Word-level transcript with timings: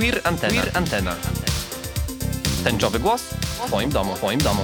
Queer 0.00 0.20
Antena. 0.24 0.62
Queer 0.62 0.70
Antena. 0.76 1.16
Tęczowy 2.64 2.98
głos 2.98 3.22
w 3.22 3.66
Twoim 3.66 3.90
domu, 3.90 4.14
w 4.14 4.18
Twoim 4.18 4.40
domu. 4.40 4.62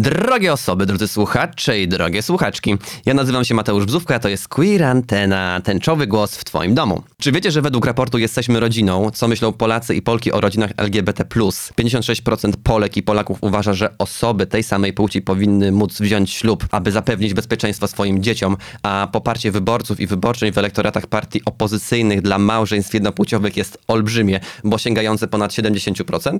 Drogie 0.00 0.52
osoby, 0.52 0.86
drodzy 0.86 1.08
słuchacze 1.08 1.80
i 1.80 1.88
drogie 1.88 2.22
słuchaczki. 2.22 2.76
Ja 3.06 3.14
nazywam 3.14 3.44
się 3.44 3.54
Mateusz 3.54 3.84
Bzówka, 3.84 4.18
to 4.18 4.28
jest 4.28 4.48
Queer 4.48 4.84
Antena, 4.84 5.60
tęczowy 5.64 6.06
głos 6.06 6.36
w 6.36 6.44
Twoim 6.44 6.74
domu. 6.74 7.02
Czy 7.18 7.32
wiecie, 7.32 7.50
że 7.50 7.62
według 7.62 7.86
raportu 7.86 8.18
Jesteśmy 8.18 8.60
Rodziną, 8.60 9.10
co 9.10 9.28
myślą 9.28 9.52
Polacy 9.52 9.94
i 9.94 10.02
Polki 10.02 10.32
o 10.32 10.40
rodzinach 10.40 10.70
LGBT+, 10.76 11.24
56% 11.24 12.52
Polek 12.62 12.96
i 12.96 13.02
Polaków 13.02 13.38
uważa, 13.40 13.72
że 13.72 13.98
osoby 13.98 14.46
tej 14.46 14.62
samej 14.62 14.92
płci 14.92 15.22
powinny 15.22 15.72
móc 15.72 16.00
wziąć 16.00 16.30
ślub, 16.30 16.66
aby 16.70 16.92
zapewnić 16.92 17.34
bezpieczeństwo 17.34 17.88
swoim 17.88 18.22
dzieciom, 18.22 18.56
a 18.82 19.08
poparcie 19.12 19.50
wyborców 19.50 20.00
i 20.00 20.06
wyborczyń 20.06 20.52
w 20.52 20.58
elektoratach 20.58 21.06
partii 21.06 21.44
opozycyjnych 21.44 22.22
dla 22.22 22.38
małżeństw 22.38 22.94
jednopłciowych 22.94 23.56
jest 23.56 23.78
olbrzymie, 23.88 24.40
bo 24.64 24.78
sięgające 24.78 25.28
ponad 25.28 25.52
70%? 25.52 26.38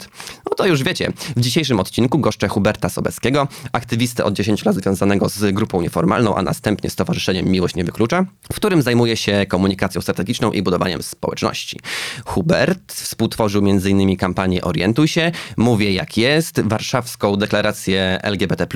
No 0.51 0.55
to 0.57 0.67
już 0.67 0.83
wiecie. 0.83 1.13
W 1.37 1.41
dzisiejszym 1.41 1.81
odcinku 1.81 2.19
goszczę 2.19 2.49
Huberta 2.49 2.89
Sobeskiego, 2.89 3.50
aktywistę 3.73 4.25
od 4.25 4.35
10 4.35 4.65
lat 4.65 4.75
związanego 4.75 5.29
z 5.29 5.55
grupą 5.55 5.81
nieformalną, 5.81 6.35
a 6.35 6.43
następnie 6.43 6.91
Stowarzyszeniem 6.91 7.47
Miłość 7.47 7.75
Nie 7.75 7.85
Wyklucza, 7.85 8.27
w 8.53 8.57
którym 8.57 8.83
zajmuje 8.83 9.17
się 9.17 9.47
komunikacją 9.49 10.01
strategiczną 10.01 10.53
i 10.53 10.63
budowaniem 10.63 11.03
społeczności. 11.03 11.81
Hubert 12.25 12.93
współtworzył 12.93 13.63
m.in. 13.71 14.17
kampanię 14.17 14.63
Orientuj 14.63 15.09
się, 15.09 15.33
Mówię 15.57 15.93
jak 15.93 16.17
jest, 16.17 16.61
warszawską 16.65 17.37
deklarację 17.37 18.19
LGBT+, 18.23 18.67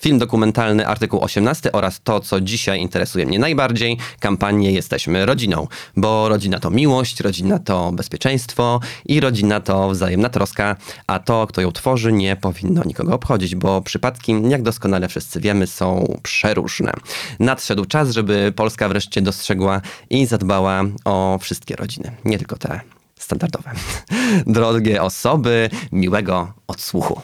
film 0.00 0.18
dokumentalny 0.18 0.86
artykuł 0.86 1.24
18 1.24 1.72
oraz 1.72 2.00
to, 2.04 2.20
co 2.20 2.40
dzisiaj 2.40 2.80
interesuje 2.80 3.26
mnie 3.26 3.38
najbardziej, 3.38 3.98
kampanię 4.20 4.72
Jesteśmy 4.72 5.26
Rodziną, 5.26 5.66
bo 5.96 6.28
rodzina 6.28 6.60
to 6.60 6.70
miłość, 6.70 7.20
rodzina 7.20 7.58
to 7.58 7.92
bezpieczeństwo 7.92 8.80
i 9.06 9.20
rodzina 9.20 9.60
to 9.60 9.90
wzajemna 9.90 10.28
troska, 10.28 10.76
a 11.06 11.18
to, 11.18 11.46
kto 11.46 11.60
ją 11.60 11.72
tworzy, 11.72 12.12
nie 12.12 12.36
powinno 12.36 12.82
nikogo 12.84 13.14
obchodzić, 13.14 13.54
bo 13.54 13.80
przypadki, 14.12 14.48
jak 14.48 14.62
doskonale 14.62 15.08
wszyscy 15.08 15.40
wiemy, 15.40 15.66
są 15.66 16.18
przeróżne. 16.22 16.92
Nadszedł 17.38 17.84
czas, 17.84 18.10
żeby 18.10 18.52
Polska 18.56 18.88
wreszcie 18.88 19.22
dostrzegła 19.22 19.80
i 20.10 20.26
zadbała 20.26 20.84
o 21.04 21.38
wszystkie 21.42 21.76
rodziny, 21.76 22.12
nie 22.24 22.38
tylko 22.38 22.56
te 22.56 22.80
standardowe. 23.18 23.70
Drogie 24.46 25.02
osoby, 25.02 25.70
miłego 25.92 26.52
odsłuchu. 26.66 27.20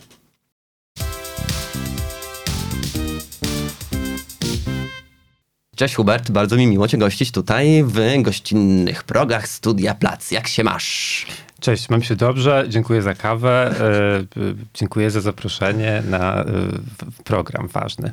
Cześć 5.76 5.94
Hubert, 5.94 6.30
bardzo 6.30 6.56
mi 6.56 6.66
miło 6.66 6.88
Cię 6.88 6.98
gościć 6.98 7.32
tutaj 7.32 7.84
w 7.84 8.22
gościnnych 8.22 9.04
progach 9.04 9.48
Studia 9.48 9.94
Plac. 9.94 10.30
Jak 10.30 10.48
się 10.48 10.64
masz? 10.64 11.26
Cześć, 11.62 11.88
mam 11.88 12.02
się 12.02 12.16
dobrze, 12.16 12.64
dziękuję 12.68 13.02
za 13.02 13.14
kawę, 13.14 13.74
e, 13.80 14.54
dziękuję 14.74 15.10
za 15.10 15.20
zaproszenie 15.20 16.02
na 16.10 16.40
e, 16.40 16.44
program 17.24 17.68
ważny. 17.68 18.12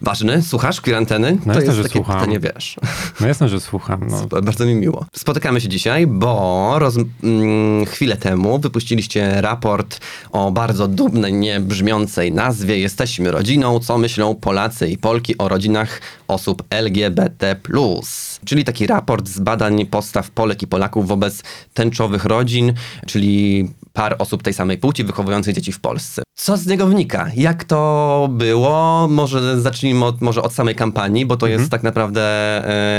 Ważny? 0.00 0.42
Słuchasz 0.42 0.80
kwaranteny? 0.80 1.38
No 1.46 1.54
to 1.54 1.60
jasne, 1.60 1.64
jest 1.64 1.76
że 1.76 1.82
takie 1.82 1.94
słucham. 1.94 2.20
pytanie, 2.20 2.40
wiesz. 2.40 2.76
No 3.20 3.26
jasne, 3.26 3.48
że 3.48 3.60
słucham. 3.60 4.00
No. 4.10 4.20
Super, 4.20 4.42
bardzo 4.42 4.66
mi 4.66 4.74
miło. 4.74 5.06
Spotykamy 5.16 5.60
się 5.60 5.68
dzisiaj, 5.68 6.06
bo 6.06 6.74
roz, 6.78 6.96
mm, 7.22 7.86
chwilę 7.86 8.16
temu 8.16 8.58
wypuściliście 8.58 9.40
raport 9.40 10.00
o 10.32 10.52
bardzo 10.52 10.88
dumnie 10.88 11.60
brzmiącej 11.60 12.32
nazwie 12.32 12.78
Jesteśmy 12.78 13.30
rodziną, 13.30 13.80
co 13.80 13.98
myślą 13.98 14.34
Polacy 14.34 14.88
i 14.88 14.98
Polki 14.98 15.38
o 15.38 15.48
rodzinach 15.48 16.00
osób 16.28 16.62
LGBT+. 16.70 17.56
Czyli 18.44 18.64
taki 18.64 18.86
raport 18.86 19.28
z 19.28 19.40
badań 19.40 19.86
postaw 19.86 20.30
Polek 20.30 20.62
i 20.62 20.66
Polaków 20.66 21.08
wobec 21.08 21.42
tęczowych 21.74 22.24
rodzin, 22.24 22.72
czyli 23.06 23.68
par 23.92 24.16
osób 24.18 24.42
tej 24.42 24.54
samej 24.54 24.78
płci 24.78 25.04
wychowujących 25.04 25.54
dzieci 25.54 25.72
w 25.72 25.80
Polsce. 25.80 26.22
Co 26.34 26.56
z 26.56 26.66
niego 26.66 26.86
wynika? 26.86 27.30
Jak 27.36 27.64
to 27.64 28.28
było? 28.32 29.08
Może 29.08 29.40
zacznijmy 29.56 30.04
od, 30.04 30.20
może 30.20 30.42
od 30.42 30.52
samej 30.52 30.74
kampanii, 30.74 31.26
bo 31.26 31.36
to 31.36 31.46
jest 31.46 31.70
tak 31.70 31.82
naprawdę 31.82 32.22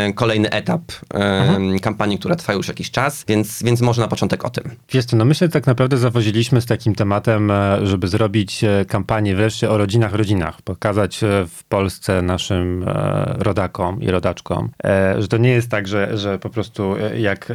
e, 0.07 0.13
kolejny 0.13 0.49
etap 0.49 0.81
e, 1.13 1.79
kampanii, 1.81 2.19
która 2.19 2.35
trwa 2.35 2.53
już 2.53 2.67
jakiś 2.67 2.91
czas, 2.91 3.25
więc, 3.27 3.63
więc 3.63 3.81
może 3.81 4.01
na 4.01 4.07
początek 4.07 4.45
o 4.45 4.49
tym. 4.49 4.63
Wiesz 4.91 5.05
co, 5.05 5.17
no 5.17 5.25
my 5.25 5.35
się 5.35 5.49
tak 5.49 5.67
naprawdę 5.67 5.97
zawoziliśmy 5.97 6.61
z 6.61 6.65
takim 6.65 6.95
tematem, 6.95 7.51
e, 7.51 7.79
żeby 7.83 8.07
zrobić 8.07 8.65
kampanię 8.87 9.35
wreszcie 9.35 9.69
o 9.69 9.77
rodzinach, 9.77 10.13
rodzinach. 10.13 10.61
Pokazać 10.61 11.19
w 11.47 11.63
Polsce 11.69 12.21
naszym 12.21 12.85
rodakom 13.27 14.01
i 14.01 14.11
rodaczkom, 14.11 14.69
że 15.17 15.27
to 15.27 15.37
nie 15.37 15.49
jest 15.49 15.69
tak, 15.69 15.87
że, 15.87 16.17
że 16.17 16.39
po 16.39 16.49
prostu 16.49 16.95
jak... 17.17 17.51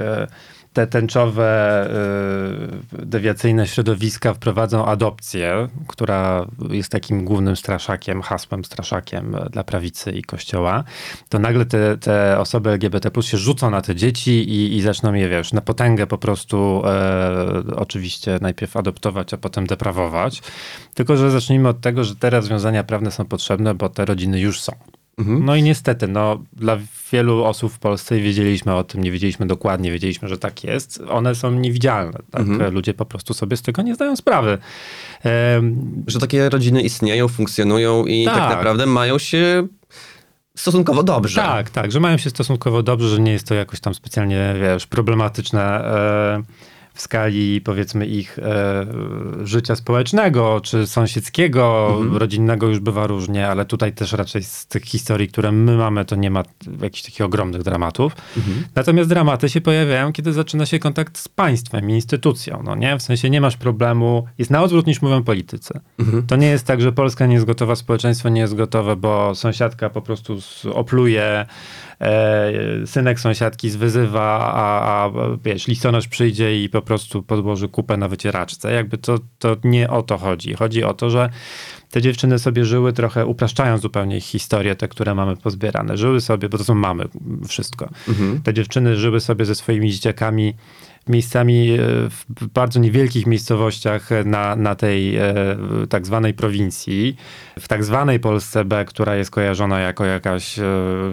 te 0.73 0.87
tęczowe, 0.87 1.89
y, 3.03 3.07
dewiacyjne 3.07 3.67
środowiska 3.67 4.35
wprowadzą 4.35 4.87
adopcję, 4.87 5.69
która 5.89 6.47
jest 6.71 6.93
takim 6.93 7.25
głównym 7.25 7.57
straszakiem, 7.57 8.23
hasłem 8.23 8.65
straszakiem 8.65 9.37
dla 9.51 9.65
prawicy 9.65 10.11
i 10.11 10.23
kościoła, 10.23 10.85
to 11.29 11.39
nagle 11.39 11.67
te, 11.67 11.97
te 11.97 12.39
osoby 12.39 12.71
LGBT 12.71 13.11
plus 13.11 13.27
się 13.27 13.39
rzucą 13.39 13.71
na 13.71 13.83
te 13.83 13.95
dzieci 13.95 14.31
i, 14.31 14.77
i 14.77 14.83
zaczną 14.83 15.15
je, 15.15 15.29
wiesz, 15.29 15.53
na 15.53 15.61
potęgę 15.61 16.07
po 16.07 16.19
prostu 16.19 16.83
e, 16.85 17.63
oczywiście 17.77 18.39
najpierw 18.41 18.77
adoptować, 18.77 19.35
a 19.35 19.39
potem 19.39 19.67
deprawować. 19.67 20.43
Tylko, 20.95 21.17
że 21.17 21.31
zacznijmy 21.31 21.69
od 21.69 21.81
tego, 21.81 22.05
że 22.05 22.17
te 22.17 22.31
rozwiązania 22.31 22.85
prawne 22.85 23.11
są 23.11 23.25
potrzebne, 23.25 23.75
bo 23.75 23.89
te 23.89 24.05
rodziny 24.05 24.41
już 24.41 24.61
są. 24.61 24.73
No 25.19 25.57
i 25.57 25.63
niestety, 25.63 26.09
no, 26.09 26.43
dla 26.53 26.79
wielu 27.13 27.45
osób 27.45 27.73
w 27.73 27.79
Polsce 27.79 28.21
wiedzieliśmy 28.21 28.75
o 28.75 28.85
tym, 28.85 29.05
nie 29.05 29.13
wiedzieliśmy 29.13 29.47
dokładnie, 29.47 29.93
wiedzieliśmy, 29.93 30.29
że 30.29 30.39
tak 30.39 30.65
jest. 30.65 31.03
One 31.09 31.35
są 31.35 31.51
niewidzialne. 31.51 32.19
Tak? 32.31 32.47
Ludzie 32.73 32.95
po 32.95 33.07
prostu 33.07 33.35
sobie 33.35 33.57
z 33.57 33.63
tego 33.63 33.83
nie 33.83 33.95
zdają 33.95 34.17
sprawy. 34.17 34.59
Że 36.07 36.19
takie 36.21 36.49
rodziny 36.49 36.83
istnieją, 36.83 37.29
funkcjonują 37.29 38.07
i 38.07 38.25
tak, 38.25 38.35
Tak. 38.35 38.51
naprawdę 38.51 38.87
mają 38.87 39.19
się 39.19 39.67
stosunkowo 40.57 41.03
dobrze. 41.03 41.41
Tak, 41.41 41.71
tak, 41.71 41.93
że 41.93 42.01
mają 42.01 42.17
się 42.17 42.31
stosunkowo 42.31 42.83
dobrze, 42.83 43.09
że 43.09 43.21
nie 43.21 43.33
jest 43.33 43.47
to 43.47 43.55
jakoś 43.55 43.81
tam 43.81 43.95
specjalnie, 43.95 44.55
wiesz, 44.61 44.87
problematyczne 44.87 45.63
e, 45.63 46.43
w 46.95 47.01
skali 47.01 47.61
powiedzmy 47.61 48.07
ich 48.07 48.39
e, 48.39 48.87
życia 49.45 49.77
społecznego 49.77 50.61
czy 50.63 50.87
sąsiedzkiego, 50.87 51.97
rodzinnego 52.13 52.67
już 52.67 52.79
bywa 52.79 53.07
różnie, 53.07 53.49
ale 53.49 53.65
tutaj 53.65 53.93
też 53.93 54.13
raczej 54.13 54.43
z 54.43 54.67
tych 54.67 54.85
historii, 54.85 55.29
które 55.29 55.53
my 55.53 55.77
mamy, 55.77 56.05
to 56.05 56.17
nie 56.17 56.31
ma 56.31 56.43
jakichś 56.83 57.03
takich 57.03 57.21
ogromnych 57.21 57.63
dramatów. 57.63 58.17
Natomiast 58.75 59.09
dramaty 59.09 59.49
się 59.49 59.61
pojawiają, 59.61 60.13
kiedy 60.13 60.33
zaczyna 60.33 60.67
się 60.67 60.79
kontakt 60.79 61.19
z 61.19 61.29
państwem 61.29 61.91
i 61.91 61.95
instytucją, 61.95 62.63
no 62.65 62.75
nie? 62.75 62.99
W 62.99 63.03
sensie 63.03 63.31
nie 63.31 63.41
masz 63.41 63.57
problemu, 63.57 64.27
jest 64.39 64.51
na 64.51 64.63
odwrót 64.63 64.87
niż 64.87 65.03
mówią 65.03 65.23
politycy. 65.23 65.81
To 66.27 66.37
nie 66.37 66.47
jest 66.47 66.67
tak, 66.67 66.81
że 66.81 66.93
Polska 66.93 67.27
nie 67.27 67.35
jest 67.35 67.47
gotowa, 67.47 67.77
społeczeństwo 67.77 68.29
nie 68.29 68.41
jest 68.41 68.55
gotowe, 68.55 68.97
bo 68.97 69.35
sąsiadka 69.35 69.91
po 69.91 70.03
prostu 70.03 70.39
opluje, 70.75 71.47
synek 72.87 73.21
sąsiadki 73.21 73.71
zwyzywa, 73.71 74.53
a, 74.55 75.05
a 75.05 75.11
wiesz, 75.45 75.67
listonosz 75.67 76.09
przyjdzie 76.09 76.63
i 76.63 76.69
po 76.69 76.83
prostu 76.83 77.23
podłoży 77.23 77.69
kupę 77.69 77.97
na 77.97 78.09
wycieraczce. 78.09 78.73
Jakby 78.73 78.99
to, 78.99 79.19
to 79.39 79.57
nie 79.65 79.91
o 79.91 80.03
to 80.03 80.19
chodzi. 80.19 80.55
Chodzi 80.55 80.85
o 80.85 80.95
to, 80.95 81.11
że 81.11 81.31
te 81.91 82.03
dziewczyny 82.03 82.39
sobie 82.39 82.65
żyły 82.65 82.93
trochę, 82.93 83.27
upraszczając 83.27 83.83
zupełnie 83.83 84.17
ich 84.17 84.25
historię, 84.25 84.75
te, 84.75 84.89
które 84.89 85.15
mamy 85.15 85.37
pozbierane. 85.37 85.97
Żyły 85.97 86.21
sobie, 86.21 86.49
bo 86.49 86.59
to 86.59 86.65
są 86.65 86.75
mamy, 86.75 87.05
wszystko. 87.49 87.89
Te 88.45 88.55
dziewczyny 88.55 88.97
żyły 88.97 89.21
sobie 89.21 89.45
ze 89.45 89.55
swoimi 89.55 89.93
dzieciakami 89.93 90.55
miejscami 91.09 91.71
e, 91.71 91.79
w 92.41 92.47
bardzo 92.55 92.81
niewielkich 92.81 93.27
miejscowościach 93.27 94.11
na, 94.25 94.57
na 94.57 94.75
tej 94.75 95.17
e, 95.17 95.35
tak 95.89 96.07
zwanej 96.07 96.35
prowincji. 96.35 97.17
W 97.59 97.69
tak 97.69 97.85
zwanej 97.85 98.21
Polsce 98.21 98.65
B, 98.65 98.85
która 98.85 99.17
jest 99.17 99.31
kojarzona 99.31 99.81
jako 99.81 100.05
jakaś 100.05 100.59
e, 100.59 100.65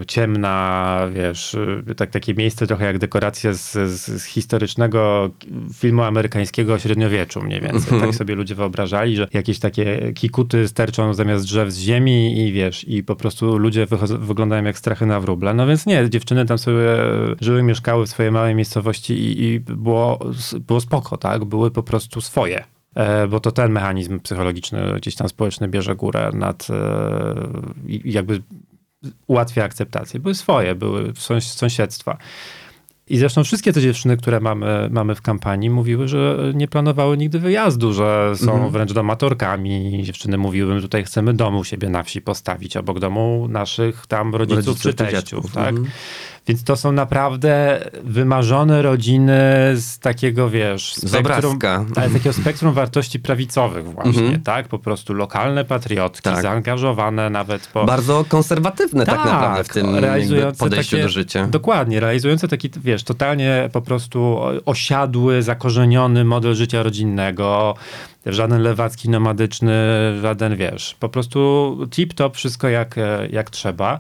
ciemna, 0.08 1.00
wiesz, 1.14 1.56
tak, 1.98 2.10
takie 2.10 2.34
miejsce 2.34 2.68
trochę 2.68 2.86
jak 2.86 2.98
dekoracja 2.98 3.54
z, 3.54 3.72
z, 3.72 4.22
z 4.22 4.24
historycznego 4.24 5.30
filmu 5.74 6.04
amerykańskiego 6.04 6.74
o 6.74 6.80
średniowieczu 6.80 7.42
mniej 7.42 7.62
więcej. 7.62 8.00
Tak 8.00 8.16
sobie 8.16 8.36
ludzie 8.36 8.56
wyobrażali, 8.56 9.16
że 9.16 9.28
jakieś 9.34 9.60
takie 9.60 10.14
kikuty 10.14 10.68
sterczą 10.68 11.14
zamiast 11.14 11.46
drzew 11.46 11.72
z 11.72 11.80
ziemi 11.80 12.48
i 12.48 12.52
wiesz, 12.52 12.88
i 12.88 13.04
po 13.04 13.16
prostu 13.16 13.58
ludzie 13.58 13.88
wyglądają 14.20 14.64
jak 14.64 14.78
strachy 14.78 15.06
na 15.06 15.20
wróble. 15.20 15.54
No 15.54 15.68
więc 15.68 15.86
nie, 15.86 16.10
dziewczyny 16.10 16.46
tam 16.46 16.58
sobie 16.58 16.98
żyły, 17.42 17.64
mieszkały 17.64 18.06
w 18.06 18.10
swojej 18.10 18.32
małej 18.32 18.56
miejscowości 18.56 19.14
i, 19.14 19.44
i 19.44 19.62
było, 19.78 20.20
było 20.60 20.82
spoko, 20.82 21.18
tak? 21.18 21.46
Były 21.46 21.72
po 21.72 21.84
prostu 21.84 22.22
swoje. 22.22 22.64
E, 22.96 23.28
Bo 23.28 23.40
to 23.40 23.52
ten 23.52 23.72
mechanizm 23.72 24.20
psychologiczny, 24.20 24.94
gdzieś 24.98 25.16
tam 25.16 25.30
społeczny 25.30 25.68
bierze 25.68 25.96
górę 25.96 26.32
nad 26.34 26.68
e, 26.70 27.36
jakby 28.06 28.42
ułatwia 29.28 29.64
akceptację. 29.64 30.20
Były 30.20 30.36
swoje, 30.36 30.76
były 30.76 31.12
sąs- 31.14 31.40
sąsiedztwa. 31.56 32.18
I 33.10 33.18
zresztą 33.18 33.44
wszystkie 33.44 33.74
te 33.74 33.82
dziewczyny, 33.82 34.18
które 34.18 34.40
mamy, 34.40 34.90
mamy 34.92 35.16
w 35.16 35.22
kampanii, 35.22 35.70
mówiły, 35.70 36.08
że 36.08 36.38
nie 36.56 36.68
planowały 36.68 37.18
nigdy 37.18 37.40
wyjazdu, 37.40 37.94
że 37.94 38.32
są 38.36 38.54
Mhm. 38.54 38.72
wręcz 38.72 38.94
domatorkami. 38.94 40.04
Dziewczyny 40.04 40.38
mówiły, 40.38 40.76
że 40.76 40.82
tutaj 40.82 41.04
chcemy 41.04 41.34
dom 41.34 41.56
u 41.58 41.64
siebie 41.64 41.90
na 41.90 42.04
wsi 42.04 42.22
postawić, 42.22 42.78
obok 42.78 43.00
domu 43.00 43.48
naszych 43.50 44.08
tam 44.08 44.36
rodziców, 44.36 44.66
Rodziców 44.66 44.82
czy 44.82 44.94
teściów. 44.94 45.52
Tak? 45.54 45.70
Mhm. 45.70 45.88
Więc 46.48 46.64
to 46.64 46.76
są 46.76 46.92
naprawdę 46.92 47.80
wymarzone 48.04 48.82
rodziny 48.82 49.40
z 49.76 50.00
takiego, 50.00 50.50
wiesz, 50.50 50.94
Z 50.96 51.16
obrazka. 51.16 51.86
ale 51.96 52.10
takiego 52.10 52.34
spektrum 52.34 52.74
wartości 52.74 53.20
prawicowych 53.20 53.86
właśnie, 53.94 54.22
Mhm. 54.24 54.42
tak? 54.42 54.68
Po 54.68 54.80
prostu 54.80 55.14
lokalne 55.14 55.66
patriotki, 55.66 56.22
Tak. 56.22 56.42
zaangażowane 56.42 57.30
nawet 57.30 57.68
po... 57.68 57.86
Bardzo 57.86 58.26
konserwatywne 58.30 59.06
tak, 59.06 59.16
Tak, 59.16 59.26
naprawdę 59.26 59.64
w 59.64 59.68
tym 59.70 59.96
realizujące 59.96 60.60
podejściu 60.60 60.92
takie- 60.96 61.04
do 61.04 61.10
życia. 61.10 61.48
Dokładnie, 61.48 62.00
realizujące 62.00 62.48
taki, 62.48 62.70
wiesz, 62.84 63.04
totalnie 63.04 63.70
po 63.74 63.82
prostu 63.82 64.40
osiadły, 64.66 65.42
zakorzeniony 65.42 66.24
model 66.26 66.56
życia 66.56 66.84
rodzinnego, 66.84 67.76
żaden 68.28 68.62
lewacki 68.62 69.10
nomadyczny, 69.10 69.74
żaden, 70.22 70.56
wiesz, 70.56 70.96
po 71.00 71.10
prostu 71.10 71.38
tip-top, 71.90 72.36
wszystko 72.36 72.70
jak, 72.70 72.98
e, 72.98 73.28
jak 73.32 73.50
trzeba. 73.50 74.00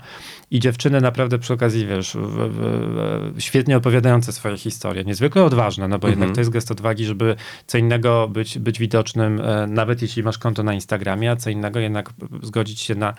I 0.51 0.59
dziewczyny 0.59 1.01
naprawdę 1.01 1.39
przy 1.39 1.53
okazji, 1.53 1.87
wiesz, 1.87 2.13
w, 2.13 2.49
w, 2.49 3.41
świetnie 3.41 3.77
opowiadające 3.77 4.33
swoje 4.33 4.57
historie, 4.57 5.03
niezwykle 5.03 5.43
odważne, 5.43 5.87
no 5.87 5.99
bo 5.99 6.07
jednak 6.07 6.31
to 6.31 6.41
jest 6.41 6.49
gest 6.49 6.71
odwagi, 6.71 7.05
żeby 7.05 7.35
co 7.67 7.77
innego 7.77 8.27
być, 8.27 8.59
być 8.59 8.79
widocznym, 8.79 9.41
e, 9.41 9.67
nawet 9.67 10.01
jeśli 10.01 10.23
masz 10.23 10.37
konto 10.37 10.63
na 10.63 10.73
Instagramie, 10.73 11.31
a 11.31 11.35
co 11.35 11.49
innego 11.49 11.79
jednak 11.79 12.09
zgodzić 12.43 12.79
się 12.79 12.95
na, 12.95 13.13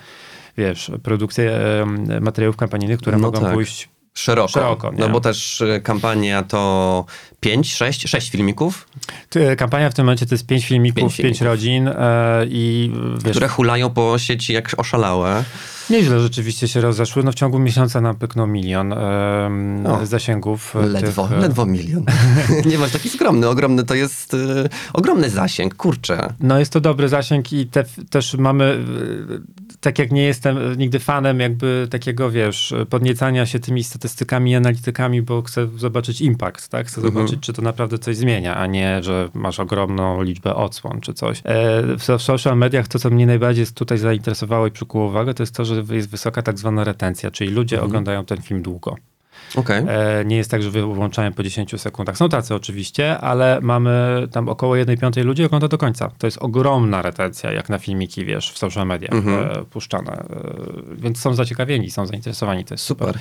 wiesz, 0.57 0.91
produkcję 1.03 1.51
e, 1.53 2.21
materiałów 2.21 2.57
kampanijnych, 2.57 2.99
które 2.99 3.17
No 3.17 3.23
mogą 3.23 3.41
tak. 3.41 3.55
pójść 3.55 3.89
Szeroko. 4.19 4.49
Szeroko, 4.53 4.93
no 4.99 5.09
bo 5.09 5.21
też 5.21 5.61
y, 5.61 5.81
kampania 5.85 6.43
to 6.43 7.05
5, 7.41 7.75
6, 7.75 8.09
6 8.09 8.31
filmików, 8.31 8.89
Ty, 9.29 9.57
Kampania 9.57 9.91
w 9.91 9.95
tym 9.95 10.05
momencie 10.05 10.27
to 10.27 10.35
jest 10.35 10.47
pięć 10.47 10.67
filmików, 10.67 10.97
Pięć 10.97 11.17
pięć, 11.17 11.23
filmików. 11.39 11.47
rodzin 11.47 11.89
e, 11.89 12.47
i 12.49 12.93
wiesz, 13.25 13.31
które 13.31 13.49
hulają 13.49 13.91
po 13.91 14.19
sieci 14.19 14.53
jak 14.53 14.75
oszalałe. 14.77 15.45
nieźle 15.91 16.21
rzeczywiście 16.21 16.69
się 16.69 16.81
rozeszły. 16.81 17.23
No 17.23 17.33
w 17.33 17.35
ciągu 17.35 17.59
miesiąca 17.59 18.01
nam 18.01 18.17
pyknął 18.17 18.47
milion 18.47 18.93
O, 19.87 20.07
zasięgów. 20.07 20.77
e, 20.77 20.87
Ledwo, 20.87 21.29
tych, 21.29 21.39
e, 21.39 21.41
ledwo 21.41 21.67
milion. 21.67 22.05
Nie 22.71 22.79
masz 22.79 22.91
taki 22.91 23.09
skromny, 23.09 23.49
ogromny 23.49 23.85
to 23.85 23.95
jest 23.95 24.35
y, 24.35 24.69
ogromny 24.93 25.31
zasięg, 25.31 25.75
kurczę. 25.75 26.35
No 26.41 26.59
jest 26.59 26.73
to 26.73 26.81
dobry 26.81 27.09
zasięg 27.09 27.53
i 27.53 27.67
te, 27.67 27.85
też 28.11 28.35
mamy, 28.35 28.65
e, 28.65 29.68
tak 29.81 29.99
jak 29.99 30.13
nie 30.13 30.23
jestem 30.23 30.79
nigdy 30.79 30.99
fanem 30.99 31.41
jakby 31.41 31.87
takiego, 31.91 32.31
wiesz, 32.31 32.75
podniecania 32.91 33.47
się 33.47 33.59
tymi 33.59 33.85
statystykami 33.85 34.51
i 34.51 34.55
analitykami, 34.55 35.23
bo 35.23 35.43
chcę 35.43 35.69
zobaczyć 35.77 36.21
impact, 36.21 36.69
tak? 36.69 36.87
Chcę 36.87 37.01
Mhm. 37.01 37.15
zobaczyć, 37.15 37.41
czy 37.41 37.53
to 37.53 37.63
naprawdę 37.63 37.99
coś 37.99 38.17
zmienia, 38.17 38.55
a 38.57 38.67
nie, 38.67 39.03
że 39.03 39.29
masz 39.35 39.61
ogromną 39.61 40.23
liczbę 40.23 40.55
odsłon 40.55 41.01
czy 41.01 41.15
coś. 41.15 41.41
E, 41.45 41.83
w, 41.83 42.19
w 42.19 42.23
social 42.23 42.57
mediach 42.59 42.89
to, 42.89 42.99
co 42.99 43.11
mnie 43.11 43.27
najbardziej 43.27 43.67
tutaj 43.67 43.99
zainteresowało 43.99 44.67
i 44.67 44.71
przykuło 44.71 45.07
uwagę, 45.07 45.35
to 45.35 45.43
jest 45.43 45.55
to, 45.55 45.65
że 45.65 45.83
jest 45.91 46.11
wysoka 46.11 46.43
tak 46.43 46.59
zwana 46.59 46.85
retencja, 46.85 47.31
czyli 47.31 47.51
ludzie 47.51 47.77
Mhm. 47.77 47.91
oglądają 47.91 48.25
ten 48.25 48.43
film 48.43 48.63
długo. 48.63 48.97
Okej. 49.57 49.85
E, 49.89 50.25
nie 50.25 50.37
jest 50.37 50.51
tak, 50.51 50.63
że 50.63 50.71
wyłączają 50.71 51.33
po 51.33 51.43
10 51.43 51.81
sekundach. 51.81 52.17
Są 52.17 52.29
tacy 52.29 52.55
oczywiście, 52.55 53.19
ale 53.19 53.59
mamy 53.63 54.27
tam 54.33 54.49
około 54.49 54.77
1 54.77 54.97
piątej 54.99 55.25
ludzi 55.25 55.45
ogląda 55.45 55.69
do 55.69 55.79
końca. 55.79 56.11
To 56.19 56.27
jest 56.27 56.39
ogromna 56.41 57.03
retencja, 57.03 57.53
jak 57.53 57.69
na 57.69 57.79
filmiki, 57.79 58.25
wiesz, 58.25 58.53
w 58.53 58.59
social 58.59 58.87
mediach 58.87 59.13
Mhm. 59.13 59.51
e, 59.61 59.65
puszczane. 59.65 60.13
E, 60.13 60.25
więc 60.97 61.21
są 61.21 61.35
zaciekawieni, 61.35 61.91
są 61.91 62.07
zainteresowani, 62.07 62.65
to 62.65 62.75
jest 62.75 62.85
super. 62.85 63.09
Super. 63.09 63.21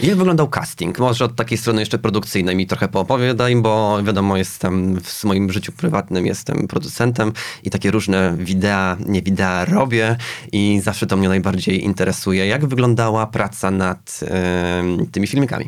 Jak 0.00 0.16
wyglądał 0.16 0.48
casting? 0.48 0.98
Może 0.98 1.24
od 1.24 1.36
takiej 1.36 1.58
strony 1.58 1.80
jeszcze 1.82 1.98
produkcyjnej 1.98 2.56
mi 2.56 2.66
trochę 2.66 2.88
poopowiadaj, 2.88 3.56
bo 3.56 4.02
wiadomo, 4.02 4.36
jestem 4.36 5.00
w 5.00 5.24
moim 5.24 5.52
życiu 5.52 5.72
prywatnym, 5.72 6.26
jestem 6.26 6.66
producentem 6.68 7.32
i 7.62 7.70
takie 7.70 7.90
różne 7.90 8.34
wideo, 8.38 8.96
nie 9.06 9.22
wideo 9.22 9.64
robię 9.64 10.16
i 10.52 10.80
zawsze 10.82 11.06
to 11.06 11.16
mnie 11.16 11.28
najbardziej 11.28 11.84
interesuje. 11.84 12.46
Jak 12.46 12.66
wyglądała 12.66 13.26
praca 13.26 13.70
nad 13.70 14.20
tymi 15.12 15.26
filmikami? 15.26 15.67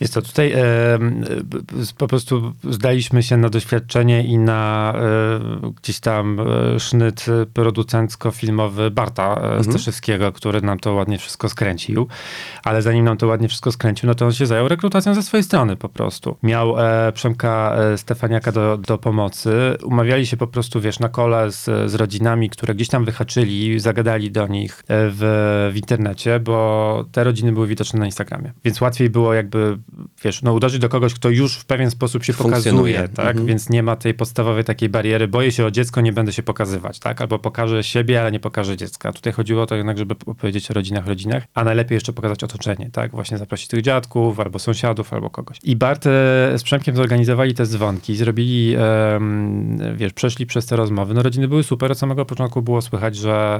Jest 0.00 0.14
to 0.14 0.22
tutaj 0.22 0.52
e, 0.52 0.62
po 1.98 2.08
prostu 2.08 2.52
zdaliśmy 2.70 3.22
się 3.22 3.36
na 3.36 3.48
doświadczenie 3.48 4.24
i 4.24 4.38
na 4.38 4.92
e, 4.96 5.72
gdzieś 5.82 6.00
tam 6.00 6.40
e, 6.40 6.80
sznyt 6.80 7.26
producencko-filmowy 7.54 8.90
Barta 8.90 9.40
e, 9.40 9.64
Staszewskiego, 9.64 10.32
który 10.32 10.62
nam 10.62 10.78
to 10.78 10.94
ładnie 10.94 11.18
wszystko 11.18 11.48
skręcił. 11.48 12.08
Ale 12.64 12.82
zanim 12.82 13.04
nam 13.04 13.16
to 13.16 13.26
ładnie 13.26 13.48
wszystko 13.48 13.72
skręcił, 13.72 14.06
no 14.06 14.14
to 14.14 14.26
on 14.26 14.32
się 14.32 14.46
zajął 14.46 14.68
rekrutacją 14.68 15.14
ze 15.14 15.22
swojej 15.22 15.44
strony 15.44 15.76
po 15.76 15.88
prostu. 15.88 16.36
Miał 16.42 16.80
e, 16.80 17.12
Przemka 17.12 17.76
e, 17.76 17.98
Stefaniaka 17.98 18.52
do, 18.52 18.78
do 18.78 18.98
pomocy. 18.98 19.50
Umawiali 19.82 20.26
się 20.26 20.36
po 20.36 20.46
prostu, 20.46 20.80
wiesz, 20.80 20.98
na 20.98 21.08
kole 21.08 21.52
z, 21.52 21.90
z 21.90 21.94
rodzinami, 21.94 22.50
które 22.50 22.74
gdzieś 22.74 22.88
tam 22.88 23.04
wyhaczyli, 23.04 23.80
zagadali 23.80 24.30
do 24.30 24.46
nich 24.46 24.84
w, 24.88 25.70
w 25.72 25.76
internecie, 25.76 26.40
bo 26.40 27.04
te 27.12 27.24
rodziny 27.24 27.52
były 27.52 27.66
widoczne 27.66 28.00
na 28.00 28.06
Instagramie. 28.06 28.52
Więc 28.64 28.80
łatwiej 28.80 29.10
było 29.10 29.34
jakby, 29.34 29.78
wiesz, 30.24 30.42
no 30.42 30.52
uderzyć 30.52 30.80
do 30.80 30.88
kogoś, 30.88 31.14
kto 31.14 31.30
już 31.30 31.56
w 31.56 31.64
pewien 31.64 31.90
sposób 31.90 32.24
się 32.24 32.34
pokazuje, 32.34 33.08
tak? 33.08 33.28
Mhm. 33.28 33.46
Więc 33.46 33.70
nie 33.70 33.82
ma 33.82 33.96
tej 33.96 34.14
podstawowej 34.14 34.64
takiej 34.64 34.88
bariery, 34.88 35.28
boję 35.28 35.52
się 35.52 35.64
o 35.66 35.70
dziecko, 35.70 36.00
nie 36.00 36.12
będę 36.12 36.32
się 36.32 36.42
pokazywać, 36.42 36.98
tak? 36.98 37.20
Albo 37.20 37.38
pokażę 37.38 37.84
siebie, 37.84 38.20
ale 38.20 38.32
nie 38.32 38.40
pokażę 38.40 38.76
dziecka. 38.76 39.12
Tutaj 39.12 39.32
chodziło 39.32 39.62
o 39.62 39.66
to 39.66 39.74
jednak, 39.74 39.98
żeby 39.98 40.14
opowiedzieć 40.26 40.70
o 40.70 40.74
rodzinach, 40.74 41.06
rodzinach, 41.06 41.44
a 41.54 41.64
najlepiej 41.64 41.96
jeszcze 41.96 42.12
pokazać 42.12 42.44
otoczenie, 42.44 42.90
tak? 42.92 43.10
Właśnie 43.10 43.38
zaprosić 43.38 43.68
tych 43.68 43.82
dziadków, 43.82 44.40
albo 44.40 44.58
sąsiadów, 44.58 45.12
albo 45.12 45.30
kogoś. 45.30 45.58
I 45.62 45.76
Bart 45.76 46.06
e, 46.06 46.10
z 46.58 46.62
Przemkiem 46.62 46.96
zorganizowali 46.96 47.54
te 47.54 47.66
dzwonki, 47.66 48.16
zrobili, 48.16 48.74
em, 48.74 49.78
wiesz, 49.96 50.12
przeszli 50.12 50.46
przez 50.46 50.66
te 50.66 50.76
rozmowy. 50.76 51.14
No 51.14 51.22
rodziny 51.22 51.48
były 51.48 51.62
super, 51.62 51.92
od 51.92 51.98
samego 51.98 52.24
początku 52.24 52.62
było 52.62 52.82
słychać, 52.82 53.16
że, 53.16 53.58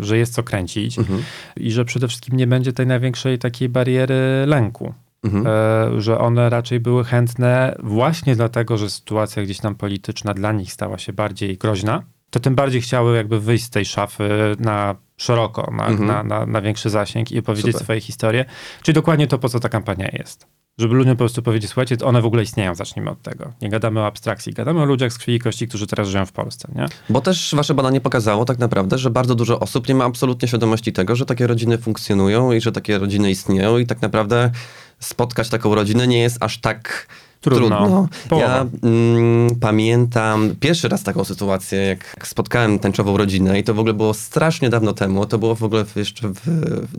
e, 0.00 0.04
że 0.04 0.18
jest 0.18 0.34
co 0.34 0.42
kręcić 0.42 0.98
Mhm. 0.98 1.22
i 1.56 1.70
że 1.70 1.84
przede 1.84 2.08
wszystkim 2.08 2.36
nie 2.36 2.46
będzie 2.46 2.72
tej 2.72 2.86
największej 2.86 3.38
takiej 3.38 3.68
bariery 3.68 4.44
lęku. 4.46 4.94
Mhm. 5.24 5.46
E, 5.46 6.00
że 6.00 6.18
one 6.18 6.50
raczej 6.50 6.80
były 6.80 7.04
chętne 7.04 7.76
właśnie 7.82 8.36
dlatego, 8.36 8.76
że 8.76 8.90
sytuacja 8.90 9.42
gdzieś 9.42 9.58
tam 9.58 9.74
polityczna 9.74 10.34
dla 10.34 10.52
nich 10.52 10.72
stała 10.72 10.98
się 10.98 11.12
bardziej 11.12 11.56
groźna, 11.58 12.02
to 12.30 12.40
tym 12.40 12.54
bardziej 12.54 12.80
chciały 12.80 13.16
jakby 13.16 13.40
wyjść 13.40 13.64
z 13.64 13.70
tej 13.70 13.84
szafy 13.84 14.56
na 14.58 14.94
szeroko, 15.16 15.70
na, 15.76 15.86
Mhm. 15.86 16.06
na, 16.08 16.22
na, 16.22 16.46
na 16.46 16.60
większy 16.60 16.90
zasięg 16.90 17.32
i 17.32 17.38
opowiedzieć 17.38 17.72
Super. 17.72 17.84
swoje 17.84 18.00
historie. 18.00 18.44
Czyli 18.82 18.94
dokładnie 18.94 19.26
to, 19.26 19.38
po 19.38 19.48
co 19.48 19.60
ta 19.60 19.68
kampania 19.68 20.08
jest. 20.12 20.46
Żeby 20.78 20.94
ludziom 20.94 21.12
po 21.12 21.18
prostu 21.18 21.42
powiedzieć, 21.42 21.70
słuchajcie, 21.70 21.96
one 22.04 22.22
w 22.22 22.26
ogóle 22.26 22.42
istnieją, 22.42 22.74
zacznijmy 22.74 23.10
od 23.10 23.22
tego. 23.22 23.52
Nie 23.62 23.68
gadamy 23.68 24.00
o 24.00 24.06
abstrakcji, 24.06 24.52
gadamy 24.52 24.82
o 24.82 24.84
ludziach 24.84 25.12
z 25.12 25.18
krwi 25.18 25.34
i 25.34 25.38
kości, 25.38 25.68
którzy 25.68 25.86
teraz 25.86 26.08
żyją 26.08 26.26
w 26.26 26.32
Polsce, 26.32 26.68
nie? 26.74 26.86
Bo 27.10 27.20
też 27.20 27.54
wasze 27.56 27.74
badanie 27.74 28.00
pokazało 28.00 28.44
tak 28.44 28.58
naprawdę, 28.58 28.98
że 28.98 29.10
bardzo 29.10 29.34
dużo 29.34 29.60
osób 29.60 29.88
nie 29.88 29.94
ma 29.94 30.04
absolutnie 30.04 30.48
świadomości 30.48 30.92
tego, 30.92 31.16
że 31.16 31.26
takie 31.26 31.46
rodziny 31.46 31.78
funkcjonują 31.78 32.52
i 32.52 32.60
że 32.60 32.72
takie 32.72 32.98
rodziny 32.98 33.30
istnieją 33.30 33.78
i 33.78 33.86
tak 33.86 34.02
naprawdę 34.02 34.50
spotkać 35.00 35.48
taką 35.48 35.74
rodzinę 35.74 36.06
nie 36.06 36.18
jest 36.18 36.36
aż 36.40 36.58
tak 36.60 37.06
Trudno. 37.40 37.78
trudno. 37.78 38.08
Połowa. 38.28 38.46
Ja 38.48 38.66
mm, 38.82 39.56
pamiętam 39.60 40.50
pierwszy 40.60 40.88
raz 40.88 41.02
taką 41.02 41.24
sytuację, 41.24 41.78
jak 41.78 42.26
spotkałem 42.26 42.78
tęczową 42.78 43.16
rodzinę 43.16 43.58
i 43.58 43.64
to 43.64 43.74
w 43.74 43.78
ogóle 43.78 43.94
było 43.94 44.14
strasznie 44.14 44.70
dawno 44.70 44.92
temu. 44.92 45.26
To 45.26 45.38
było 45.38 45.54
w 45.54 45.62
ogóle 45.62 45.84
jeszcze 45.96 46.28
w, 46.28 46.40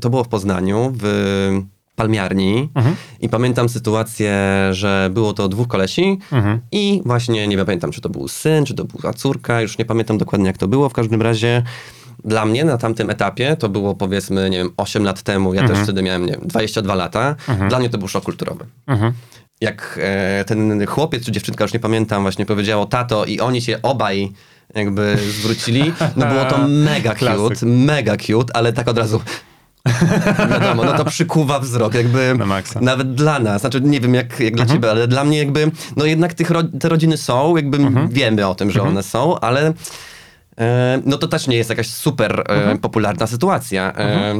to 0.01 0.09
było 0.09 0.23
w 0.23 0.27
Poznaniu, 0.27 0.93
w 1.01 1.61
palmiarni 1.95 2.69
Mhm. 2.75 2.95
i 3.21 3.29
pamiętam 3.29 3.69
sytuację, 3.69 4.33
że 4.71 5.09
było 5.13 5.33
to 5.33 5.49
dwóch 5.49 5.67
kolesi 5.67 6.19
Mhm. 6.31 6.59
i 6.71 7.01
właśnie 7.05 7.47
nie 7.47 7.57
pamiętam, 7.65 7.91
czy 7.91 8.01
to 8.01 8.09
był 8.09 8.27
syn, 8.27 8.65
czy 8.65 8.73
to 8.73 8.83
była 8.85 9.13
córka, 9.13 9.61
już 9.61 9.77
nie 9.77 9.85
pamiętam 9.85 10.17
dokładnie 10.17 10.47
jak 10.47 10.57
to 10.57 10.67
było. 10.67 10.89
W 10.89 10.93
każdym 10.93 11.21
razie 11.21 11.63
dla 12.25 12.45
mnie 12.45 12.65
na 12.65 12.77
tamtym 12.77 13.09
etapie, 13.09 13.55
to 13.59 13.69
było 13.69 13.95
powiedzmy, 13.95 14.49
nie 14.49 14.57
wiem, 14.57 14.69
8 14.77 15.03
lat 15.03 15.21
temu, 15.21 15.53
ja 15.53 15.67
też 15.67 15.77
wtedy 15.79 16.01
miałem, 16.03 16.25
nie 16.25 16.31
wiem, 16.31 16.41
22 16.43 16.95
lata, 16.95 17.35
dla 17.69 17.79
mnie 17.79 17.89
to 17.89 17.97
był 17.97 18.07
szok 18.07 18.23
kulturowy. 18.23 18.65
Mhm. 18.87 19.13
Jak 19.61 19.99
e, 20.03 20.43
ten 20.45 20.85
chłopiec 20.87 21.25
czy 21.25 21.31
dziewczynka, 21.31 21.63
już 21.63 21.73
nie 21.73 21.79
pamiętam, 21.79 22.21
właśnie 22.21 22.45
powiedziało 22.45 22.85
tato 22.85 23.25
i 23.25 23.39
oni 23.39 23.61
się 23.61 23.81
obaj 23.81 24.31
jakby 24.75 25.17
zwrócili, 25.39 25.93
no 26.15 26.25
było 26.25 26.45
to 26.45 26.57
mega 26.91 27.15
cute, 27.15 27.65
mega 27.65 28.17
cute, 28.17 28.55
ale 28.55 28.73
tak 28.73 28.87
od 28.87 28.97
razu... 28.97 29.21
Wiadomo, 30.49 30.83
no 30.83 30.93
to 30.93 31.05
przykuwa 31.05 31.59
wzrok, 31.59 31.93
jakby 31.93 32.35
Na 32.75 32.81
nawet 32.81 33.13
dla 33.13 33.39
nas, 33.39 33.61
znaczy 33.61 33.81
nie 33.81 33.99
wiem 33.99 34.13
jak, 34.13 34.39
jak 34.39 34.55
dla 34.55 34.63
Mhm. 34.63 34.77
ciebie, 34.79 34.91
ale 34.91 35.07
dla 35.07 35.23
mnie 35.23 35.37
jakby, 35.37 35.71
no 35.95 36.05
jednak 36.05 36.33
tych 36.33 36.49
ro 36.49 36.63
te 36.79 36.89
rodziny 36.89 37.17
są, 37.17 37.55
jakby 37.55 37.77
Mhm. 37.77 38.09
wiemy 38.09 38.47
o 38.47 38.55
tym, 38.55 38.71
że 38.71 38.81
one 38.81 39.03
są, 39.03 39.39
ale 39.39 39.73
no 41.05 41.17
to 41.17 41.27
też 41.27 41.47
nie 41.47 41.57
jest 41.57 41.69
jakaś 41.69 41.87
super 41.89 42.39
e, 42.39 42.43
Mhm. 42.53 42.77
popularna 42.77 43.27
sytuacja. 43.27 43.93
E, 43.97 44.33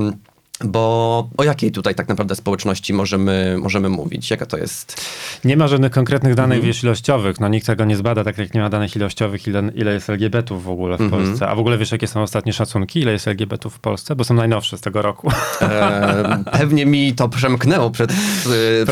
bo 0.66 1.30
o 1.38 1.44
jakiej 1.44 1.72
tutaj 1.72 1.96
tak 1.96 2.08
naprawdę 2.08 2.36
społeczności 2.36 2.94
możemy, 2.94 3.56
możemy 3.62 3.90
mówić? 3.90 4.32
Jaka 4.32 4.46
to 4.46 4.58
jest? 4.58 5.06
Nie 5.46 5.58
ma 5.58 5.68
żadnych 5.68 5.92
konkretnych 5.92 6.36
danych 6.36 6.56
Mhm. 6.56 6.68
wiesz, 6.68 6.84
ilościowych. 6.84 7.40
No 7.40 7.48
nikt 7.48 7.66
tego 7.68 7.86
nie 7.86 7.96
zbada, 7.98 8.24
tak 8.24 8.38
jak 8.38 8.54
nie 8.54 8.62
ma 8.62 8.70
danych 8.70 8.96
ilościowych, 8.96 9.48
ile, 9.48 9.64
ile 9.76 9.94
jest 9.94 10.10
LGBT-ów 10.10 10.64
w 10.64 10.70
ogóle 10.70 10.98
w 10.98 11.02
Mhm. 11.02 11.24
Polsce. 11.24 11.48
A 11.48 11.56
w 11.56 11.60
ogóle 11.60 11.78
wiesz, 11.78 11.92
jakie 11.92 12.08
są 12.08 12.22
ostatnie 12.22 12.54
szacunki, 12.54 13.00
ile 13.00 13.12
jest 13.12 13.28
LGBT-ów 13.28 13.74
w 13.76 13.80
Polsce? 13.80 14.16
Bo 14.16 14.24
są 14.24 14.34
najnowsze 14.34 14.78
z 14.78 14.82
tego 14.82 15.02
roku. 15.02 15.32
E, 15.62 16.44
pewnie 16.52 16.86
mi 16.86 17.14
to 17.14 17.30
przemknęło 17.30 17.92
przed, 17.92 18.12
w, 18.14 18.86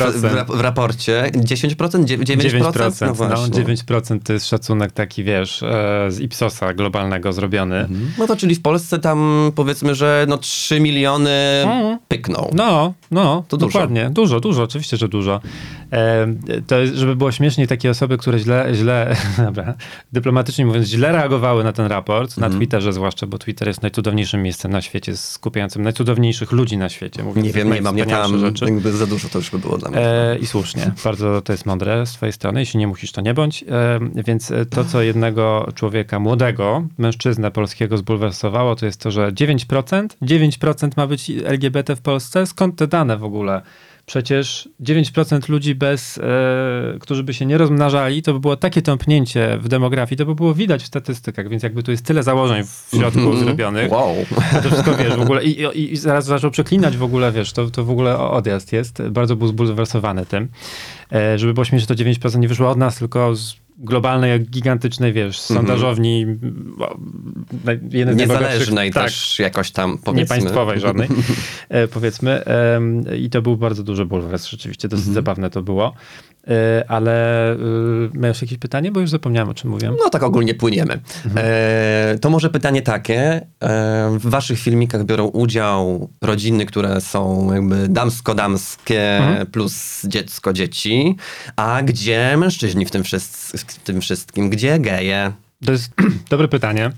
w 0.50 0.60
raporcie. 0.62 1.32
10%? 1.34 2.06
Dzie- 2.06 2.18
9%? 2.18 2.38
9%. 2.38 3.02
No 3.02 3.08
No, 3.08 3.14
właśnie. 3.14 3.64
9% 3.66 4.20
to 4.24 4.34
jest 4.34 4.48
szacunek 4.48 4.92
taki, 4.92 5.24
wiesz, 5.24 5.64
e, 5.64 6.06
z 6.10 6.20
Ipsosa 6.20 6.74
globalnego 6.74 7.34
zrobiony. 7.34 7.88
No 8.18 8.28
to 8.28 8.36
czyli 8.36 8.56
w 8.56 8.62
Polsce 8.62 9.00
tam 9.00 9.52
powiedzmy, 9.56 9.96
że 9.96 10.26
no 10.30 10.38
3 10.38 10.80
miliony 10.80 11.57
Mhm. 11.64 12.00
pyknął. 12.08 12.52
No, 12.54 12.94
no, 13.12 13.44
To 13.48 13.58
dużo. 13.58 13.68
dokładnie. 13.80 14.10
Dużo. 14.10 14.40
dużo, 14.40 14.64
oczywiście, 14.64 14.98
że 14.98 15.08
dużo. 15.08 15.42
E, 15.92 16.28
to 16.68 16.76
żeby 16.94 17.16
było 17.16 17.32
śmieszniej, 17.32 17.68
takie 17.68 17.90
osoby, 17.90 18.18
które 18.18 18.40
źle, 18.40 18.68
źle 18.74 19.16
dobra, 19.46 19.74
dyplomatycznie 20.14 20.66
mówiąc, 20.66 20.88
źle 20.88 21.12
reagowały 21.12 21.64
na 21.64 21.74
ten 21.74 21.86
raport, 21.88 22.34
Mhm. 22.38 22.52
na 22.52 22.58
Twitterze 22.58 22.94
zwłaszcza, 22.94 23.28
bo 23.28 23.38
Twitter 23.38 23.68
jest 23.68 23.82
najcudowniejszym 23.82 24.44
miejscem 24.44 24.72
na 24.72 24.82
świecie, 24.82 25.18
skupiającym 25.18 25.82
najcudowniejszych 25.84 26.52
ludzi 26.52 26.78
na 26.78 26.90
świecie. 26.90 27.24
Nie 27.36 27.52
wiem, 27.52 27.74
nie 27.74 27.82
mam, 27.82 27.96
nie 27.96 28.06
tam 28.06 28.40
rzeczy. 28.40 28.66
jakby 28.66 28.92
za 28.92 29.08
dużo 29.08 29.30
to 29.30 29.38
już 29.40 29.50
by 29.52 29.60
było 29.60 29.78
dla 29.78 29.90
mnie. 29.90 30.00
E, 30.00 30.38
I 30.42 30.48
słusznie, 30.48 30.92
bardzo 31.04 31.42
to 31.42 31.54
jest 31.54 31.66
mądre 31.66 32.06
z 32.06 32.12
twojej 32.12 32.34
strony. 32.34 32.60
Jeśli 32.60 32.80
nie 32.80 32.88
musisz, 32.88 33.12
to 33.12 33.22
nie 33.22 33.34
bądź. 33.34 33.64
E, 33.64 34.00
więc 34.24 34.52
e, 34.52 34.66
to, 34.66 34.86
co 34.86 35.02
jednego 35.02 35.70
człowieka, 35.76 36.20
młodego, 36.20 36.84
mężczyznę 36.98 37.52
polskiego 37.52 37.98
zbulwersowało, 37.98 38.76
to 38.76 38.86
jest 38.86 39.02
to, 39.02 39.12
że 39.12 39.32
9%, 39.32 40.08
9% 40.22 40.90
ma 40.98 41.08
być 41.08 41.32
LGBT 41.48 41.96
w 41.96 42.02
Polsce. 42.02 42.46
Skąd 42.46 42.76
te 42.76 42.88
dane 42.88 43.18
w 43.18 43.24
ogóle? 43.24 43.62
Przecież 44.06 44.70
9% 44.82 45.50
ludzi 45.50 45.76
bez, 45.76 46.18
e, 46.18 46.22
którzy 47.00 47.24
by 47.24 47.34
się 47.34 47.46
nie 47.46 47.58
rozmnażali, 47.58 48.22
to 48.24 48.34
by 48.34 48.40
było 48.40 48.56
takie 48.58 48.82
tąpnięcie 48.82 49.58
w 49.62 49.68
demografii, 49.68 50.18
to 50.18 50.26
by 50.26 50.36
było 50.36 50.54
widać 50.54 50.84
w 50.84 50.88
statystykach, 50.88 51.50
więc 51.50 51.64
jakby 51.64 51.84
tu 51.84 51.92
jest 51.92 52.06
tyle 52.06 52.24
założeń 52.24 52.64
w 52.64 52.88
środku 52.98 53.20
Mhm. 53.20 53.38
zrobionych. 53.46 53.92
Wow. 53.92 54.16
To 54.64 54.70
wszystko 54.70 54.96
wiesz 54.96 55.16
w 55.16 55.22
ogóle 55.22 55.44
i, 55.44 55.62
i, 55.62 55.94
i 55.94 55.98
zaraz 55.98 56.26
zaczął 56.26 56.52
przeklinać 56.52 56.98
w 56.98 57.04
ogóle, 57.04 57.32
wiesz, 57.32 57.54
to, 57.54 57.70
to 57.70 57.84
w 57.84 57.90
ogóle 57.92 58.18
odjazd 58.20 58.74
jest. 58.74 59.02
Bardzo 59.10 59.36
był 59.36 59.48
zbulwersowany 59.48 60.26
tym. 60.26 60.48
E, 61.14 61.40
żeby 61.40 61.54
było 61.54 61.66
śmieszne, 61.66 61.96
to 61.96 62.04
9% 62.04 62.40
nie 62.40 62.48
wyszło 62.48 62.70
od 62.70 62.78
nas, 62.78 62.98
tylko 63.00 63.36
z 63.36 63.56
globalnej, 63.78 64.40
gigantycznej, 64.42 65.14
wiesz, 65.14 65.40
sondażowni. 65.40 66.20
jeden 67.92 68.16
z 68.16 68.18
najbogatszych- 68.18 68.18
Niezależnej 68.18 68.92
tak, 68.92 69.04
też 69.04 69.40
jakoś 69.40 69.72
tam 69.72 69.98
powiedzmy. 69.98 70.36
nie 70.36 70.42
państwowej 70.42 70.80
żadnej, 70.80 71.08
e, 71.70 71.88
powiedzmy. 71.88 72.44
I 73.20 73.30
to 73.30 73.42
był 73.42 73.58
bardzo 73.58 73.84
duży 73.84 74.06
bulwers, 74.06 74.48
rzeczywiście, 74.48 74.88
dosyć 74.88 75.06
zabawne 75.06 75.50
to 75.50 75.62
było. 75.62 75.94
E, 76.48 76.86
ale 76.88 77.54
y, 77.54 77.58
miałeś 78.14 78.42
jakieś 78.42 78.58
pytanie? 78.58 78.92
Bo 78.92 79.00
już 79.00 79.10
zapomniałem, 79.10 79.50
o 79.50 79.54
czym 79.54 79.70
mówiłem. 79.70 79.96
No 80.00 80.10
tak 80.10 80.24
ogólnie 80.24 80.54
płyniemy. 80.54 81.00
E, 81.36 82.18
to 82.22 82.30
może 82.30 82.50
pytanie 82.50 82.82
takie. 82.82 83.22
E, 83.22 84.18
w 84.20 84.30
waszych 84.30 84.60
filmikach 84.60 85.06
biorą 85.06 85.26
udział 85.26 86.10
rodziny, 86.22 86.66
które 86.66 87.02
są 87.02 87.54
jakby 87.54 87.88
damsko-damskie 87.90 89.22
plus 89.52 90.02
dziecko-dzieci. 90.08 91.16
A 91.56 91.82
gdzie 91.84 92.36
mężczyźni 92.38 92.86
w 92.86 92.92
tym, 92.92 93.04
w 93.68 93.80
tym 93.84 94.02
wszystkim? 94.02 94.50
Gdzie 94.50 94.80
geje? 94.80 95.32
To 95.66 95.72
jest 95.72 95.92
dobre 96.30 96.48
pytanie. 96.48 96.92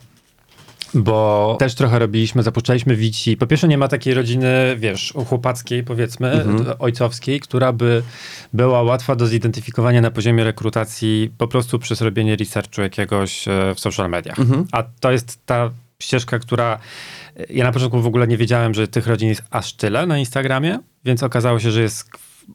Bo 0.93 1.55
też 1.60 1.75
trochę 1.75 2.00
robiliśmy, 2.00 2.43
zapuszczaliśmy 2.43 2.96
wici. 2.96 3.38
Po 3.38 3.48
pierwsze, 3.48 3.67
nie 3.67 3.77
ma 3.77 3.88
takiej 3.88 4.13
rodziny, 4.13 4.75
wiesz, 4.79 5.13
chłopackiej, 5.27 5.84
powiedzmy, 5.84 6.46
ojcowskiej, 6.79 7.39
która 7.39 7.74
by 7.74 8.03
była 8.53 8.84
łatwa 8.84 9.15
do 9.15 9.27
zidentyfikowania 9.27 10.01
na 10.01 10.12
poziomie 10.12 10.43
rekrutacji 10.43 11.31
po 11.38 11.48
prostu 11.48 11.79
przez 11.79 12.01
robienie 12.01 12.36
researchu 12.36 12.81
jakiegoś 12.81 13.48
e, 13.48 13.75
w 13.75 13.79
social 13.79 14.10
mediach. 14.10 14.38
A 14.72 14.84
to 15.00 15.12
jest 15.12 15.39
ta 15.46 15.69
ścieżka, 16.00 16.39
która. 16.39 16.79
Ja 17.50 17.63
na 17.63 17.72
początku 17.72 18.01
w 18.01 18.08
ogóle 18.08 18.27
nie 18.27 18.38
wiedziałem, 18.38 18.74
że 18.74 18.88
tych 18.88 19.08
rodzin 19.08 19.29
jest 19.29 19.43
aż 19.50 19.74
tyle 19.74 20.05
na 20.05 20.17
Instagramie, 20.17 20.79
więc 21.05 21.24
okazało 21.24 21.60
się, 21.60 21.72
że 21.72 21.81
jest 21.81 22.10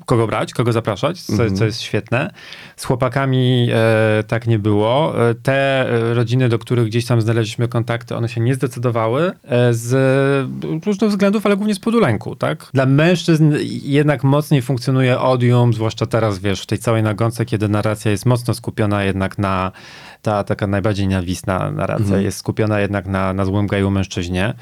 kogo 0.07 0.27
brać, 0.27 0.53
kogo 0.53 0.73
zapraszać, 0.73 1.23
co, 1.23 1.51
co 1.51 1.65
jest 1.65 1.81
świetne. 1.81 2.31
Z 2.77 2.85
chłopakami 2.85 3.69
e, 3.73 4.25
tak 4.29 4.47
nie 4.47 4.59
było. 4.59 5.29
E, 5.31 5.35
te 5.35 5.89
e, 5.89 6.15
rodziny, 6.15 6.49
do 6.49 6.59
których 6.59 6.87
gdzieś 6.87 7.07
tam 7.07 7.21
znaleźliśmy 7.21 7.69
kontakty, 7.69 8.17
one 8.17 8.29
się 8.29 8.41
nie 8.41 8.55
zdecydowały 8.55 9.33
e, 9.45 9.75
z 9.75 9.95
różnych 10.87 11.11
względów, 11.11 11.47
ale 11.47 11.57
głównie 11.57 11.75
z 11.75 11.79
podulenku, 11.79 12.37
tak? 12.37 12.71
Dla 12.75 12.87
mężczyzn 12.87 13.53
jednak 13.83 14.25
mocniej 14.25 14.63
funkcjonuje 14.63 15.21
odium, 15.21 15.75
zwłaszcza 15.75 16.07
teraz, 16.07 16.39
wiesz, 16.39 16.63
w 16.63 16.67
tej 16.67 16.79
całej 16.79 17.03
nagonce, 17.03 17.45
kiedy 17.45 17.69
narracja 17.69 18.11
jest 18.11 18.27
mocno 18.27 18.55
skupiona 18.55 19.05
jednak 19.05 19.39
na 19.39 19.73
ta 20.25 20.45
taka 20.45 20.67
najbardziej 20.67 21.09
nienawistna 21.09 21.71
narracja 21.71 22.19
jest 22.19 22.39
skupiona 22.39 22.81
jednak 22.81 23.07
na, 23.07 23.33
na 23.33 23.45
złym 23.45 23.67
geju 23.67 23.91
mężczyźnie. 23.91 24.55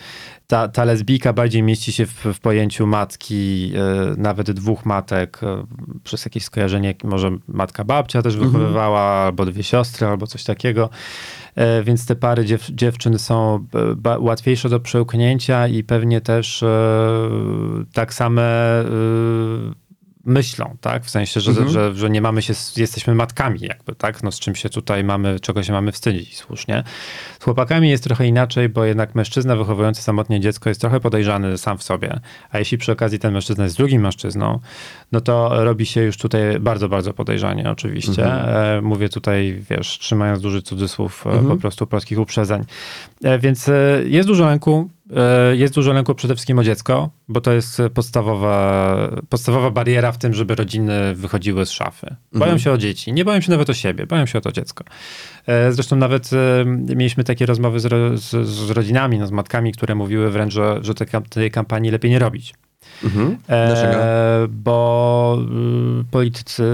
Ta, 0.47 0.69
ta 0.69 0.85
lesbijka 0.85 1.33
bardziej 1.33 1.63
mieści 1.63 1.93
się 1.93 2.07
w, 2.07 2.25
w 2.35 2.41
pojęciu 2.41 2.87
matki, 2.87 3.73
e, 3.75 4.15
nawet 4.17 4.51
dwóch 4.51 4.87
matek, 4.87 5.41
e, 5.43 5.65
przez 6.05 6.25
jakieś 6.25 6.45
skojarzenie, 6.45 6.95
może 7.05 7.31
matka 7.49 7.85
babcia 7.85 8.23
też 8.23 8.37
wychowywała, 8.37 9.01
albo 9.01 9.47
dwie 9.47 9.63
siostry, 9.63 10.07
albo 10.07 10.27
coś 10.27 10.45
takiego. 10.45 10.91
E, 11.55 11.83
więc 11.83 12.07
te 12.07 12.17
pary 12.17 12.45
dziew, 12.45 12.71
dziewczyn 12.71 13.19
są 13.19 13.67
ba, 13.97 14.19
łatwiejsze 14.19 14.69
do 14.69 14.81
przełknięcia 14.81 15.69
i 15.69 15.85
pewnie 15.85 16.21
też 16.21 16.65
tak 17.93 18.15
same 18.15 18.43
myślą, 20.25 20.77
tak? 20.81 21.05
W 21.05 21.11
sensie, 21.11 21.41
że, 21.41 21.69
że, 21.69 21.95
że 21.95 22.11
nie 22.11 22.21
mamy 22.21 22.43
się, 22.43 22.55
jesteśmy 22.77 23.15
matkami 23.15 23.61
jakby, 23.61 23.95
tak? 23.95 24.23
No 24.23 24.33
z 24.33 24.41
czym 24.41 24.55
się 24.55 24.69
tutaj 24.69 25.05
mamy, 25.05 25.41
czego 25.41 25.63
się 25.63 25.73
mamy 25.73 25.93
wstydzić 25.93 26.37
słusznie. 26.37 26.85
Z 27.41 27.45
chłopakami 27.45 27.91
jest 27.91 28.05
trochę 28.05 28.27
inaczej, 28.27 28.69
bo 28.69 28.85
jednak 28.85 29.15
mężczyzna 29.15 29.57
wychowujący 29.57 30.03
samotnie 30.03 30.41
dziecko 30.41 30.69
jest 30.69 30.81
trochę 30.81 31.01
podejrzany 31.01 31.59
sam 31.59 31.79
w 31.79 31.83
sobie, 31.83 32.21
a 32.51 32.59
jeśli 32.59 32.79
przy 32.79 32.93
okazji 32.93 33.19
ten 33.19 33.33
mężczyzna 33.33 33.65
jest 33.65 33.77
drugim 33.77 34.03
mężczyzną, 34.03 34.59
no 35.13 35.21
to 35.21 35.65
robi 35.65 35.87
się 35.87 36.03
już 36.03 36.17
tutaj 36.17 36.61
bardzo, 36.61 36.89
bardzo 36.89 37.15
podejrzanie 37.15 37.71
oczywiście. 37.71 38.27
E, 38.27 38.81
mówię 38.83 39.09
tutaj, 39.09 39.63
wiesz, 39.71 39.99
trzymając 39.99 40.41
duży 40.41 40.63
cudzysłów 40.63 41.25
e, 41.27 41.49
po 41.49 41.57
prostu 41.57 41.87
polskich 41.87 42.19
uprzedzeń. 42.19 42.65
E, 43.25 43.39
więc 43.39 43.71
jest 44.05 44.29
dużo 44.29 44.47
lęku, 44.47 44.91
Jest 45.53 45.75
dużo 45.75 45.93
lęku 45.93 46.15
przede 46.15 46.35
wszystkim 46.35 46.59
o 46.59 46.65
dziecko, 46.65 47.11
bo 47.29 47.41
to 47.41 47.53
jest 47.53 47.83
podstawowa, 47.95 48.97
podstawowa 49.29 49.71
bariera 49.71 50.13
w 50.13 50.19
tym, 50.19 50.35
żeby 50.35 50.55
rodziny 50.55 51.15
wychodziły 51.15 51.67
z 51.67 51.71
szafy. 51.71 52.17
Boją 52.33 52.59
się 52.59 52.73
o 52.73 52.79
dzieci, 52.79 53.13
nie 53.13 53.25
boją 53.25 53.41
się 53.41 53.51
nawet 53.51 53.71
o 53.71 53.75
siebie, 53.75 54.07
boją 54.07 54.27
się 54.27 54.39
o 54.39 54.41
to 54.41 54.53
dziecko. 54.53 54.85
E, 55.47 55.73
Zresztą 55.73 55.97
nawet 55.97 56.31
e, 56.33 56.65
mieliśmy 56.97 57.25
takie 57.25 57.47
rozmowy 57.47 57.81
z, 57.81 58.21
z, 58.21 58.47
z 58.49 58.71
rodzinami, 58.71 59.19
no, 59.19 59.27
z 59.27 59.31
matkami, 59.31 59.73
które 59.73 59.95
mówiły 59.95 60.31
wręcz, 60.31 60.53
że, 60.53 60.79
że 60.83 60.95
tej, 60.95 61.07
kam- 61.07 61.23
tej 61.23 61.51
kampanii 61.51 61.91
lepiej 61.91 62.11
nie 62.11 62.19
robić. 62.19 62.55
Mhm. 63.05 63.37
E? 63.49 64.49
Bo 64.49 65.39
y, 66.01 66.05
politycy 66.11 66.65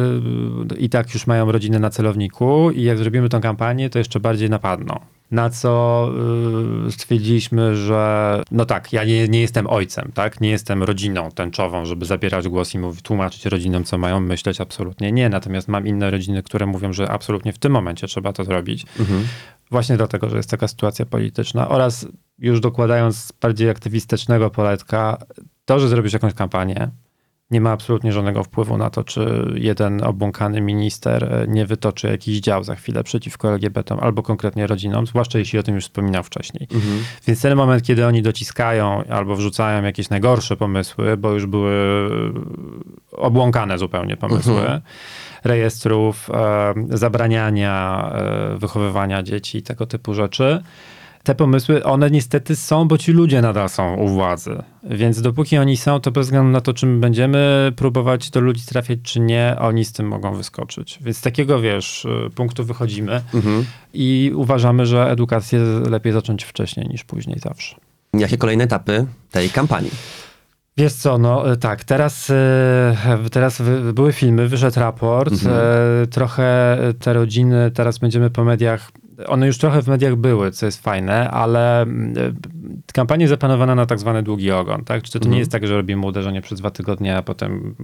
y, 0.72 0.76
i 0.76 0.88
tak 0.88 1.14
już 1.14 1.26
mają 1.26 1.52
rodziny 1.52 1.80
na 1.80 1.90
celowniku 1.90 2.70
i 2.70 2.82
jak 2.82 2.98
zrobimy 2.98 3.28
tą 3.28 3.40
kampanię, 3.40 3.90
to 3.90 3.98
jeszcze 3.98 4.20
bardziej 4.20 4.50
napadną. 4.50 5.00
Na 5.30 5.50
co 5.50 6.08
y, 6.88 6.92
stwierdziliśmy, 6.92 7.76
że 7.76 8.42
no 8.50 8.64
tak, 8.64 8.92
ja 8.92 9.04
nie, 9.04 9.28
nie 9.28 9.40
jestem 9.40 9.66
ojcem, 9.66 10.10
tak? 10.14 10.40
Nie 10.40 10.50
jestem 10.50 10.82
rodziną 10.82 11.30
tęczową, 11.30 11.84
żeby 11.84 12.04
zabierać 12.04 12.48
głos 12.48 12.74
i 12.74 12.78
mówić, 12.78 13.02
tłumaczyć 13.02 13.46
rodzinom, 13.46 13.84
co 13.84 13.98
mają 13.98 14.20
myśleć. 14.20 14.60
Absolutnie 14.60 15.12
nie. 15.12 15.28
Natomiast 15.28 15.68
mam 15.68 15.86
inne 15.86 16.10
rodziny, 16.10 16.42
które 16.42 16.66
mówią, 16.66 16.92
że 16.92 17.10
absolutnie 17.10 17.52
w 17.52 17.58
tym 17.58 17.72
momencie 17.72 18.06
trzeba 18.06 18.32
to 18.32 18.44
zrobić. 18.44 18.86
Właśnie 19.70 19.96
dlatego, 19.96 20.30
że 20.30 20.36
jest 20.36 20.50
taka 20.50 20.68
sytuacja 20.68 21.06
polityczna 21.06 21.68
oraz 21.68 22.06
już 22.38 22.60
dokładając 22.60 23.32
bardziej 23.40 23.70
aktywistycznego 23.70 24.50
poletka, 24.50 25.18
to, 25.64 25.80
że 25.80 25.88
zrobisz 25.88 26.12
jakąś 26.12 26.34
kampanię, 26.34 26.90
nie 27.50 27.60
ma 27.60 27.70
absolutnie 27.70 28.12
żadnego 28.12 28.44
wpływu 28.44 28.78
na 28.78 28.90
to, 28.90 29.04
czy 29.04 29.52
jeden 29.54 30.04
obłąkany 30.04 30.60
minister 30.60 31.24
e, 31.24 31.46
nie 31.48 31.66
wytoczy 31.66 32.06
jakiś 32.06 32.40
dział 32.40 32.64
za 32.64 32.74
chwilę 32.74 33.04
przeciwko 33.04 33.48
LGBT 33.48 33.96
albo 34.00 34.22
konkretnie 34.22 34.66
rodzinom, 34.66 35.06
zwłaszcza 35.06 35.38
jeśli 35.38 35.58
o 35.58 35.62
tym 35.62 35.74
już 35.74 35.84
wspominał 35.84 36.22
wcześniej. 36.22 36.68
Więc 37.26 37.42
ten 37.42 37.56
moment, 37.56 37.82
kiedy 37.82 38.06
oni 38.06 38.22
dociskają 38.22 39.04
albo 39.04 39.36
wrzucają 39.36 39.82
jakieś 39.82 40.10
najgorsze 40.10 40.56
pomysły, 40.56 41.16
bo 41.16 41.32
już 41.32 41.46
były 41.46 41.72
obłąkane 43.12 43.78
zupełnie 43.78 44.16
pomysły, 44.16 44.80
rejestrów, 45.44 46.30
e, 46.30 46.74
zabraniania 46.88 48.10
e, 48.14 48.58
wychowywania 48.58 49.22
dzieci 49.22 49.58
i 49.58 49.62
tego 49.62 49.86
typu 49.86 50.14
rzeczy, 50.14 50.62
te 51.28 51.34
pomysły, 51.34 51.84
one 51.84 52.10
niestety 52.10 52.56
są, 52.56 52.88
bo 52.88 52.98
ci 52.98 53.12
ludzie 53.12 53.42
nadal 53.42 53.68
są 53.68 53.96
u 53.96 54.08
władzy. 54.08 54.62
Więc 54.82 55.20
dopóki 55.20 55.58
oni 55.58 55.76
są, 55.76 56.00
to 56.00 56.10
bez 56.10 56.26
względu 56.26 56.50
na 56.50 56.60
to, 56.60 56.74
czy 56.74 56.86
my 56.86 57.00
będziemy 57.00 57.72
próbować 57.76 58.30
do 58.30 58.40
ludzi 58.40 58.62
trafiać, 58.66 58.98
czy 59.02 59.20
nie, 59.20 59.56
oni 59.60 59.84
z 59.84 59.92
tym 59.92 60.06
mogą 60.08 60.34
wyskoczyć. 60.34 60.98
Więc 61.02 61.16
z 61.16 61.20
takiego, 61.20 61.60
wiesz, 61.60 62.04
y, 62.04 62.30
punktu 62.34 62.64
wychodzimy 62.64 63.22
i 63.94 64.32
uważamy, 64.34 64.86
że 64.86 65.10
edukację 65.10 65.58
lepiej 65.90 66.12
zacząć 66.12 66.44
wcześniej 66.44 66.88
niż 66.88 67.04
później 67.04 67.38
zawsze. 67.38 67.76
Jakie 68.12 68.38
kolejne 68.38 68.64
etapy 68.64 69.06
tej 69.30 69.50
kampanii? 69.50 69.90
Wiesz 70.76 70.92
co, 70.92 71.18
no 71.18 71.52
e, 71.52 71.56
tak, 71.56 71.84
teraz, 71.84 72.30
e, 72.30 73.18
teraz 73.32 73.62
były 73.94 74.12
filmy, 74.12 74.48
wyszedł 74.48 74.80
raport, 74.80 75.34
e, 75.46 76.06
trochę 76.06 76.78
te 77.00 77.12
rodziny, 77.12 77.70
teraz 77.70 77.98
będziemy 77.98 78.30
po 78.30 78.44
mediach 78.44 78.90
one 79.26 79.46
już 79.46 79.58
trochę 79.58 79.82
w 79.82 79.88
mediach 79.88 80.16
były, 80.16 80.50
co 80.50 80.66
jest 80.66 80.82
fajne, 80.82 81.30
ale 81.30 81.82
mm, 81.82 82.18
e, 82.18 82.32
kampania 82.92 83.22
jest 83.22 83.30
zaplanowana 83.30 83.74
na 83.74 83.86
tak 83.86 83.98
zwany 83.98 84.22
długi 84.22 84.50
ogon, 84.50 84.84
tak? 84.84 85.02
Czy 85.02 85.12
to, 85.12 85.20
to 85.20 85.28
nie 85.28 85.38
jest 85.38 85.50
tak, 85.50 85.66
że 85.66 85.74
robimy 85.74 86.06
uderzenie 86.06 86.42
przez 86.42 86.58
dwa 86.58 86.70
tygodnie, 86.70 87.16
a 87.16 87.22
potem 87.22 87.74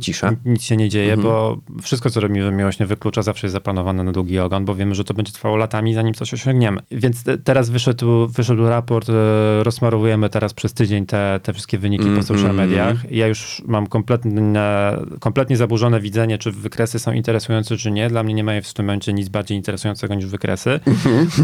Cisza. 0.00 0.32
nic 0.44 0.62
się 0.62 0.76
nie 0.76 0.88
dzieje, 0.88 1.16
bo 1.16 1.58
wszystko, 1.82 2.10
co 2.10 2.20
robimy 2.20 2.52
miłośnie 2.52 2.86
wyklucza, 2.86 3.22
zawsze 3.22 3.46
jest 3.46 3.52
zaplanowane 3.52 4.04
na 4.04 4.12
długi 4.12 4.38
ogon, 4.38 4.64
bo 4.64 4.74
wiemy, 4.74 4.94
że 4.94 5.04
to 5.04 5.14
będzie 5.14 5.32
trwało 5.32 5.56
latami, 5.56 5.94
zanim 5.94 6.14
coś 6.14 6.34
osiągniemy. 6.34 6.80
Więc 6.90 7.24
te- 7.24 7.38
teraz 7.38 7.70
wyszedł, 7.70 8.28
wyszedł 8.28 8.68
raport, 8.68 9.08
e, 9.08 9.64
rozmarowujemy 9.64 10.30
teraz 10.30 10.54
przez 10.54 10.72
tydzień 10.74 11.06
te, 11.06 11.40
te 11.42 11.52
wszystkie 11.52 11.78
wyniki 11.78 12.04
po 12.16 12.22
social 12.22 12.54
mediach. 12.54 13.10
Ja 13.10 13.26
już 13.26 13.62
mam 13.66 13.86
kompletne, 13.86 14.98
kompletnie 15.20 15.56
zaburzone 15.56 16.00
widzenie, 16.00 16.38
czy 16.38 16.52
wykresy 16.52 16.98
są 16.98 17.12
interesujące, 17.12 17.76
czy 17.76 17.90
nie. 17.90 18.08
Dla 18.08 18.22
mnie 18.22 18.34
nie 18.34 18.44
ma 18.44 18.52
w 18.62 18.74
tym 18.74 18.86
momencie 18.86 19.12
nic 19.12 19.28
bardziej 19.28 19.56
interesującego 19.56 20.14
niż 20.14 20.26
wykresy. 20.26 20.80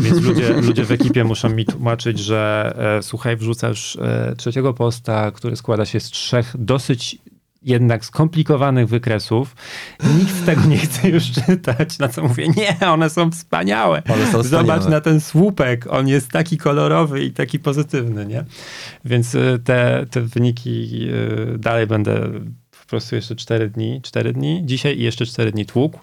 Więc 0.01 0.23
ludzie, 0.23 0.53
ludzie 0.53 0.85
w 0.85 0.93
ekipie 0.93 1.25
muszą 1.25 1.49
mi 1.49 1.65
tłumaczyć, 1.65 2.19
że 2.19 2.73
e, 2.99 3.03
słuchaj, 3.03 3.37
wrzucasz 3.37 3.97
e, 3.97 4.35
trzeciego 4.37 4.75
posta, 4.75 5.31
który 5.31 5.57
składa 5.57 5.85
się 5.85 6.01
z 6.01 6.11
trzech 6.11 6.55
dosyć 6.59 7.19
jednak 7.63 8.05
skomplikowanych 8.05 8.89
wykresów. 8.89 9.57
Nikt 10.19 10.35
z 10.35 10.45
tego 10.47 10.65
nie 10.65 10.79
chce 10.79 11.09
już 11.09 11.31
czytać, 11.31 11.99
na 11.99 12.09
co 12.09 12.23
mówię, 12.23 12.49
nie, 12.57 12.89
one 12.89 13.11
są 13.11 13.31
wspaniałe. 13.31 14.03
One 14.09 14.27
są 14.27 14.43
Zobacz 14.43 14.67
wspaniałe. 14.67 14.91
na 14.91 15.01
ten 15.01 15.21
słupek, 15.21 15.87
on 15.91 16.09
jest 16.09 16.31
taki 16.31 16.59
kolorowy 16.59 17.25
i 17.25 17.31
taki 17.31 17.59
pozytywny, 17.59 18.27
nie? 18.27 18.45
Więc 19.05 19.35
y, 19.35 19.61
te, 19.65 20.07
te 20.11 20.21
wyniki 20.21 21.09
y, 21.55 21.59
dalej 21.59 21.87
będę 21.87 22.31
prostu 22.91 23.17
jeszcze 23.17 23.37
4 23.37 23.71
dni, 23.71 24.01
4 24.03 24.33
dni, 24.33 24.63
dzisiaj 24.65 24.99
i 24.99 25.03
jeszcze 25.03 25.27
4 25.27 25.53
dni 25.53 25.67
tłukł. 25.67 25.99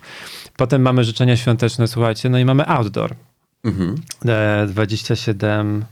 Potem 0.57 0.81
mamy 0.81 1.03
życzenia 1.03 1.37
świąteczne, 1.37 1.87
słuchajcie, 1.87 2.29
no 2.29 2.39
i 2.39 2.45
mamy 2.45 2.67
outdoor. 2.67 3.15
Mhm. 3.63 3.95
E, 4.25 4.67
27, 4.67 5.85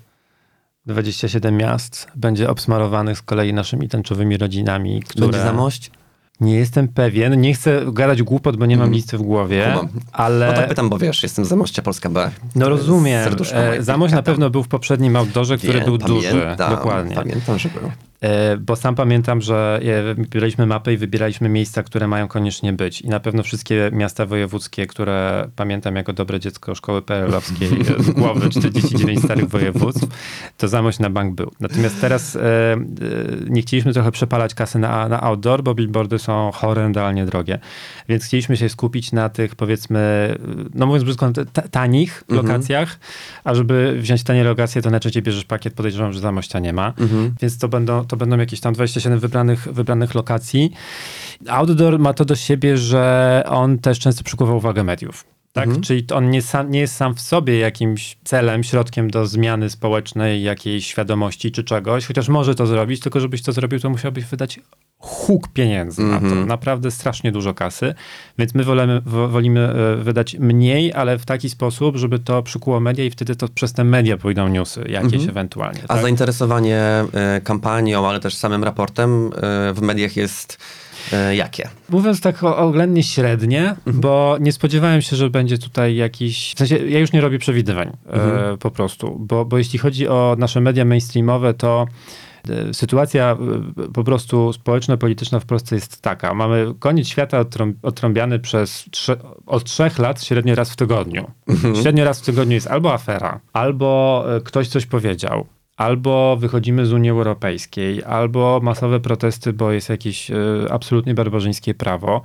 27 0.85 1.57
miast 1.57 2.07
będzie 2.15 2.49
obsmarowanych 2.49 3.17
z 3.17 3.21
kolei 3.21 3.53
naszymi 3.53 3.89
tęczowymi 3.89 4.37
rodzinami, 4.37 5.03
które... 5.03 5.27
Będzie 5.27 5.43
zamość? 5.43 5.91
Nie 6.39 6.55
jestem 6.55 6.87
pewien, 6.87 7.41
nie 7.41 7.53
chcę 7.53 7.81
gadać 7.93 8.23
głupot, 8.23 8.57
bo 8.57 8.65
nie 8.65 8.77
mam 8.77 8.91
listy 8.93 9.17
w 9.17 9.21
głowie, 9.21 9.71
Kumam. 9.73 9.89
ale... 10.11 10.47
No 10.47 10.53
tak 10.53 10.67
pytam, 10.67 10.89
bo 10.89 10.97
wiesz, 10.97 11.23
jestem 11.23 11.45
z 11.45 11.47
Zamościa 11.47 11.81
Polska 11.81 12.09
B. 12.09 12.31
No 12.55 12.69
rozumiem. 12.69 13.35
E, 13.53 13.83
Zamość 13.83 14.13
na 14.13 14.23
pewno 14.23 14.49
był 14.49 14.63
w 14.63 14.67
poprzednim 14.67 15.15
outdoorze, 15.15 15.57
który 15.57 15.73
Wiem, 15.73 15.85
był 15.85 15.97
duży. 15.97 16.29
pamiętam, 16.29 16.75
Dokładnie. 16.75 17.15
Pamiętam, 17.15 17.59
że 17.59 17.69
był. 17.69 17.91
E, 18.25 18.57
Bo 18.57 18.75
sam 18.75 18.95
pamiętam, 18.95 19.41
że 19.41 19.79
e, 19.83 20.13
wybieraliśmy 20.15 20.65
mapę 20.65 20.93
i 20.93 20.97
wybieraliśmy 20.97 21.49
miejsca, 21.49 21.83
które 21.83 22.07
mają 22.07 22.27
koniecznie 22.27 22.73
być. 22.73 23.01
I 23.01 23.07
na 23.09 23.19
pewno 23.19 23.43
wszystkie 23.43 23.89
miasta 23.93 24.25
wojewódzkie, 24.25 24.87
które 24.87 25.47
pamiętam 25.55 25.95
jako 25.95 26.13
dobre 26.13 26.39
dziecko 26.39 26.75
szkoły 26.75 27.01
PRL-owskiej 27.01 27.69
e, 27.99 28.03
z 28.03 28.09
głowy 28.11 28.49
49 28.49 29.19
starych 29.23 29.49
województw, 29.49 30.07
to 30.57 30.67
Zamość 30.67 30.99
na 30.99 31.09
bank 31.09 31.35
był. 31.35 31.51
Natomiast 31.59 32.01
teraz 32.01 32.35
e, 32.35 32.39
e, 32.41 32.77
nie 33.49 33.61
chcieliśmy 33.61 33.93
trochę 33.93 34.11
przepalać 34.11 34.53
kasy 34.53 34.79
na, 34.79 35.09
na 35.09 35.21
outdoor, 35.21 35.63
bo 35.63 35.73
billboardy 35.75 36.19
są 36.19 36.51
horrendalnie 36.53 37.25
drogie. 37.25 37.59
Więc 38.09 38.23
chcieliśmy 38.25 38.57
się 38.57 38.69
skupić 38.69 39.11
na 39.11 39.29
tych 39.29 39.55
powiedzmy, 39.55 40.35
no 40.73 40.85
mówiąc 40.85 41.03
brzydko, 41.03 41.31
ta- 41.53 41.61
tanich 41.61 42.23
lokacjach, 42.29 42.99
a 43.43 43.55
żeby 43.55 43.97
wziąć 43.99 44.23
tanie 44.23 44.43
lokacje, 44.43 44.81
to 44.81 44.89
najczęściej 44.89 45.23
bierzesz 45.23 45.43
pakiet, 45.45 45.73
podejrzewam, 45.73 46.13
że 46.13 46.19
Zamościa 46.19 46.59
nie 46.59 46.73
ma. 46.73 46.93
Więc 47.41 47.57
to 47.57 47.67
będą, 47.67 48.05
to 48.05 48.14
będą 48.15 48.37
jakieś 48.37 48.59
tam 48.59 48.73
27 48.73 49.19
wybranych, 49.19 49.67
wybranych 49.73 50.15
lokacji. 50.15 50.71
Outdoor 51.47 51.99
ma 51.99 52.13
to 52.13 52.25
do 52.25 52.35
siebie, 52.35 52.77
że 52.77 53.43
on 53.47 53.79
też 53.79 53.99
często 53.99 54.23
przykuwa 54.23 54.53
uwagę 54.53 54.83
mediów. 54.83 55.25
Tak? 55.53 55.81
Czyli 55.81 56.05
on 56.13 56.29
nie, 56.29 56.41
sam, 56.41 56.71
nie 56.71 56.79
jest 56.79 56.95
sam 56.95 57.15
w 57.15 57.21
sobie 57.21 57.59
jakimś 57.59 58.17
celem, 58.23 58.63
środkiem 58.63 59.09
do 59.09 59.27
zmiany 59.27 59.69
społecznej, 59.69 60.43
jakiejś 60.43 60.87
świadomości 60.87 61.51
czy 61.51 61.63
czegoś, 61.63 62.05
chociaż 62.05 62.29
może 62.29 62.55
to 62.55 62.67
zrobić, 62.67 62.99
tylko 62.99 63.19
żebyś 63.19 63.41
to 63.41 63.51
zrobił, 63.51 63.79
to 63.79 63.89
musiałbyś 63.89 64.25
wydać 64.25 64.59
huk 64.97 65.47
pieniędzy 65.47 66.03
na 66.03 66.19
to. 66.19 66.25
Naprawdę 66.45 66.91
strasznie 66.91 67.31
dużo 67.31 67.53
kasy. 67.53 67.93
Więc 68.37 68.53
my 68.53 68.63
wolemy, 68.63 69.01
wo- 69.05 69.27
wolimy 69.27 69.59
e, 69.59 69.95
wydać 69.95 70.35
mniej, 70.39 70.93
ale 70.93 71.17
w 71.17 71.25
taki 71.25 71.49
sposób, 71.49 71.97
żeby 71.97 72.19
to 72.19 72.43
przykuło 72.43 72.79
media 72.79 73.05
i 73.05 73.09
wtedy 73.09 73.35
to 73.35 73.47
przez 73.47 73.73
te 73.73 73.83
media 73.83 74.17
pójdą 74.17 74.47
newsy 74.47 74.85
jakieś 74.89 75.27
ewentualnie. 75.27 75.79
A 75.83 75.93
tak? 75.93 76.01
zainteresowanie 76.01 76.79
e, 77.13 77.41
kampanią, 77.43 78.07
ale 78.07 78.19
też 78.19 78.35
samym 78.35 78.63
raportem 78.63 79.27
e, 79.27 79.73
w 79.73 79.81
mediach 79.81 80.15
jest 80.17 80.57
jakie? 81.35 81.69
Mówiąc 81.89 82.21
tak 82.21 82.43
oględnie 82.43 83.03
średnie, 83.03 83.75
bo 83.85 84.37
nie 84.39 84.51
spodziewałem 84.51 85.01
się, 85.01 85.15
że 85.15 85.29
będzie 85.29 85.57
tutaj 85.57 85.95
jakiś. 85.95 86.53
W 86.55 86.57
sensie, 86.57 86.77
ja 86.77 86.99
już 86.99 87.11
nie 87.13 87.21
robię 87.21 87.39
przewidywań 87.39 87.97
e, 88.07 88.57
po 88.59 88.71
prostu, 88.71 89.17
bo, 89.19 89.45
bo 89.45 89.57
jeśli 89.57 89.79
chodzi 89.79 90.07
o 90.07 90.35
nasze 90.39 90.61
media 90.61 90.85
mainstreamowe, 90.85 91.53
to 91.53 91.85
sytuacja 92.73 93.37
e, 93.77 93.91
po 93.93 94.03
prostu 94.03 94.53
społeczno-polityczna 94.53 95.39
w 95.39 95.45
Polsce 95.45 95.75
jest 95.75 96.01
taka. 96.01 96.33
Mamy 96.33 96.73
koniec 96.79 97.07
świata 97.07 97.45
odtrąbiany 97.81 98.39
przez 98.39 98.89
trze- 98.91 99.17
od 99.45 99.63
trzech 99.63 99.99
lat 99.99 100.23
średnio 100.23 100.55
raz 100.55 100.71
w 100.71 100.75
tygodniu. 100.75 101.31
Średnio 101.81 102.05
raz 102.05 102.21
w 102.21 102.25
tygodniu 102.25 102.53
jest 102.53 102.67
albo 102.67 102.93
afera, 102.93 103.39
albo 103.53 104.23
e, 104.35 104.41
ktoś 104.41 104.67
coś 104.67 104.85
powiedział. 104.85 105.45
Albo 105.77 106.37
wychodzimy 106.37 106.85
z 106.85 106.93
Unii 106.93 107.09
Europejskiej, 107.09 108.03
albo 108.03 108.59
masowe 108.63 108.99
protesty, 108.99 109.53
bo 109.53 109.71
jest 109.71 109.89
jakieś 109.89 110.31
e, 110.31 110.35
absolutnie 110.69 111.13
barbarzyńskie 111.13 111.73
prawo. 111.73 112.21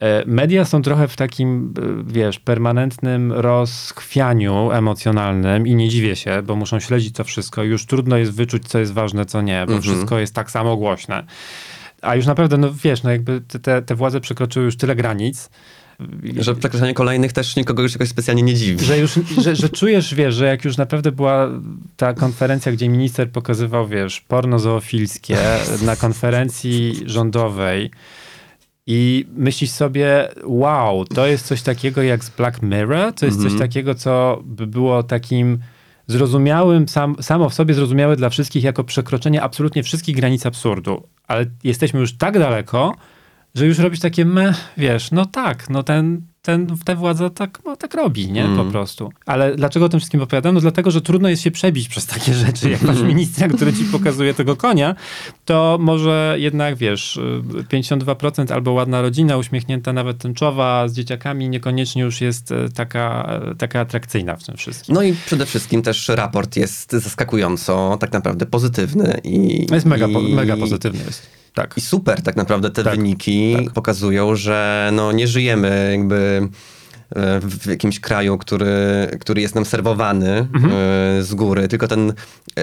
E, 0.00 0.22
Media 0.26 0.64
są 0.64 0.82
trochę 0.82 1.08
w 1.08 1.16
takim, 1.16 1.74
e, 1.78 2.12
wiesz, 2.12 2.38
permanentnym 2.38 3.32
rozchwianiu 3.32 4.70
emocjonalnym 4.72 5.66
i 5.66 5.74
nie 5.74 5.88
dziwię 5.88 6.16
się, 6.16 6.42
bo 6.42 6.56
muszą 6.56 6.80
śledzić 6.80 7.14
to 7.16 7.24
wszystko. 7.24 7.62
Już 7.62 7.86
trudno 7.86 8.16
jest 8.16 8.32
wyczuć, 8.32 8.68
co 8.68 8.78
jest 8.78 8.92
ważne, 8.92 9.26
co 9.26 9.42
nie, 9.42 9.66
bo 9.68 9.80
wszystko 9.80 10.18
jest 10.18 10.34
tak 10.34 10.50
samo 10.50 10.76
głośne. 10.76 11.24
A 12.02 12.16
już 12.16 12.26
naprawdę, 12.26 12.56
no 12.58 12.72
wiesz, 12.84 13.02
no 13.02 13.10
jakby 13.10 13.40
te- 13.62 13.82
te, 13.82 13.94
władze 13.94 14.20
przekroczyły 14.20 14.64
już 14.64 14.76
tyle 14.76 14.96
granic, 14.96 15.50
Że 16.40 16.54
przekroczenie 16.54 16.94
kolejnych 16.94 17.32
też 17.32 17.56
nikogo 17.56 17.82
już 17.82 17.92
jakoś 17.92 18.08
specjalnie 18.08 18.42
nie 18.42 18.54
dziwi. 18.54 18.84
że 18.84 18.98
już, 18.98 19.18
że, 19.42 19.56
że 19.56 19.68
czujesz, 19.68 20.14
wiesz, 20.14 20.34
że 20.34 20.46
jak 20.46 20.64
już 20.64 20.76
naprawdę 20.76 21.12
była 21.12 21.48
ta 21.96 22.14
konferencja, 22.14 22.72
gdzie 22.72 22.88
minister 22.88 23.30
pokazywał, 23.30 23.88
wiesz, 23.88 24.20
porno 24.20 24.58
zoofilskie 24.58 25.36
na 25.82 25.96
konferencji 25.96 27.02
rządowej 27.06 27.90
i 28.86 29.26
myślisz 29.36 29.70
sobie, 29.70 30.28
wow, 30.44 31.04
to 31.04 31.26
jest 31.26 31.46
coś 31.46 31.62
takiego 31.62 32.02
jak 32.02 32.24
z 32.24 32.30
Black 32.30 32.62
Mirror, 32.62 33.12
to 33.12 33.26
jest 33.26 33.42
coś 33.42 33.58
takiego, 33.58 33.94
co 33.94 34.42
by 34.44 34.66
było 34.66 35.02
takim 35.02 35.58
zrozumiałym, 36.06 36.88
sam, 36.88 37.16
samo 37.20 37.48
w 37.48 37.54
sobie 37.54 37.74
zrozumiałe 37.74 38.16
dla 38.16 38.28
wszystkich 38.28 38.64
jako 38.64 38.84
przekroczenie 38.84 39.42
absolutnie 39.42 39.82
wszystkich 39.82 40.16
granic 40.16 40.46
absurdu. 40.46 41.02
Ale 41.28 41.46
jesteśmy 41.64 42.00
już 42.00 42.16
tak 42.16 42.38
daleko, 42.38 42.94
że 43.54 43.66
już 43.66 43.78
robisz 43.78 44.00
takie 44.00 44.24
me, 44.24 44.54
wiesz, 44.76 45.10
no 45.10 45.26
tak, 45.26 45.70
no 45.70 45.82
ten, 45.82 46.26
ten, 46.46 46.66
ta 46.84 46.94
władza 46.94 47.30
tak, 47.30 47.58
no, 47.64 47.76
tak 47.76 47.94
robi, 47.94 48.32
nie? 48.32 48.48
Po 48.56 48.64
prostu. 48.64 49.12
Ale 49.26 49.56
dlaczego 49.56 49.86
o 49.86 49.88
tym 49.88 50.00
wszystkim 50.00 50.22
opowiadam? 50.22 50.54
No 50.54 50.60
dlatego, 50.60 50.90
że 50.90 51.00
trudno 51.00 51.28
jest 51.28 51.42
się 51.42 51.50
przebić 51.50 51.88
przez 51.88 52.06
takie 52.06 52.34
rzeczy. 52.46 52.70
Jak 52.70 52.82
masz 52.82 53.00
ministra, 53.02 53.48
który 53.48 53.72
ci 53.72 53.84
pokazuje 53.84 54.34
tego 54.34 54.56
konia, 54.56 54.94
to 55.44 55.78
może 55.80 56.36
jednak, 56.38 56.76
wiesz, 56.76 57.16
y, 57.16 57.42
52% 57.72 58.52
albo 58.52 58.72
ładna 58.72 59.02
rodzina, 59.02 59.36
uśmiechnięta, 59.36 59.92
nawet 59.92 60.18
tęczowa, 60.18 60.88
z 60.88 60.92
dzieciakami, 60.92 61.48
niekoniecznie 61.48 62.02
już 62.02 62.20
jest 62.20 62.50
y, 62.50 62.54
taka, 62.74 63.40
taka 63.58 63.80
atrakcyjna 63.80 64.36
w 64.36 64.44
tym 64.44 64.56
wszystkim. 64.56 64.94
No 64.94 65.02
i 65.02 65.14
przede 65.26 65.46
wszystkim 65.46 65.82
też 65.82 66.08
raport 66.08 66.56
jest 66.56 66.92
zaskakująco 66.92 67.96
tak 68.00 68.12
naprawdę 68.12 68.46
pozytywny. 68.46 69.20
I, 69.24 69.66
Jest 69.72 69.86
mega, 69.86 70.06
i, 70.06 70.34
mega 70.34 70.56
pozytywny 70.56 71.04
jest. 71.04 71.45
Tak. 71.56 71.74
I 71.76 71.80
super 71.80 72.22
tak 72.22 72.36
naprawdę 72.36 72.70
te 72.70 72.84
Tak, 72.84 72.96
wyniki 72.96 73.56
tak. 73.64 73.72
pokazują, 73.74 74.36
że 74.36 74.90
no 74.92 75.12
nie 75.12 75.26
żyjemy 75.28 75.88
jakby 75.98 76.48
e, 77.16 77.40
w 77.40 77.66
jakimś 77.66 78.00
kraju, 78.00 78.38
który, 78.38 78.74
który 79.20 79.40
jest 79.40 79.54
nam 79.54 79.64
serwowany 79.64 80.38
Mhm. 80.54 80.64
e, 80.72 81.22
z 81.22 81.34
góry, 81.34 81.68
tylko 81.68 81.88
ten 81.88 82.12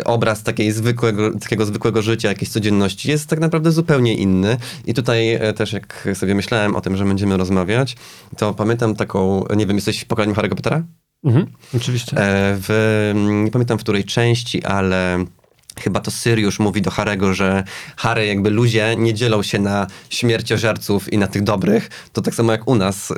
obraz 0.06 0.44
takiej 0.44 0.72
zwykłego, 0.72 1.40
takiego 1.40 1.66
zwykłego 1.66 2.02
życia, 2.02 2.28
jakiejś 2.30 2.52
codzienności 2.52 3.10
jest 3.10 3.30
tak 3.30 3.40
naprawdę 3.40 3.72
zupełnie 3.72 4.14
inny. 4.16 4.58
I 4.86 4.94
tutaj 4.94 5.34
e, 5.34 5.54
też 5.54 5.74
jak 5.74 6.08
sobie 6.14 6.36
myślałem 6.36 6.76
o 6.76 6.82
tym, 6.82 6.98
że 6.98 7.06
będziemy 7.06 7.38
rozmawiać, 7.38 7.96
to 8.38 8.54
pamiętam 8.54 8.96
taką, 8.96 9.46
nie 9.56 9.66
wiem, 9.68 9.76
jesteś 9.76 10.00
w 10.02 10.06
pokoleniem 10.06 10.36
Harry'ego 10.36 10.56
Pottera? 10.56 10.84
Mhm, 11.24 11.48
oczywiście. 11.76 12.16
W, 12.20 13.12
nie 13.44 13.52
pamiętam 13.52 13.78
w 13.78 13.82
której 13.82 14.04
części, 14.04 14.64
ale 14.64 15.26
chyba 15.80 16.00
to 16.00 16.12
Syriusz 16.12 16.60
mówi 16.60 16.82
do 16.82 16.92
Harego, 16.92 17.34
że 17.34 17.64
Harry 17.98 18.26
jakby 18.26 18.50
ludzie 18.50 18.96
nie 18.98 19.14
dzielą 19.14 19.44
się 19.44 19.60
na 19.60 19.88
śmierciożerców 20.10 21.14
i 21.14 21.18
na 21.18 21.28
tych 21.28 21.44
dobrych. 21.44 21.90
To 22.14 22.22
tak 22.22 22.36
samo 22.36 22.52
jak 22.52 22.68
u 22.68 22.76
nas. 22.76 23.12
e, 23.12 23.16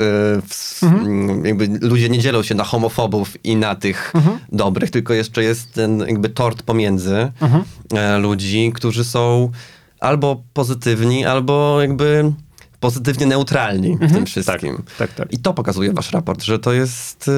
w, 0.49 0.79
m, 0.83 1.45
Jakby 1.45 1.69
ludzie 1.81 2.09
nie 2.09 2.19
dzielą 2.19 2.43
się 2.43 2.55
na 2.55 2.63
homofobów 2.63 3.45
i 3.45 3.55
na 3.55 3.75
tych 3.75 4.13
dobrych, 4.51 4.91
tylko 4.91 5.13
jeszcze 5.13 5.43
jest 5.43 5.73
ten 5.73 5.99
jakby 5.99 6.29
tort 6.29 6.63
pomiędzy 6.63 7.31
e, 7.93 8.17
ludzi, 8.17 8.71
którzy 8.75 9.03
są 9.03 9.51
albo 9.99 10.43
pozytywni, 10.53 11.25
albo 11.25 11.81
jakby 11.81 12.31
pozytywnie 12.79 13.25
neutralni 13.25 13.97
w 14.01 14.13
tym 14.13 14.25
wszystkim. 14.25 14.83
tak, 14.97 15.13
tak. 15.13 15.33
I 15.33 15.37
to 15.39 15.53
pokazuje 15.53 15.93
wasz 15.93 16.11
raport, 16.11 16.43
że 16.43 16.59
to 16.59 16.73
jest... 16.73 17.29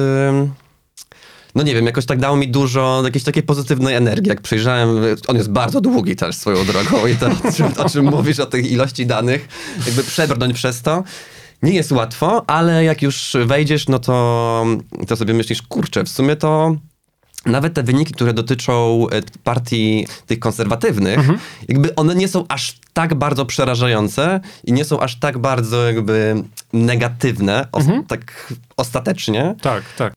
no 1.54 1.62
nie 1.62 1.74
wiem, 1.74 1.86
jakoś 1.86 2.06
tak 2.06 2.18
dało 2.18 2.36
mi 2.36 2.48
dużo 2.48 3.00
jakiejś 3.04 3.24
takiej 3.24 3.42
pozytywnej 3.42 3.94
energii. 3.94 4.28
Jak 4.28 4.40
przejrzałem, 4.40 4.88
on 5.26 5.36
jest 5.36 5.50
bardzo 5.50 5.80
długi 5.80 6.16
też 6.16 6.36
swoją 6.36 6.64
drogą 6.64 7.06
i 7.06 7.16
to, 7.16 7.26
o 7.26 7.52
czym, 7.52 7.66
o 7.86 7.88
czym 7.90 8.04
mówisz, 8.04 8.40
o 8.40 8.46
tej 8.46 8.72
ilości 8.72 9.06
danych, 9.06 9.48
jakby 9.86 10.02
przebrnąć 10.04 10.54
przez 10.54 10.82
to. 10.82 11.04
Nie 11.62 11.72
jest 11.72 11.92
łatwo, 11.92 12.44
ale 12.46 12.84
jak 12.84 13.02
już 13.02 13.36
wejdziesz, 13.46 13.88
no 13.88 13.98
to, 13.98 14.66
to 15.08 15.16
sobie 15.16 15.34
myślisz, 15.34 15.62
kurczę, 15.62 16.04
w 16.04 16.08
sumie 16.08 16.36
to 16.36 16.76
nawet 17.46 17.74
te 17.74 17.82
wyniki, 17.82 18.12
które 18.14 18.32
dotyczą 18.34 19.06
e, 19.12 19.22
partii 19.44 20.06
tych 20.26 20.38
konserwatywnych, 20.38 21.18
jakby 21.68 21.94
one 21.94 22.14
nie 22.14 22.28
są 22.28 22.44
aż 22.48 22.74
tak 22.92 23.14
bardzo 23.14 23.46
przerażające 23.46 24.40
i 24.64 24.72
nie 24.72 24.84
są 24.84 25.00
aż 25.00 25.18
tak 25.18 25.38
bardzo 25.38 25.86
jakby 25.86 26.42
negatywne, 26.72 27.68
os- 27.72 27.86
tak 28.08 28.52
ostatecznie. 28.76 29.54
Tak, 29.62 29.82
tak. 29.96 30.14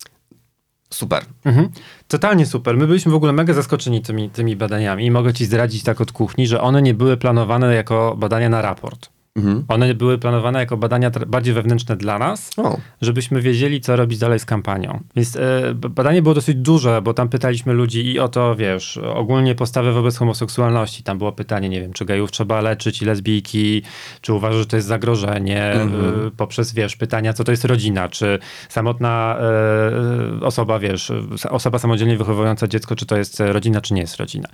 Super. 0.94 1.26
Mhm. 1.46 1.70
Totalnie 2.08 2.46
super. 2.46 2.78
My 2.78 2.88
byliśmy 2.88 3.12
w 3.12 3.16
ogóle 3.16 3.34
mega 3.34 3.54
zaskoczeni 3.54 4.02
tymi, 4.02 4.30
tymi 4.30 4.56
badaniami 4.56 5.06
i 5.06 5.12
mogę 5.12 5.34
ci 5.34 5.46
zdradzić 5.46 5.84
tak 5.84 6.02
od 6.02 6.12
kuchni, 6.12 6.48
że 6.48 6.62
one 6.62 6.82
nie 6.82 6.94
były 6.94 7.18
planowane 7.18 7.76
jako 7.76 8.16
badania 8.18 8.50
na 8.50 8.62
raport. 8.62 9.10
Mhm. 9.36 9.64
One 9.68 9.94
były 9.94 10.18
planowane 10.18 10.60
jako 10.60 10.78
badania 10.78 11.12
bardziej 11.28 11.54
wewnętrzne 11.54 11.96
dla 11.96 12.20
nas, 12.20 12.50
O. 12.58 12.78
żebyśmy 13.02 13.42
wiedzieli, 13.42 13.82
co 13.82 13.96
robić 13.96 14.20
dalej 14.20 14.40
z 14.40 14.46
kampanią. 14.46 15.00
Więc 15.16 15.36
e, 15.36 15.74
badanie 15.76 16.22
było 16.22 16.36
dosyć 16.36 16.58
duże, 16.58 17.02
bo 17.02 17.14
tam 17.14 17.30
pytaliśmy 17.30 17.74
ludzi 17.74 18.12
i 18.12 18.20
o 18.20 18.30
to, 18.30 18.56
wiesz, 18.56 18.98
ogólnie 18.98 19.56
postawę 19.56 19.92
wobec 19.92 20.18
homoseksualności. 20.18 21.04
Tam 21.04 21.18
było 21.18 21.32
pytanie, 21.32 21.70
nie 21.70 21.82
wiem, 21.82 21.94
czy 21.94 22.06
gejów 22.06 22.32
trzeba 22.32 22.62
leczyć 22.62 23.02
i 23.02 23.06
lesbijki, 23.06 23.82
czy 24.22 24.34
uważasz, 24.34 24.60
że 24.60 24.66
to 24.66 24.76
jest 24.76 24.88
zagrożenie, 24.88 25.72
Mhm. 25.74 26.28
e, 26.28 26.32
poprzez, 26.32 26.74
wiesz, 26.74 26.96
pytania, 26.96 27.34
co 27.34 27.44
to 27.44 27.52
jest 27.52 27.66
rodzina, 27.66 28.10
czy 28.10 28.40
samotna 28.70 29.38
e, 30.42 30.46
osoba, 30.46 30.80
wiesz, 30.80 31.12
osoba 31.50 31.80
samodzielnie 31.80 32.18
wychowująca 32.18 32.68
dziecko, 32.68 32.96
czy 32.96 33.06
to 33.06 33.18
jest 33.18 33.40
rodzina, 33.40 33.82
czy 33.82 33.94
nie 33.94 34.02
jest 34.02 34.16
rodzina. 34.18 34.48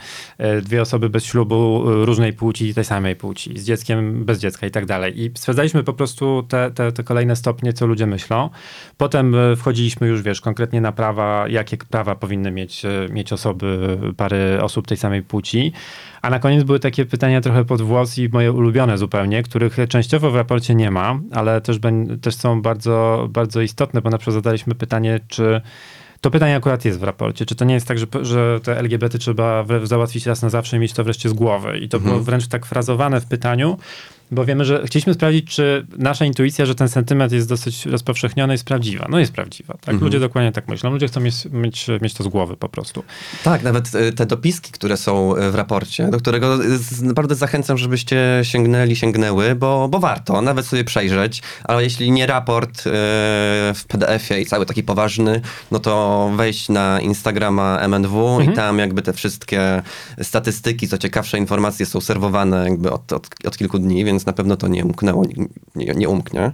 Dwie 0.62 0.82
osoby 0.82 1.10
bez 1.10 1.26
ślubu, 1.26 1.84
różnej 2.06 2.34
płci 2.34 2.68
i 2.68 2.74
tej 2.74 2.86
samej 2.86 3.16
płci, 3.16 3.58
z 3.60 3.66
dzieckiem, 3.66 4.26
bez 4.26 4.40
dziecka 4.40 4.67
i 4.68 4.72
tak 4.72 4.86
dalej. 4.86 5.22
I 5.22 5.32
sprawdzaliśmy 5.36 5.84
po 5.84 5.94
prostu 5.94 6.44
te, 6.50 6.72
te, 6.72 6.92
te 6.92 7.04
kolejne 7.04 7.36
stopnie, 7.36 7.74
co 7.74 7.86
ludzie 7.86 8.08
myślą. 8.08 8.50
Potem 8.98 9.36
e, 9.36 9.56
wchodziliśmy 9.56 10.08
już, 10.08 10.22
wiesz, 10.22 10.42
konkretnie 10.42 10.82
na 10.82 10.92
prawa, 10.92 11.48
jakie 11.48 11.78
prawa 11.78 12.16
powinny 12.16 12.52
mieć, 12.52 12.86
e, 12.86 12.90
mieć 13.10 13.34
osoby, 13.34 13.98
pary 14.18 14.62
osób 14.62 14.88
tej 14.88 14.98
samej 14.98 15.22
płci. 15.22 15.74
A 16.22 16.30
na 16.30 16.40
koniec 16.40 16.64
były 16.64 16.80
takie 16.80 17.06
pytania 17.06 17.42
trochę 17.42 17.66
pod 17.66 17.82
włos 17.82 18.18
i 18.18 18.30
moje 18.30 18.52
ulubione 18.52 18.98
zupełnie, 18.98 19.44
których 19.44 19.78
częściowo 19.90 20.32
w 20.32 20.36
raporcie 20.36 20.76
nie 20.76 20.92
ma, 20.92 21.20
ale 21.32 21.62
też, 21.62 21.80
też 22.22 22.36
są 22.36 22.62
bardzo, 22.62 23.28
bardzo 23.32 23.62
istotne, 23.62 24.02
bo 24.02 24.10
na 24.10 24.18
przykład 24.18 24.34
zadaliśmy 24.34 24.76
pytanie, 24.76 25.20
czy 25.28 25.62
to 26.22 26.32
pytanie 26.32 26.56
akurat 26.56 26.86
jest 26.86 27.00
w 27.00 27.04
raporcie. 27.04 27.46
Czy 27.46 27.56
to 27.56 27.66
nie 27.66 27.74
jest 27.74 27.88
tak, 27.88 28.00
że, 28.00 28.06
że 28.22 28.60
te 28.64 28.78
LGBT 28.78 29.18
trzeba 29.18 29.66
załatwić 29.84 30.26
raz 30.26 30.42
na 30.42 30.50
zawsze 30.50 30.78
i 30.78 30.80
mieć 30.80 30.94
to 30.94 31.04
wreszcie 31.04 31.30
z 31.30 31.34
głowy? 31.34 31.78
I 31.78 31.90
to 31.90 32.00
było 32.00 32.20
wręcz 32.20 32.48
tak 32.48 32.66
frazowane 32.66 33.22
w 33.22 33.26
pytaniu, 33.26 33.78
bo 34.32 34.46
wiemy, 34.46 34.66
że 34.66 34.84
chcieliśmy 34.86 35.14
sprawdzić, 35.14 35.50
czy 35.50 35.88
nasza 35.98 36.26
intuicja, 36.26 36.66
że 36.66 36.76
ten 36.76 36.90
sentyment 36.90 37.32
jest 37.32 37.50
dosyć 37.50 37.86
rozpowszechniony, 37.86 38.54
jest 38.54 38.64
prawdziwa. 38.64 39.08
No 39.10 39.20
jest 39.20 39.32
prawdziwa. 39.32 39.78
Tak? 39.82 40.02
Ludzie 40.02 40.20
dokładnie 40.20 40.52
tak 40.52 40.68
myślą. 40.68 40.92
Ludzie 40.92 41.08
chcą 41.08 41.20
mieć, 41.20 41.36
mieć, 41.52 41.88
mieć 42.02 42.14
to 42.14 42.24
z 42.24 42.28
głowy 42.28 42.58
po 42.58 42.70
prostu. 42.70 43.04
Tak, 43.44 43.64
nawet 43.64 43.96
e, 43.96 44.12
te 44.12 44.26
dopiski, 44.26 44.72
które 44.72 44.98
są 44.98 45.36
e, 45.36 45.52
w 45.52 45.56
raporcie, 45.56 46.08
do 46.08 46.18
którego 46.18 46.60
naprawdę 47.02 47.36
zachęcam, 47.36 47.78
żebyście 47.78 48.40
sięgnęli, 48.44 48.96
sięgnęły, 48.96 49.56
bo, 49.56 49.88
bo 49.88 50.00
warto 50.00 50.42
nawet 50.42 50.66
sobie 50.66 50.84
przejrzeć, 50.84 51.42
ale 51.64 51.84
jeśli 51.84 52.12
nie 52.12 52.28
raport 52.28 52.80
e, 52.80 52.82
w 53.76 53.84
PDF-ie 53.88 54.42
i 54.42 54.46
cały 54.46 54.66
taki 54.66 54.84
poważny, 54.84 55.42
no 55.72 55.80
to 55.80 56.32
wejść 56.38 56.70
na 56.70 57.00
Instagrama 57.02 57.80
MNW 57.80 58.42
i 58.42 58.54
tam 58.54 58.80
jakby 58.80 59.02
te 59.02 59.14
wszystkie 59.14 59.82
statystyki, 60.22 60.88
co 60.88 60.98
ciekawsze 60.98 61.38
informacje 61.38 61.86
są 61.86 62.02
serwowane 62.02 62.64
jakby 62.70 62.92
od, 62.92 63.14
od, 63.14 63.28
od 63.46 63.58
kilku 63.58 63.80
dni, 63.80 64.06
więc 64.06 64.17
na 64.26 64.34
pewno 64.34 64.58
to 64.58 64.68
nie 64.68 64.86
umknęło, 64.86 65.24
nie, 65.76 65.94
nie 65.94 66.10
umknie. 66.10 66.52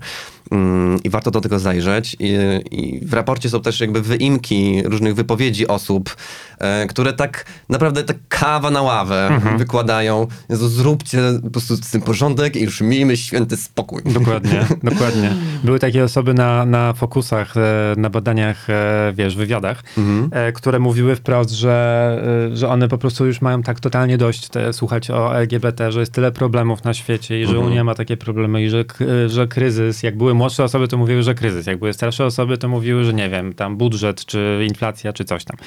Mm, 0.54 1.00
I 1.04 1.10
warto 1.10 1.32
do 1.32 1.42
tego 1.42 1.60
zajrzeć. 1.60 2.16
I, 2.20 2.38
I 2.72 3.06
w 3.06 3.14
raporcie 3.14 3.50
są 3.50 3.62
też 3.62 3.80
jakby 3.80 4.02
wyimki 4.02 4.84
różnych 4.86 5.16
wypowiedzi 5.16 5.68
osób, 5.68 6.16
e, 6.60 6.88
które 6.88 7.14
tak 7.14 7.46
naprawdę 7.70 8.04
tak 8.04 8.18
kawa 8.30 8.72
na 8.72 8.82
ławę 8.82 9.42
wykładają. 9.58 10.28
Jezu, 10.50 10.70
zróbcie 10.70 11.20
po 11.44 11.50
prostu 11.50 11.76
z 11.76 11.90
tym 11.90 12.02
porządek 12.02 12.56
i 12.56 12.62
już 12.62 12.82
miejmy 12.82 13.18
święty 13.18 13.58
spokój. 13.58 14.02
Dokładnie, 14.06 14.66
dokładnie. 14.92 15.34
Były 15.64 15.80
takie 15.80 16.04
osoby 16.04 16.34
na, 16.34 16.66
na 16.66 16.94
fokusach, 16.94 17.58
e, 17.58 17.96
na 17.98 18.10
badaniach, 18.10 18.70
e, 18.70 19.14
wiesz, 19.16 19.36
wywiadach, 19.36 19.84
e, 20.32 20.52
które 20.52 20.80
mówiły 20.80 21.16
wprost, 21.16 21.52
że, 21.52 22.52
że 22.54 22.70
one 22.70 22.88
po 22.88 22.98
prostu 22.98 23.26
już 23.26 23.42
mają 23.42 23.64
tak 23.64 23.80
totalnie 23.80 24.18
dość 24.18 24.50
te, 24.50 24.74
słuchać 24.74 25.12
o 25.12 25.38
LGBT, 25.38 25.92
że 25.92 26.00
jest 26.00 26.12
tyle 26.12 26.32
problemów 26.32 26.84
na 26.84 26.94
świecie 26.94 27.42
i 27.42 27.46
że 27.46 27.60
Unia 27.60 27.84
ma 27.84 27.96
takie 27.96 28.18
problemy 28.18 28.64
i 28.64 28.70
że, 28.70 28.86
że 29.28 29.48
kryzys, 29.48 30.04
jak 30.04 30.18
były 30.18 30.34
młodsze 30.44 30.64
osoby, 30.64 30.88
to 30.88 30.98
mówiły, 30.98 31.24
że 31.24 31.36
kryzys, 31.36 31.68
jak 31.68 31.80
były 31.80 31.94
starsze 31.94 32.26
osoby, 32.26 32.58
to 32.58 32.68
mówiły, 32.68 33.04
że 33.04 33.14
nie 33.14 33.30
wiem, 33.30 33.54
tam 33.54 33.78
budżet, 33.78 34.26
czy 34.26 34.66
inflacja, 34.70 35.14
czy 35.14 35.26
coś 35.26 35.44
tam. 35.44 35.58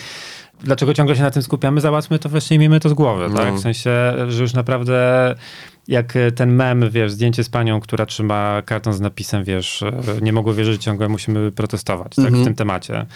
Dlaczego 0.60 0.94
ciągle 0.94 1.16
się 1.16 1.22
na 1.22 1.30
tym 1.30 1.42
skupiamy? 1.42 1.80
Załatwmy 1.80 2.18
to 2.18 2.28
wreszcie 2.28 2.54
i 2.54 2.58
miejmy 2.58 2.80
to 2.80 2.88
z 2.88 2.92
głowy, 2.92 3.30
tak? 3.36 3.54
W 3.54 3.60
sensie, 3.60 3.90
że 4.28 4.42
już 4.42 4.52
naprawdę 4.52 5.34
jak 5.88 6.16
e, 6.16 6.32
ten 6.32 6.52
mem, 6.54 6.90
wiesz, 6.90 7.12
zdjęcie 7.12 7.44
z 7.44 7.48
panią, 7.48 7.80
która 7.80 8.06
trzyma 8.06 8.62
karton 8.62 8.92
z 8.92 9.00
napisem, 9.00 9.44
wiesz, 9.44 9.82
e, 9.82 9.92
nie 10.22 10.32
mogło 10.32 10.54
wierzyć, 10.54 10.82
ciągle 10.82 11.08
musimy 11.08 11.52
protestować, 11.52 12.12
tak, 12.16 12.32
w 12.34 12.44
tym 12.44 12.54
temacie, 12.54 13.06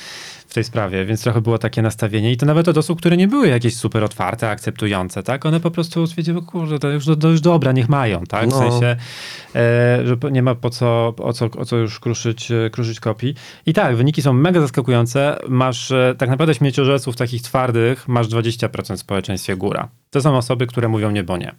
w 0.48 0.54
tej 0.54 0.64
sprawie, 0.64 1.04
więc 1.04 1.22
trochę 1.22 1.40
było 1.40 1.59
takie 1.59 1.83
nastawienie 1.83 2.33
i 2.33 2.37
to 2.37 2.46
nawet 2.46 2.68
od 2.68 2.78
osób, 2.78 2.98
które 2.98 3.16
nie 3.16 3.28
były 3.28 3.48
jakieś 3.48 3.76
super 3.76 4.04
otwarte, 4.04 4.50
akceptujące, 4.50 5.22
tak, 5.22 5.46
one 5.46 5.61
po 5.61 5.70
prostu 5.70 6.06
stwierdziły, 6.06 6.42
kurde, 6.42 6.78
to 6.78 6.88
już, 6.90 7.04
to 7.20 7.28
już 7.28 7.40
dobra, 7.40 7.72
niech 7.72 7.88
mają, 7.88 8.24
tak, 8.26 8.48
w 8.48 8.50
No. 8.52 8.59
sensie, 8.59 8.87
e, 9.54 10.06
że 10.06 10.16
nie 10.30 10.42
ma 10.42 10.54
po 10.54 10.70
co, 10.70 11.14
o 11.18 11.33
co, 11.33 11.44
o 11.59 11.64
co 11.64 11.76
już 11.76 12.00
kruszyć, 12.00 12.50
e, 12.50 12.70
kruszyć 12.70 13.00
kopii. 13.00 13.35
I 13.66 13.72
tak, 13.72 13.96
wyniki 13.96 14.22
są 14.22 14.33
mega 14.33 14.61
zaskakujące, 14.61 15.38
masz 15.48 15.92
tak 16.18 16.28
naprawdę 16.28 16.54
śmieciożerców 16.54 17.16
takich 17.16 17.42
twardych, 17.42 18.09
masz 18.09 18.28
20% 18.28 18.96
w 18.96 19.00
społeczeństwie 19.00 19.56
góra. 19.56 19.88
To 20.11 20.20
są 20.20 20.37
osoby, 20.37 20.66
które 20.66 20.88
mówią 20.88 21.11
nie, 21.11 21.24
bo 21.24 21.37
nie 21.37 21.54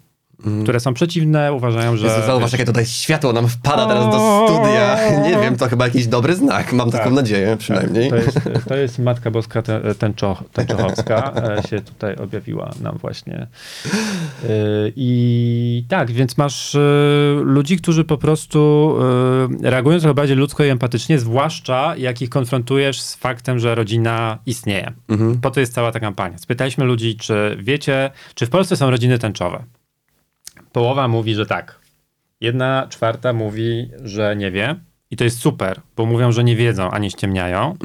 które 0.63 0.80
są 0.80 0.93
przeciwne, 0.93 1.54
uważają, 1.54 1.97
że... 1.97 2.08
Jezu, 2.08 2.21
zauważ, 2.25 2.51
jakie 2.51 2.65
tutaj 2.65 2.86
światło 2.86 3.34
nam 3.34 3.47
wpada 3.47 3.86
teraz 3.86 4.06
do 4.06 4.45
studia. 4.47 4.97
Nie 5.21 5.38
wiem, 5.41 5.58
to 5.58 5.67
chyba 5.69 5.86
jakiś 5.86 6.08
dobry 6.08 6.36
znak. 6.36 6.73
Mam 6.73 6.91
taką 6.91 7.04
Tak. 7.04 7.13
nadzieję 7.13 7.58
przynajmniej. 7.58 8.10
To 8.10 8.15
jest, 8.15 8.39
to 8.69 8.75
jest 8.75 8.99
Matka 8.99 9.32
Boska 9.32 9.62
Tę- 9.62 9.95
Tęczo, 9.95 10.43
Tęczochowska, 10.54 11.34
e, 11.36 11.67
się 11.67 11.82
tutaj 11.82 12.15
objawiła 12.15 12.71
nam 12.82 12.97
właśnie. 12.97 13.36
E, 13.36 13.47
I 14.95 15.86
tak, 15.89 16.12
więc 16.12 16.38
masz 16.38 16.75
e, 16.75 16.80
ludzi, 17.43 17.77
którzy 17.77 18.04
po 18.04 18.17
prostu 18.17 18.62
reagują 19.63 19.99
trochę 19.99 20.13
bardziej 20.13 20.38
ludzko 20.38 20.63
i 20.63 20.67
empatycznie, 20.69 21.19
zwłaszcza 21.19 21.95
jak 21.97 22.21
ich 22.21 22.30
konfrontujesz 22.30 23.01
z 23.01 23.15
faktem, 23.15 23.60
że 23.60 23.75
rodzina 23.75 24.38
istnieje. 24.45 24.91
Po 25.41 25.51
to 25.51 25.60
jest 25.60 25.73
cała 25.73 25.91
ta 25.91 25.99
kampania. 25.99 26.38
Spytaliśmy 26.38 26.86
ludzi, 26.86 27.15
czy 27.15 27.58
wiecie, 27.60 28.12
czy 28.36 28.45
w 28.45 28.49
Polsce 28.49 28.75
są 28.75 28.89
rodziny 28.91 29.19
tęczowe. 29.19 29.63
Połowa 30.72 31.08
mówi, 31.08 31.36
że 31.36 31.46
tak. 31.46 31.80
Jedna 32.42 32.88
czwarta 32.90 33.34
mówi, 33.34 33.90
że 34.04 34.36
nie 34.36 34.52
wie. 34.52 34.76
I 35.12 35.18
to 35.18 35.24
jest 35.24 35.40
super, 35.40 35.82
bo 35.96 36.06
mówią, 36.06 36.32
że 36.32 36.44
nie 36.44 36.56
wiedzą, 36.56 36.92
a 36.92 37.00
nie 37.00 37.10
ściemniają. 37.10 37.76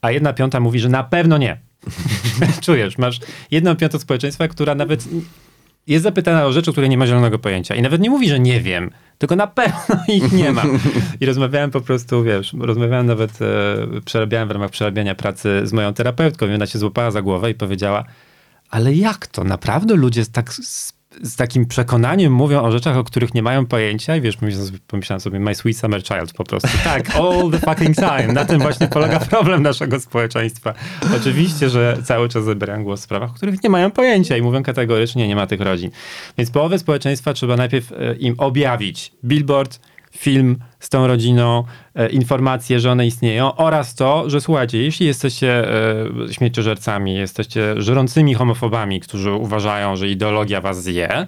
A 0.00 0.10
jedna 0.10 0.32
piąta 0.32 0.60
mówi, 0.60 0.80
że 0.80 0.88
na 0.88 1.04
pewno 1.04 1.38
nie. 1.38 1.56
Czujesz, 2.64 2.98
masz 2.98 3.20
jedną 3.50 3.76
piątą 3.76 3.98
społeczeństwa, 3.98 4.48
która 4.48 4.74
nawet 4.74 5.08
jest 5.86 6.02
zapytana 6.02 6.46
o 6.46 6.52
rzeczy, 6.52 6.70
o 6.70 6.72
której 6.72 6.90
nie 6.90 6.98
ma 6.98 7.06
zielonego 7.06 7.38
pojęcia. 7.38 7.74
I 7.74 7.82
nawet 7.82 8.00
nie 8.00 8.10
mówi, 8.10 8.28
że 8.28 8.40
nie 8.40 8.60
wiem, 8.60 8.90
tylko 9.18 9.36
na 9.36 9.46
pewno 9.46 9.96
ich 10.16 10.32
nie 10.32 10.52
ma. 10.52 10.62
I 11.20 11.26
rozmawiałem 11.26 11.70
po 11.70 11.80
prostu, 11.80 12.22
wiesz, 12.22 12.54
rozmawiałem 12.58 13.06
nawet, 13.06 13.42
e, 13.42 14.00
przerabiałem 14.04 14.48
w 14.48 14.50
ramach 14.50 14.70
przerabiania 14.70 15.14
pracy 15.14 15.60
z 15.64 15.72
moją 15.72 15.94
terapeutką 15.94 16.46
i 16.48 16.54
ona 16.54 16.66
się 16.66 16.78
złapała 16.78 17.10
za 17.10 17.22
głowę 17.22 17.50
i 17.50 17.54
powiedziała, 17.54 18.04
ale 18.70 18.94
jak 18.94 19.26
to? 19.26 19.44
Naprawdę 19.44 19.94
ludzie 19.94 20.26
tak 20.26 20.52
z, 21.22 21.36
takim 21.36 21.66
przekonaniem 21.66 22.32
mówią 22.32 22.62
o 22.62 22.72
rzeczach, 22.72 22.96
o 22.96 23.04
których 23.04 23.34
nie 23.34 23.42
mają 23.42 23.66
pojęcia 23.66 24.16
i 24.16 24.20
wiesz, 24.20 24.36
pomyślałem 24.36 24.66
sobie, 24.66 24.78
pomyślałem 24.86 25.20
sobie 25.20 25.40
my 25.40 25.54
sweet 25.54 25.76
summer 25.76 26.02
child 26.02 26.32
po 26.32 26.44
prostu. 26.44 26.68
Tak, 26.84 27.10
all 27.20 27.50
the 27.50 27.58
fucking 27.58 27.96
time. 27.96 28.32
Na 28.32 28.44
tym 28.44 28.60
właśnie 28.60 28.88
polega 28.88 29.20
problem 29.30 29.62
naszego 29.62 30.00
społeczeństwa. 30.00 30.74
Oczywiście, 31.16 31.70
że 31.70 31.96
cały 32.04 32.28
czas 32.28 32.44
zabierają 32.44 32.84
głos 32.84 33.00
w 33.00 33.02
sprawach, 33.04 33.30
o 33.30 33.34
których 33.34 33.62
nie 33.62 33.70
mają 33.70 33.90
pojęcia 33.90 34.36
i 34.36 34.42
mówią 34.42 34.62
kategorycznie, 34.62 35.28
nie 35.28 35.36
ma 35.36 35.46
tych 35.46 35.60
rodzin. 35.60 35.90
Więc 36.38 36.50
połowę 36.50 36.78
społeczeństwa 36.78 37.32
trzeba 37.32 37.56
najpierw 37.56 37.92
e, 37.92 38.14
im 38.14 38.34
objawić. 38.38 39.12
Billboard, 39.24 39.80
film 40.10 40.58
z 40.80 40.88
tą 40.88 41.06
rodziną, 41.06 41.64
e, 41.94 42.08
informacje, 42.08 42.80
że 42.80 42.90
one 42.90 43.06
istnieją 43.06 43.54
oraz 43.56 43.94
to, 43.94 44.30
że 44.30 44.40
słuchajcie, 44.40 44.82
jeśli 44.82 45.06
jesteście 45.06 45.68
e, 46.28 46.32
śmieciożercami, 46.32 47.14
jesteście 47.14 47.74
żerącymi 47.76 48.34
homofobami, 48.34 49.00
którzy 49.00 49.32
uważają, 49.32 49.96
że 49.96 50.08
ideologia 50.08 50.60
was 50.60 50.82
zje, 50.82 51.26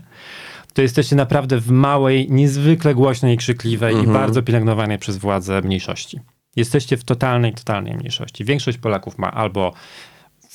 to 0.75 0.83
jesteście 0.83 1.17
naprawdę 1.17 1.59
w 1.59 1.71
małej, 1.71 2.27
niezwykle 2.31 2.95
głośnej 2.95 3.37
krzykliwej 3.37 3.97
i 4.05 4.07
bardzo 4.07 4.43
pielęgnowanej 4.43 4.99
przez 4.99 5.19
władze 5.19 5.61
mniejszości. 5.63 6.21
jesteście 6.57 6.97
w 6.97 7.05
totalnej, 7.05 7.53
totalnej 7.53 7.95
mniejszości. 7.95 8.45
Większość 8.45 8.79
Polaków 8.79 9.19
ma 9.19 9.33
albo 9.33 9.73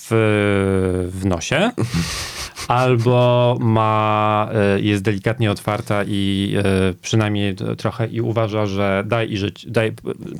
w, 0.10 1.10
w 1.14 1.26
nosie, 1.26 1.72
albo 2.68 3.58
ma, 3.60 4.50
e, 4.76 4.80
jest 4.82 5.04
delikatnie 5.04 5.52
otwarta 5.52 6.04
i 6.08 6.54
e, 6.58 6.64
przynajmniej 7.02 7.56
trochę 7.78 8.08
i 8.08 8.22
uważa, 8.22 8.66
że 8.66 9.04
daj 9.08 9.32
i 9.32 9.38
żyć, 9.38 9.66
daj, 9.70 9.92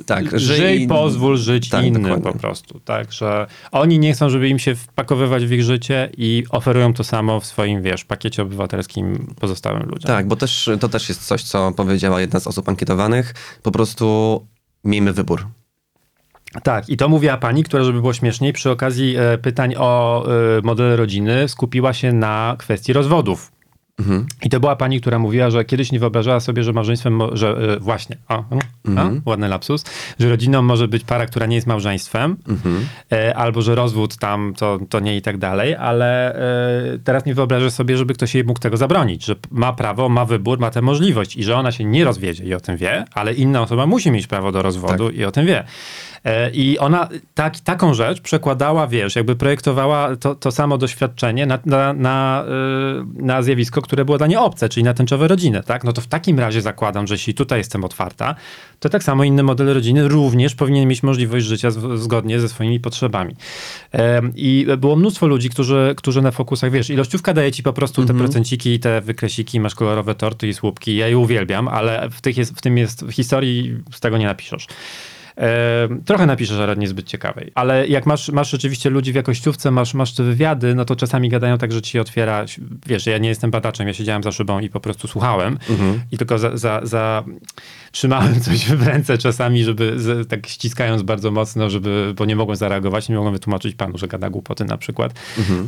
Tak, 0.06 0.40
żyj, 0.40 0.58
żyj- 0.58 0.88
pozwól 0.88 1.38
żyć 1.38 1.70
Tak, 1.70 1.86
innym 1.86 2.02
dokładnie. 2.02 2.32
po 2.32 2.40
prostu, 2.40 2.80
tak, 2.80 3.12
że 3.12 3.48
oni 3.72 4.00
nie 4.00 4.14
chcą, 4.14 4.30
żeby 4.30 4.50
im 4.50 4.60
się 4.60 4.76
wpakowywać 4.76 5.46
w 5.46 5.52
ich 5.52 5.64
życie 5.64 6.10
i 6.18 6.44
oferują 6.50 6.94
to 6.94 7.04
samo 7.04 7.40
w 7.40 7.46
swoim, 7.46 7.82
wiesz, 7.82 8.06
pakiecie 8.06 8.42
obywatelskim 8.42 9.34
pozostałym 9.40 9.84
ludziom. 9.84 10.08
Tak, 10.08 10.28
bo 10.28 10.36
też, 10.36 10.70
to 10.80 10.90
też 10.90 11.10
jest 11.10 11.28
coś, 11.28 11.44
co 11.44 11.72
powiedziała 11.72 12.22
jedna 12.22 12.40
z 12.40 12.48
osób 12.48 12.70
ankietowanych. 12.70 13.34
Po 13.64 13.72
prostu 13.72 14.46
miejmy 14.84 15.14
wybór. 15.14 15.48
Tak, 16.64 16.90
i 16.90 16.98
to 16.98 17.10
mówiła 17.10 17.38
pani, 17.38 17.64
która, 17.64 17.84
żeby 17.84 18.02
było 18.02 18.14
śmieszniej, 18.14 18.54
przy 18.54 18.72
okazji 18.72 19.16
e, 19.18 19.38
pytań 19.38 19.76
o 19.78 20.26
e, 20.26 20.62
model 20.64 20.98
rodziny 20.98 21.50
skupiła 21.50 21.94
się 21.94 22.14
na 22.14 22.56
kwestii 22.60 22.94
rozwodów. 22.94 23.52
I 24.44 24.50
to 24.50 24.60
była 24.60 24.76
pani, 24.76 25.02
która 25.02 25.20
mówiła, 25.20 25.50
że 25.50 25.66
kiedyś 25.66 25.92
nie 25.92 26.00
wyobrażała 26.00 26.40
sobie, 26.40 26.64
że 26.64 26.74
małżeństwem, 26.74 27.22
że 27.34 27.50
e, 27.50 27.80
właśnie, 27.80 28.18
o, 28.30 28.44
a, 28.98 29.10
ładny 29.26 29.48
lapsus, 29.48 29.86
że 30.20 30.30
rodziną 30.30 30.62
może 30.62 30.88
być 30.88 31.04
para, 31.04 31.26
która 31.26 31.46
nie 31.46 31.56
jest 31.56 31.68
małżeństwem, 31.68 32.38
e, 33.12 33.36
albo 33.36 33.62
że 33.62 33.76
rozwód 33.76 34.18
tam 34.18 34.54
to, 34.58 34.80
to 34.90 35.00
nie 35.00 35.18
i 35.18 35.22
tak 35.22 35.38
dalej, 35.38 35.76
ale 35.76 36.36
e, 36.36 37.00
teraz 37.04 37.26
nie 37.26 37.34
wyobraża 37.34 37.70
sobie, 37.70 37.98
żeby 37.98 38.14
ktoś 38.14 38.36
jej 38.36 38.44
mógł 38.44 38.60
tego 38.60 38.78
zabronić, 38.78 39.26
że 39.26 39.36
ma 39.52 39.74
prawo, 39.74 40.10
ma 40.10 40.26
wybór, 40.26 40.60
ma 40.60 40.72
tę 40.72 40.82
możliwość 40.82 41.38
i 41.38 41.44
że 41.44 41.56
ona 41.56 41.72
się 41.72 41.86
nie 41.86 42.06
rozwiedzie 42.06 42.44
i 42.44 42.54
o 42.54 42.60
tym 42.60 42.78
wie, 42.78 43.06
ale 43.14 43.34
inna 43.34 43.62
osoba 43.62 43.86
musi 43.86 44.12
mieć 44.12 44.28
prawo 44.28 44.52
do 44.52 44.62
rozwodu 44.62 45.10
i 45.10 45.24
o 45.24 45.32
tym 45.32 45.46
wie. 45.46 45.64
E, 46.28 46.50
I 46.52 46.80
ona 46.80 47.10
tak, 47.34 47.60
taką 47.60 47.94
rzecz 47.94 48.22
przekładała, 48.22 48.88
wiesz, 48.88 49.16
jakby 49.16 49.36
projektowała 49.36 50.16
to, 50.16 50.36
to 50.36 50.52
samo 50.52 50.78
doświadczenie 50.78 51.46
na, 51.46 51.60
na, 51.66 51.94
na, 51.94 52.46
y, 53.20 53.24
na 53.24 53.42
zjawisko, 53.42 53.82
które 53.82 54.06
było 54.06 54.18
dla 54.18 54.28
niej 54.28 54.38
obce, 54.38 54.70
czyli 54.70 54.84
na 54.84 54.94
tęczowe 54.94 55.28
rodziny, 55.28 55.64
tak? 55.64 55.84
No 55.84 55.94
to 55.94 56.02
w 56.02 56.08
takim 56.08 56.40
razie 56.40 56.62
zakładam, 56.62 57.08
że 57.08 57.14
jeśli 57.14 57.34
tutaj 57.34 57.60
jestem 57.60 57.84
otwarta, 57.84 58.36
to 58.80 58.90
tak 58.90 59.04
samo 59.04 59.24
inny 59.24 59.44
model 59.44 59.74
rodziny 59.74 60.08
również 60.08 60.56
powinien 60.56 60.88
mieć 60.88 61.04
możliwość 61.04 61.46
życia 61.46 61.72
z, 61.72 62.00
zgodnie 62.00 62.40
ze 62.40 62.50
swoimi 62.50 62.80
potrzebami. 62.80 63.36
Em, 63.92 64.32
I 64.36 64.68
było 64.78 64.96
mnóstwo 64.96 65.28
ludzi, 65.28 65.50
którzy, 65.50 65.94
którzy 65.98 66.22
na 66.22 66.32
fokusach, 66.32 66.72
wiesz, 66.72 66.90
ilościówka 66.90 67.34
daje 67.34 67.52
ci 67.52 67.64
po 67.64 67.74
prostu 67.74 68.06
te 68.06 68.14
procenciki, 68.14 68.80
te 68.80 69.02
wykresiki, 69.02 69.60
masz 69.60 69.76
kolorowe 69.76 70.16
torty 70.16 70.48
i 70.48 70.54
słupki, 70.54 70.96
ja 70.96 71.08
je 71.08 71.18
uwielbiam, 71.18 71.68
ale 71.68 72.10
w, 72.10 72.22
tych 72.22 72.38
jest, 72.38 72.58
w 72.58 72.62
tym 72.62 72.78
jest, 72.78 73.06
w 73.06 73.12
historii 73.12 73.78
z 73.92 74.00
tego 74.00 74.18
nie 74.18 74.26
napiszesz. 74.26 74.68
E, 75.38 75.88
trochę 76.06 76.26
napiszesz, 76.26 76.60
ale 76.60 76.76
niezbyt 76.76 77.08
ciekawej. 77.08 77.52
Ale 77.56 77.88
jak 77.88 78.06
masz, 78.06 78.30
masz 78.30 78.52
rzeczywiście 78.52 78.90
ludzi 78.90 79.12
w 79.12 79.16
jakościówce, 79.16 79.72
masz, 79.72 79.94
masz 79.94 80.14
te 80.14 80.24
wywiady, 80.24 80.76
no 80.76 80.86
to 80.86 80.96
czasami 80.96 81.30
gadają 81.30 81.58
tak, 81.58 81.72
że 81.72 81.82
ci 81.82 82.00
otwiera, 82.00 82.46
wiesz, 82.86 83.06
ja 83.06 83.18
nie 83.18 83.30
jestem 83.30 83.52
badaczem, 83.52 83.88
ja 83.88 83.94
siedziałem 83.94 84.24
za 84.24 84.32
szybą 84.32 84.60
i 84.60 84.70
po 84.70 84.80
prostu 84.80 85.08
słuchałem 85.08 85.58
i 86.12 86.18
tylko 86.18 86.38
za, 86.38 86.58
za, 86.58 86.80
za 86.84 87.24
trzymałem 87.92 88.42
coś 88.46 88.66
w 88.66 88.88
ręce 88.88 89.18
czasami, 89.18 89.64
żeby 89.64 90.00
z, 90.00 90.30
tak 90.30 90.48
ściskając 90.48 91.02
bardzo 91.02 91.32
mocno, 91.32 91.70
żeby, 91.70 92.14
bo 92.18 92.26
nie 92.26 92.36
mogłem 92.36 92.56
zareagować, 92.56 93.10
nie 93.10 93.16
mogłem 93.16 93.34
wytłumaczyć 93.34 93.76
panu, 93.76 93.98
że 93.98 94.08
gada 94.08 94.30
głupoty 94.30 94.66
na 94.66 94.78
przykład, 94.78 95.14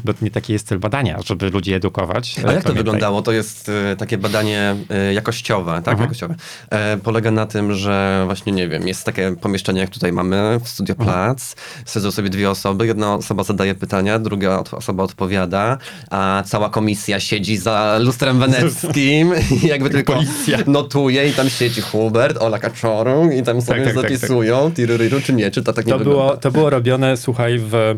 bo 0.06 0.14
nie 0.22 0.32
taki 0.32 0.54
jest 0.54 0.68
cel 0.68 0.80
badania, 0.80 1.20
żeby 1.26 1.50
ludzi 1.50 1.74
edukować. 1.74 2.36
A 2.38 2.40
jak 2.40 2.46
to 2.46 2.50
Pamiętaj. 2.50 2.76
wyglądało? 2.76 3.22
To 3.22 3.32
jest 3.32 3.70
e, 3.70 3.96
takie 3.96 4.18
badanie 4.18 4.76
e, 4.90 5.14
jakościowe, 5.14 5.82
tak? 5.84 6.00
Jakościowe. 6.00 6.36
E, 6.70 6.98
polega 6.98 7.32
na 7.32 7.46
tym, 7.46 7.74
że 7.74 8.24
właśnie, 8.26 8.54
nie 8.54 8.68
wiem, 8.68 8.88
jest 8.88 9.06
takie 9.06 9.36
pomieszczenie, 9.42 9.59
jak 9.76 9.90
tutaj 9.90 10.14
mamy 10.14 10.60
w 10.64 10.70
Studio 10.70 10.96
Plac. 10.96 11.56
Siedzą 11.94 12.12
sobie 12.12 12.30
dwie 12.30 12.50
osoby. 12.50 12.88
Jedna 12.88 13.14
osoba 13.14 13.44
zadaje 13.44 13.76
pytania, 13.76 14.20
druga 14.20 14.64
osoba 14.72 15.04
odpowiada, 15.04 15.78
a 16.10 16.44
cała 16.46 16.70
komisja 16.70 17.20
siedzi 17.20 17.58
za 17.58 17.98
lustrem 18.02 18.40
weneckim 18.50 19.34
i 19.64 19.68
jakby 19.68 19.90
tylko 19.90 20.14
Policja. 20.14 20.58
notuje 20.68 21.30
i 21.30 21.34
tam 21.34 21.50
siedzi 21.50 21.82
Hubert, 21.82 22.38
Ola 22.38 22.60
Kaczoru 22.60 23.32
i 23.32 23.44
tam 23.44 23.62
sobie 23.62 23.86
tak, 23.86 23.94
tak, 23.94 24.04
tak. 24.04 24.18
zapisują, 24.18 24.72
tiruryru, 24.72 25.22
czy 25.22 25.34
nie, 25.34 25.52
czy 25.52 25.64
to 25.64 25.74
tak 25.74 25.86
nie 25.86 25.94
To 25.94 26.00
wygląda. 26.00 26.24
było, 26.24 26.38
to 26.38 26.52
było 26.52 26.70
robione, 26.70 27.18
słuchaj, 27.18 27.60
w, 27.60 27.98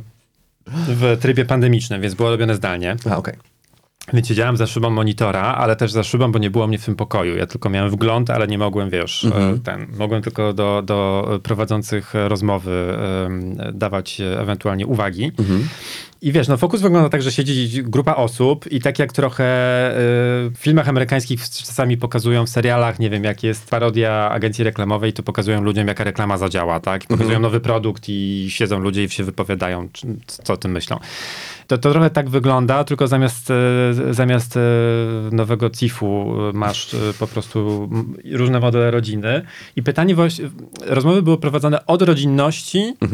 w 0.67 1.17
trybie 1.21 1.45
pandemicznym, 1.45 2.01
więc 2.01 2.13
było 2.13 2.29
robione 2.29 2.55
zdalnie. 2.55 2.95
A, 3.09 3.17
okej. 3.17 3.33
Więc 4.13 4.27
siedziałem 4.27 4.57
za 4.57 4.67
szybą 4.67 4.89
monitora, 4.89 5.41
ale 5.41 5.75
też 5.75 5.91
za 5.91 6.03
szybą, 6.03 6.31
bo 6.31 6.39
nie 6.39 6.49
było 6.49 6.67
mnie 6.67 6.77
w 6.77 6.85
tym 6.85 6.95
pokoju. 6.95 7.37
Ja 7.37 7.47
tylko 7.47 7.69
miałem 7.69 7.91
wgląd, 7.91 8.29
ale 8.29 8.47
nie 8.47 8.57
mogłem, 8.57 8.89
wiesz, 8.89 9.23
e, 9.23 9.59
ten, 9.63 9.87
mogłem 9.97 10.21
tylko 10.21 10.53
do, 10.53 10.81
do 10.85 11.39
prowadzących 11.43 12.13
rozmowy 12.13 12.97
em, 13.25 13.57
dawać 13.73 14.21
ewentualnie 14.39 14.87
uwagi. 14.87 15.31
I 16.23 16.31
wiesz, 16.31 16.47
no 16.47 16.57
fokus 16.57 16.81
wygląda 16.81 17.09
tak, 17.09 17.21
że 17.21 17.31
siedzi 17.31 17.83
grupa 17.83 18.15
osób 18.15 18.71
i 18.71 18.81
tak 18.81 18.99
jak 18.99 19.13
trochę 19.13 19.43
e, 19.43 19.95
w 20.49 20.57
filmach 20.57 20.89
amerykańskich 20.89 21.49
czasami 21.49 21.97
pokazują 21.97 22.45
w 22.45 22.49
serialach, 22.49 22.99
nie 22.99 23.09
wiem, 23.09 23.23
jak 23.23 23.43
jest 23.43 23.69
parodia 23.69 24.29
agencji 24.29 24.63
reklamowej, 24.63 25.13
to 25.13 25.23
pokazują 25.23 25.61
ludziom, 25.61 25.87
jaka 25.87 26.03
reklama 26.03 26.37
zadziała, 26.37 26.79
tak? 26.79 27.03
I 27.03 27.07
pokazują 27.07 27.39
nowy 27.39 27.59
produkt 27.59 28.03
i 28.07 28.47
siedzą 28.49 28.79
ludzie 28.79 29.03
i 29.03 29.09
się 29.09 29.23
wypowiadają, 29.23 29.89
co 30.27 30.53
o 30.53 30.57
tym 30.57 30.71
myślą. 30.71 30.99
To, 31.67 31.77
to 31.77 31.91
trochę 31.91 32.09
tak 32.09 32.29
wygląda, 32.29 32.83
tylko 32.83 33.07
zamiast, 33.07 33.51
e, 33.51 34.13
zamiast 34.13 34.57
e, 34.57 34.61
nowego 35.31 35.69
CIF-u 35.69 36.33
masz 36.53 36.95
po 37.19 37.27
prostu 37.27 37.89
różne 38.31 38.59
modele 38.59 38.91
rodziny. 38.91 39.41
I 39.75 39.83
pytanie, 39.83 40.15
właśnie, 40.15 40.49
rozmowy 40.81 41.21
były 41.21 41.37
prowadzone 41.37 41.85
od 41.85 42.01
rodzinności 42.01 42.93
e, 43.01 43.07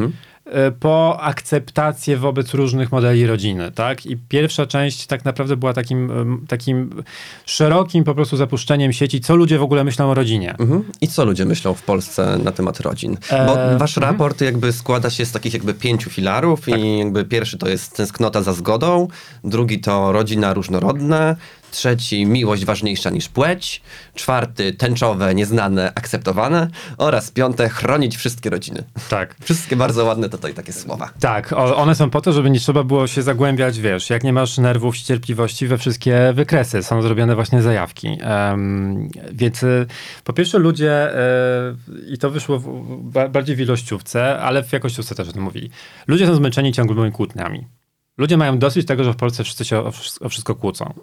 po 0.80 1.22
akceptację 1.22 2.18
wobec 2.18 2.54
różnych 2.54 2.92
modeli 2.92 3.28
rodziny, 3.28 3.72
tak? 3.72 4.06
I 4.06 4.18
pierwsza 4.18 4.66
część 4.66 5.08
tak 5.08 5.26
naprawdę 5.26 5.58
była 5.58 5.74
takim, 5.74 6.12
takim 6.48 7.04
szerokim 7.46 8.04
po 8.04 8.16
prostu 8.16 8.38
zapuszczeniem 8.38 8.94
sieci, 8.94 9.22
co 9.22 9.36
ludzie 9.36 9.60
w 9.60 9.64
ogóle 9.64 9.84
myślą 9.84 10.10
o 10.10 10.14
rodzinie. 10.14 10.56
Mhm. 10.60 10.84
I 11.02 11.08
co 11.08 11.26
ludzie 11.26 11.46
myślą 11.46 11.74
w 11.74 11.82
Polsce 11.82 12.38
na 12.44 12.52
temat 12.52 12.80
rodzin? 12.80 13.18
Bo 13.32 13.58
E, 13.58 13.78
wasz 13.78 13.98
mhm. 13.98 14.14
raport 14.14 14.42
jakby 14.42 14.74
składa 14.74 15.10
się 15.10 15.26
z 15.26 15.32
takich 15.32 15.54
jakby 15.54 15.74
pięciu 15.74 16.10
filarów 16.10 16.66
Tak. 16.66 16.80
i 16.80 17.00
jakby 17.00 17.26
pierwszy 17.26 17.58
to 17.58 17.70
jest 17.70 17.98
tęsknota 17.98 18.42
za 18.42 18.54
zgodą, 18.54 19.08
drugi 19.44 19.80
to 19.80 20.12
rodzina 20.12 20.54
różnorodna, 20.54 21.36
trzeci 21.72 22.26
miłość 22.26 22.66
ważniejsza 22.66 23.10
niż 23.10 23.30
płeć, 23.30 23.82
czwarty 24.16 24.74
tęczowe, 24.74 25.36
nieznane, 25.36 25.92
akceptowane 25.96 26.68
oraz 26.98 27.32
piąte 27.32 27.70
chronić 27.70 28.18
wszystkie 28.18 28.50
rodziny. 28.50 28.84
Tak. 29.10 29.36
Wszystkie 29.42 29.76
bardzo 29.76 30.06
ładne 30.06 30.30
tutaj 30.30 30.54
takie 30.54 30.74
słowa. 30.74 31.10
Tak, 31.20 31.54
one 31.54 31.96
są 31.96 32.10
po 32.10 32.22
to, 32.22 32.34
żeby 32.34 32.50
nie 32.50 32.60
trzeba 32.60 32.84
było 32.84 33.08
się 33.08 33.22
zagłębiać, 33.22 33.80
wiesz, 33.80 34.10
jak 34.10 34.24
nie 34.24 34.34
masz 34.34 34.58
nerwów 34.58 34.98
cierpliwości 34.98 35.68
we 35.68 35.78
wszystkie 35.78 36.34
wykresy, 36.34 36.84
są 36.84 37.02
zrobione 37.02 37.36
właśnie 37.36 37.62
zajawki. 37.62 38.18
Em, 38.22 39.10
więc 39.32 39.64
y, 39.64 39.86
po 40.24 40.34
pierwsze 40.34 40.60
ludzie, 40.60 41.12
y, 41.14 42.14
i 42.14 42.18
to 42.18 42.30
wyszło 42.30 42.60
w, 42.60 42.98
ba, 43.02 43.30
bardziej 43.30 43.56
w 43.56 43.60
ilościówce, 43.60 44.40
ale 44.40 44.64
w 44.64 44.74
jakościówce 44.74 45.16
też 45.16 45.30
o 45.30 45.34
tym 45.34 45.44
mówili, 45.44 45.70
ludzie 46.08 46.28
są 46.28 46.36
zmęczeni 46.36 46.72
ciągłymi 46.74 47.12
kłótniami. 47.12 47.77
Ludzie 48.18 48.38
mają 48.38 48.60
dosyć 48.60 48.88
tego, 48.88 49.04
że 49.04 49.14
w 49.14 49.16
Polsce 49.16 49.44
wszyscy 49.44 49.66
się 49.66 49.78
o, 49.80 49.90
wsz- 49.92 50.26
o 50.26 50.30
wszystko 50.30 50.56
kłócą. 50.56 50.94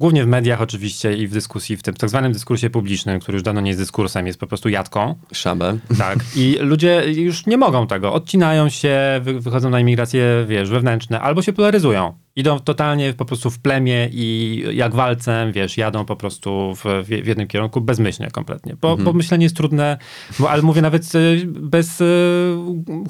Głównie 0.00 0.24
w 0.24 0.26
mediach 0.26 0.60
oczywiście 0.62 1.16
i 1.16 1.26
w 1.28 1.32
dyskusji, 1.32 1.76
w 1.76 1.82
tym 1.82 1.94
tak 1.94 2.10
zwanym 2.10 2.32
dyskursie 2.32 2.70
publicznym, 2.70 3.20
który 3.20 3.36
już 3.36 3.42
dawno 3.42 3.60
nie 3.60 3.70
jest 3.70 3.80
dyskursem, 3.80 4.26
jest 4.26 4.40
po 4.40 4.46
prostu 4.46 4.68
jadką. 4.68 5.14
Szabę. 5.32 5.78
Tak. 5.98 6.18
I 6.36 6.56
ludzie 6.60 7.02
już 7.12 7.46
nie 7.46 7.56
mogą 7.56 7.86
tego. 7.86 8.12
Odcinają 8.12 8.68
się, 8.68 8.98
wy, 9.22 9.40
wychodzą 9.40 9.70
na 9.70 9.80
imigracje, 9.80 10.44
wiesz, 10.48 10.70
wewnętrzne, 10.70 11.20
albo 11.20 11.42
się 11.42 11.52
polaryzują. 11.52 12.14
Idą 12.36 12.60
totalnie 12.60 13.12
po 13.12 13.24
prostu 13.24 13.50
w 13.50 13.58
plemię 13.58 14.08
i 14.12 14.62
jak 14.72 14.94
walcem, 14.94 15.52
wiesz, 15.52 15.76
jadą 15.76 16.04
po 16.04 16.16
prostu 16.16 16.74
w, 16.74 16.84
w 16.84 17.06
w 17.24 17.26
jednym 17.26 17.46
kierunku 17.48 17.80
bezmyślnie 17.80 18.30
kompletnie. 18.30 18.76
Bo, 18.80 18.96
bo 18.96 19.12
myślenie 19.12 19.44
jest 19.44 19.56
trudne, 19.56 19.98
bo, 20.38 20.50
ale 20.50 20.62
mówię 20.62 20.82
nawet 20.82 21.14
y, 21.14 21.46
bez 21.46 22.00
y, 22.00 22.56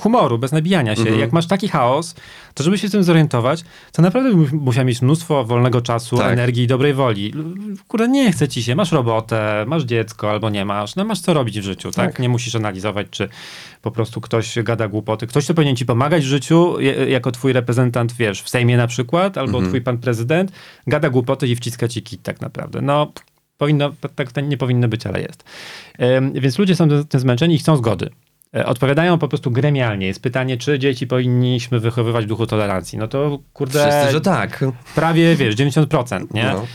humoru, 0.01 0.39
bez 0.39 0.53
nabijania 0.53 0.97
się. 0.97 1.03
Jak 1.19 1.33
masz 1.33 1.47
taki 1.47 1.69
chaos, 1.69 2.15
to 2.55 2.65
żeby 2.65 2.79
się 2.79 2.89
z 2.89 2.93
tym 2.93 3.05
zorientować, 3.05 3.65
to 3.93 4.03
naprawdę 4.03 4.31
mu- 4.31 4.47
musiał 4.53 4.85
mieć 4.85 5.03
mnóstwo 5.03 5.45
wolnego 5.45 5.81
czasu, 5.81 6.17
Tak. 6.19 6.33
energii 6.33 6.63
i 6.65 6.67
dobrej 6.67 6.95
woli. 6.95 7.33
Kurde, 7.89 8.09
nie 8.09 8.33
chce 8.33 8.49
ci 8.49 8.63
się, 8.63 8.75
masz 8.75 8.93
robotę, 8.93 9.65
masz 9.67 9.83
dziecko 9.85 10.31
albo 10.31 10.51
nie 10.51 10.65
masz, 10.65 10.97
no 10.97 11.05
masz 11.05 11.21
co 11.21 11.35
robić 11.35 11.61
w 11.61 11.65
życiu, 11.65 11.91
tak? 11.91 12.13
Tak. 12.13 12.19
Nie 12.19 12.29
musisz 12.29 12.55
analizować, 12.55 13.07
czy 13.11 13.29
po 13.83 13.91
prostu 13.91 14.21
ktoś 14.21 14.59
gada 14.63 14.89
głupoty. 14.89 15.27
Ktoś, 15.27 15.45
kto 15.45 15.55
powinien 15.55 15.77
ci 15.77 15.87
pomagać 15.87 16.23
w 16.25 16.27
życiu, 16.27 16.77
jako 17.09 17.31
twój 17.33 17.53
reprezentant, 17.53 18.13
wiesz, 18.13 18.43
w 18.43 18.49
Sejmie 18.49 18.77
na 18.77 18.87
przykład, 18.87 19.16
albo 19.19 19.63
twój 19.63 19.81
pan 19.81 19.99
prezydent, 19.99 20.53
gada 20.87 21.11
głupoty 21.11 21.49
i 21.49 21.57
wciska 21.57 21.89
ci 21.89 22.03
kit 22.03 22.23
tak 22.23 22.41
naprawdę. 22.41 22.83
No, 22.83 23.13
powinno, 23.59 23.93
tak 24.17 24.33
tak 24.33 24.47
nie 24.47 24.57
powinno 24.57 24.89
być, 24.89 25.07
ale 25.07 25.23
jest. 25.23 25.45
Więc 26.35 26.59
ludzie 26.59 26.77
są 26.77 26.89
tym 27.05 27.21
zmęczeni 27.21 27.55
i 27.55 27.59
chcą 27.59 27.77
zgody. 27.77 28.11
E, 28.55 28.67
Odpowiadają 28.67 29.19
po 29.19 29.29
prostu 29.29 29.51
gremialnie. 29.51 30.07
Jest 30.07 30.23
pytanie, 30.23 30.57
czy 30.57 30.79
dzieci 30.79 31.07
powinniśmy 31.07 31.81
wychowywać 31.81 32.25
w 32.25 32.29
duchu 32.29 32.47
tolerancji. 32.47 32.99
No 32.99 33.09
to 33.09 33.39
kurde, 33.53 33.81
Wszyscy, 33.81 34.13
że 34.13 34.21
tak. 34.21 34.65
prawie 34.95 35.37
wiesz, 35.37 35.57
90%, 35.57 36.27
nie? 36.35 36.45
No. 36.45 36.67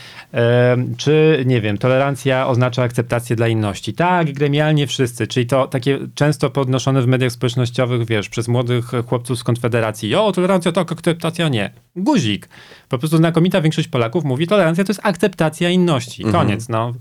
Czy, 0.97 1.43
nie 1.45 1.61
wiem, 1.61 1.77
tolerancja 1.77 2.47
oznacza 2.47 2.83
akceptację 2.83 3.35
dla 3.35 3.47
inności? 3.47 3.93
Tak, 3.93 4.33
gremialnie 4.33 4.87
wszyscy, 4.87 5.27
czyli 5.27 5.45
to 5.45 5.67
takie 5.67 5.99
często 6.15 6.49
podnoszone 6.49 7.01
w 7.01 7.07
mediach 7.07 7.31
społecznościowych, 7.31 8.07
wiesz, 8.07 8.29
przez 8.29 8.47
młodych 8.47 8.91
chłopców 9.07 9.39
z 9.39 9.43
Konfederacji. 9.43 10.15
O, 10.15 10.31
tolerancja 10.31 10.71
tak, 10.71 10.91
akceptacja 10.91 11.49
nie. 11.49 11.73
Guzik. 11.95 12.49
Po 12.89 12.97
prostu 12.97 13.17
znakomita 13.17 13.61
większość 13.61 13.87
Polaków 13.87 14.23
mówi, 14.23 14.47
tolerancja 14.47 14.83
to 14.83 14.91
jest 14.91 15.01
akceptacja 15.03 15.69
inności. 15.69 16.23
Koniec, 16.23 16.69
no. 16.69 16.93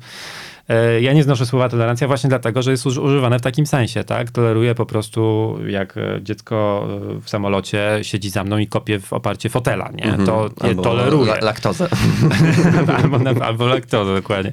E, 0.70 1.00
Ja 1.00 1.12
nie 1.12 1.22
znoszę 1.22 1.46
słowa 1.46 1.68
tolerancja 1.68 2.06
właśnie 2.08 2.28
dlatego, 2.28 2.62
że 2.62 2.70
jest 2.70 2.86
uż- 2.86 2.98
używane 2.98 3.38
w 3.38 3.42
takim 3.42 3.66
sensie, 3.66 4.04
tak? 4.04 4.30
Toleruję 4.30 4.74
po 4.74 4.86
prostu, 4.86 5.54
jak 5.66 5.96
e, 5.96 6.18
dziecko 6.22 6.86
e, 7.16 7.20
w 7.20 7.30
samolocie 7.30 7.98
siedzi 8.02 8.30
za 8.30 8.44
mną 8.44 8.58
i 8.58 8.66
kopie 8.66 9.00
w 9.00 9.12
oparcie 9.12 9.48
fotela, 9.48 9.90
nie? 9.94 10.26
To 10.26 10.48
nie 10.62 10.68
Albo 10.68 10.82
toleruję. 10.82 11.32
la- 11.32 11.40
laktozę. 11.44 11.88
albo, 13.02 13.44
albo 13.44 13.66
laktozę, 13.66 14.14
dokładnie. 14.14 14.52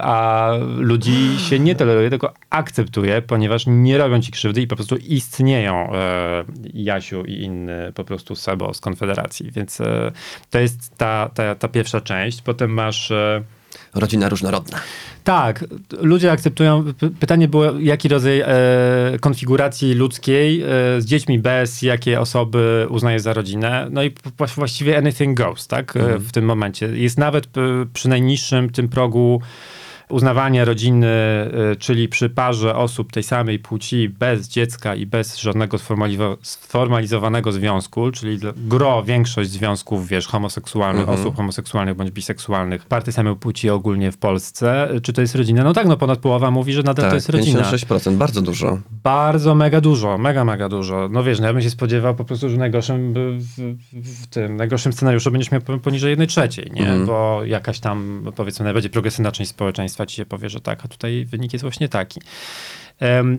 A 0.00 0.50
ludzi 0.78 1.38
się 1.38 1.58
nie 1.58 1.74
toleruje, 1.74 2.10
tylko 2.10 2.32
akceptuje, 2.50 3.22
ponieważ 3.22 3.64
nie 3.66 3.98
robią 3.98 4.20
ci 4.20 4.32
krzywdy 4.32 4.62
i 4.62 4.66
po 4.66 4.76
prostu 4.76 4.96
istnieją 4.96 5.92
Jasiu 6.74 7.24
i 7.24 7.32
inny 7.42 7.92
po 7.94 8.04
prostu 8.04 8.36
Sebo 8.36 8.74
z 8.74 8.80
Konfederacji. 8.80 9.50
Więc 9.52 9.78
to 10.50 10.58
jest 10.60 10.96
ta, 10.96 11.30
ta, 11.34 11.54
ta 11.54 11.68
pierwsza 11.68 12.00
część. 12.00 12.42
Potem 12.42 12.70
masz... 12.70 13.12
Rodzina 13.94 14.28
różnorodna. 14.28 14.78
tak, 15.24 15.64
ludzie 16.00 16.32
akceptują. 16.32 16.84
Pytanie 17.20 17.48
było, 17.48 17.64
jaki 17.80 18.08
rodzaj 18.08 18.40
e, 18.40 18.46
konfiguracji 19.20 19.94
ludzkiej 19.94 20.62
e, 20.62 20.66
z 21.00 21.04
dziećmi 21.04 21.38
bez, 21.38 21.82
jakie 21.82 22.20
osoby 22.20 22.86
uznaje 22.90 23.20
za 23.20 23.32
rodzinę. 23.32 23.86
No 23.90 24.02
i 24.02 24.14
właściwie 24.56 24.98
anything 24.98 25.38
goes, 25.38 25.66
tak? 25.66 25.96
E, 25.96 26.18
W 26.18 26.32
tym 26.32 26.44
momencie. 26.44 26.86
Jest 26.86 27.18
nawet 27.18 27.46
przy 27.92 28.08
najniższym 28.08 28.70
tym 28.70 28.88
progu 28.88 29.42
uznawania 30.10 30.64
rodziny, 30.64 31.06
e, 31.06 31.50
czyli 31.78 32.08
przy 32.08 32.30
parze 32.30 32.76
osób 32.76 33.12
tej 33.12 33.22
samej 33.22 33.58
płci, 33.58 34.08
bez 34.08 34.48
dziecka 34.48 34.94
i 34.94 35.06
bez 35.06 35.36
żadnego 35.38 35.76
sformalizo- 35.76 36.36
sformalizowanego 36.42 37.52
związku, 37.52 38.10
czyli 38.10 38.38
gro, 38.56 39.02
większość 39.02 39.50
związków, 39.50 40.08
wiesz, 40.08 40.26
homoseksualnych, 40.26 41.08
osób 41.08 41.36
homoseksualnych 41.36 41.96
bądź 41.96 42.10
biseksualnych, 42.10 42.84
par 42.86 43.02
tej 43.02 43.12
samej 43.12 43.36
płci 43.36 43.70
ogólnie 43.70 44.12
w 44.12 44.18
Polsce, 44.18 44.90
e, 44.90 45.00
czy 45.00 45.12
to 45.12 45.20
jest 45.20 45.34
rodzina? 45.34 45.64
No 45.64 45.72
tak, 45.72 45.86
no 45.86 45.96
ponad 45.96 46.18
połowa 46.18 46.50
mówi, 46.50 46.72
że 46.72 46.82
nadal 46.82 47.04
Tak, 47.04 47.10
to 47.10 47.14
jest 47.14 47.28
rodzina. 47.28 47.60
56%, 47.60 48.16
bardzo 48.16 48.42
dużo. 48.42 48.78
Bardzo, 49.02 49.54
mega 49.54 49.80
dużo, 49.80 50.18
mega, 50.18 50.44
mega 50.44 50.68
dużo. 50.68 51.08
No 51.12 51.22
wiesz, 51.24 51.40
no 51.40 51.46
ja 51.46 51.52
bym 51.52 51.62
się 51.62 51.70
spodziewał 51.70 52.14
po 52.14 52.24
prostu, 52.24 52.48
że 52.48 52.56
w 52.56 52.58
najgorszym, 52.58 53.14
w, 53.38 53.76
w, 53.92 54.26
tym 54.26 54.56
najgorszym 54.56 54.92
scenariuszu 54.92 55.30
będziesz 55.30 55.50
miał 55.50 55.60
poniżej 55.60 56.10
jednej 56.10 56.28
trzeciej, 56.28 56.70
nie? 56.74 56.92
Bo 57.06 57.40
jakaś 57.44 57.80
tam, 57.80 58.24
powiedzmy, 58.36 58.64
najbardziej 58.64 58.90
progresywna 58.90 59.32
część 59.32 59.50
społeczeństwa 59.50 59.99
ci 60.06 60.16
się 60.16 60.26
powie, 60.26 60.48
że 60.48 60.60
tak, 60.60 60.84
a 60.84 60.88
tutaj 60.88 61.24
wynik 61.24 61.52
jest 61.52 61.62
właśnie 61.62 61.88
taki. 61.88 62.20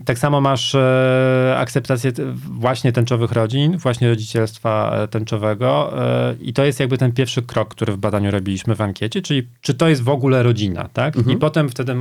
Tak 0.04 0.18
samo 0.18 0.40
masz 0.40 0.74
e, 0.74 1.54
akceptację 1.58 2.12
właśnie 2.34 2.92
tęczowych 2.92 3.32
rodzin, 3.32 3.76
właśnie 3.76 4.08
rodzicielstwa 4.08 4.92
e, 4.96 5.08
tęczowego 5.08 5.92
e, 6.02 6.34
i 6.40 6.52
to 6.52 6.64
jest 6.64 6.80
jakby 6.80 6.98
ten 6.98 7.12
pierwszy 7.12 7.42
krok, 7.42 7.68
który 7.68 7.92
w 7.92 7.96
badaniu 7.96 8.30
robiliśmy 8.30 8.74
w 8.74 8.80
ankiecie, 8.80 9.22
czyli 9.22 9.48
czy 9.60 9.74
to 9.74 9.88
jest 9.88 10.02
w 10.02 10.08
ogóle 10.08 10.42
rodzina, 10.42 10.88
tak? 10.92 11.14
I 11.28 11.36
potem 11.36 11.68
wtedy 11.68 11.96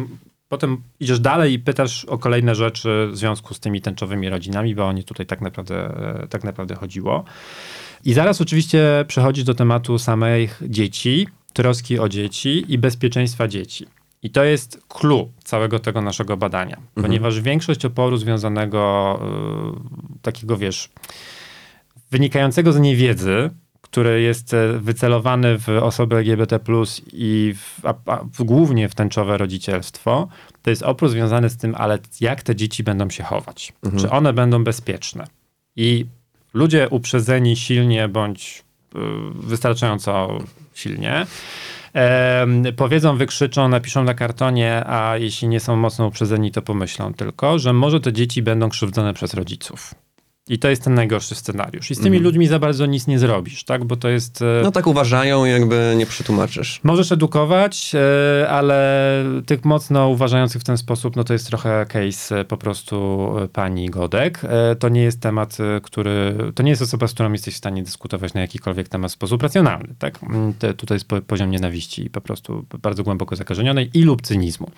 potem 0.50 0.78
idziesz 1.00 1.20
dalej 1.20 1.54
i 1.54 1.60
pytasz 1.60 2.06
o 2.06 2.18
kolejne 2.18 2.56
rzeczy 2.56 3.08
w 3.12 3.18
związku 3.18 3.54
z 3.54 3.60
tymi 3.60 3.82
tęczowymi 3.82 4.30
rodzinami, 4.30 4.76
bo 4.76 4.88
o 4.88 4.92
nie 4.92 5.04
tutaj 5.04 5.26
tak 5.26 5.42
naprawdę, 5.42 5.94
tak 6.30 6.44
naprawdę 6.44 6.76
chodziło. 6.76 7.24
I 8.06 8.14
zaraz 8.14 8.42
oczywiście 8.42 9.06
przechodzisz 9.08 9.44
do 9.44 9.54
tematu 9.54 9.98
samych 9.98 10.62
dzieci, 10.68 11.28
troski 11.54 12.00
o 12.00 12.10
dzieci 12.10 12.66
i 12.68 12.78
bezpieczeństwa 12.78 13.48
dzieci. 13.48 13.88
I 14.24 14.30
to 14.30 14.44
jest 14.44 14.82
clue 14.88 15.32
całego 15.44 15.80
tego 15.80 16.02
naszego 16.02 16.38
badania, 16.38 16.78
ponieważ 16.96 17.42
większość 17.42 17.86
oporu 17.86 18.18
związanego 18.18 19.20
y, 20.16 20.20
takiego, 20.22 20.58
wiesz, 20.58 20.90
wynikającego 22.12 22.74
z 22.74 22.80
niewiedzy, 22.80 23.50
który 23.92 24.22
jest 24.22 24.54
e, 24.54 24.80
wycelowany 24.80 25.58
w 25.58 25.70
osoby 25.70 26.16
LGBT 26.16 26.60
i 27.14 27.54
w, 27.58 27.86
a, 27.86 27.94
a, 28.06 28.26
głównie 28.40 28.90
w 28.90 28.96
tęczowe 28.96 29.38
rodzicielstwo, 29.38 30.28
to 30.62 30.70
jest 30.70 30.84
opór 30.84 31.10
związany 31.10 31.50
z 31.50 31.58
tym, 31.58 31.76
ale 31.78 32.00
jak 32.22 32.44
te 32.44 32.56
dzieci 32.56 32.84
będą 32.84 33.10
się 33.10 33.24
chować? 33.24 33.74
Czy 34.00 34.10
one 34.10 34.34
będą 34.34 34.64
bezpieczne? 34.64 35.28
I 35.76 36.06
ludzie 36.54 36.90
uprzedzeni 36.90 37.56
silnie 37.56 38.08
bądź 38.08 38.64
y, 38.96 39.00
wystarczająco 39.34 40.40
silnie 40.74 41.26
powiedzą, 42.76 43.18
wykrzyczą, 43.18 43.68
napiszą 43.70 44.04
na 44.04 44.14
kartonie, 44.14 44.84
a 44.86 45.18
jeśli 45.18 45.48
nie 45.48 45.60
są 45.60 45.76
mocno 45.76 46.08
uprzedzeni, 46.08 46.52
to 46.52 46.62
pomyślą 46.62 47.14
tylko, 47.14 47.60
że 47.60 47.74
może 47.74 48.00
te 48.00 48.14
dzieci 48.14 48.42
będą 48.42 48.70
krzywdzone 48.70 49.14
przez 49.14 49.34
rodziców. 49.34 49.96
I 50.52 50.60
to 50.60 50.70
jest 50.70 50.84
ten 50.84 50.94
najgorszy 50.94 51.36
scenariusz. 51.36 51.92
I 51.92 51.96
z 51.96 52.00
tymi 52.00 52.20
ludźmi 52.20 52.48
za 52.48 52.60
bardzo 52.60 52.86
nic 52.86 53.08
nie 53.08 53.20
zrobisz, 53.20 53.64
tak? 53.64 53.86
Bo 53.86 53.96
to 53.96 54.10
jest. 54.10 54.42
e, 54.42 54.46
No 54.64 54.72
tak 54.72 54.88
uważają, 54.88 55.46
jakby 55.46 55.94
nie 55.98 56.06
przetłumaczysz. 56.06 56.80
Możesz 56.84 57.12
edukować, 57.12 57.92
e, 57.96 58.50
ale 58.50 59.24
tych 59.46 59.66
mocno 59.66 60.08
uważających 60.10 60.62
w 60.62 60.66
ten 60.66 60.78
sposób, 60.78 61.16
no 61.16 61.24
to 61.24 61.34
jest 61.34 61.48
trochę 61.48 61.86
case 61.90 62.40
e, 62.40 62.46
po 62.46 62.58
prostu 62.58 63.28
pani 63.54 63.90
Godek. 63.90 64.42
To 64.80 64.90
nie 64.90 65.02
jest 65.02 65.20
temat, 65.22 65.58
który, 65.84 66.36
to 66.56 66.64
nie 66.64 66.70
jest 66.70 66.82
osoba, 66.82 67.08
z 67.08 67.14
którą 67.14 67.32
jesteś 67.32 67.54
w 67.54 67.58
stanie 67.58 67.84
dyskutować 67.84 68.34
na 68.34 68.42
jakikolwiek 68.42 68.90
temat 68.90 69.12
w 69.12 69.14
sposób 69.14 69.44
racjonalny, 69.44 69.96
tak? 70.00 70.24
Mm, 70.24 70.54
Te, 70.54 70.74
tutaj 70.74 70.96
jest 70.96 71.08
po- 71.08 71.22
poziom 71.22 71.52
nienawiści 71.52 72.06
i 72.06 72.10
po 72.10 72.22
prostu 72.22 72.66
bardzo 72.82 73.04
głęboko 73.04 73.36
zakażenionej 73.36 73.90
i 73.94 74.04
lub 74.04 74.22
cynizmu. 74.22 74.72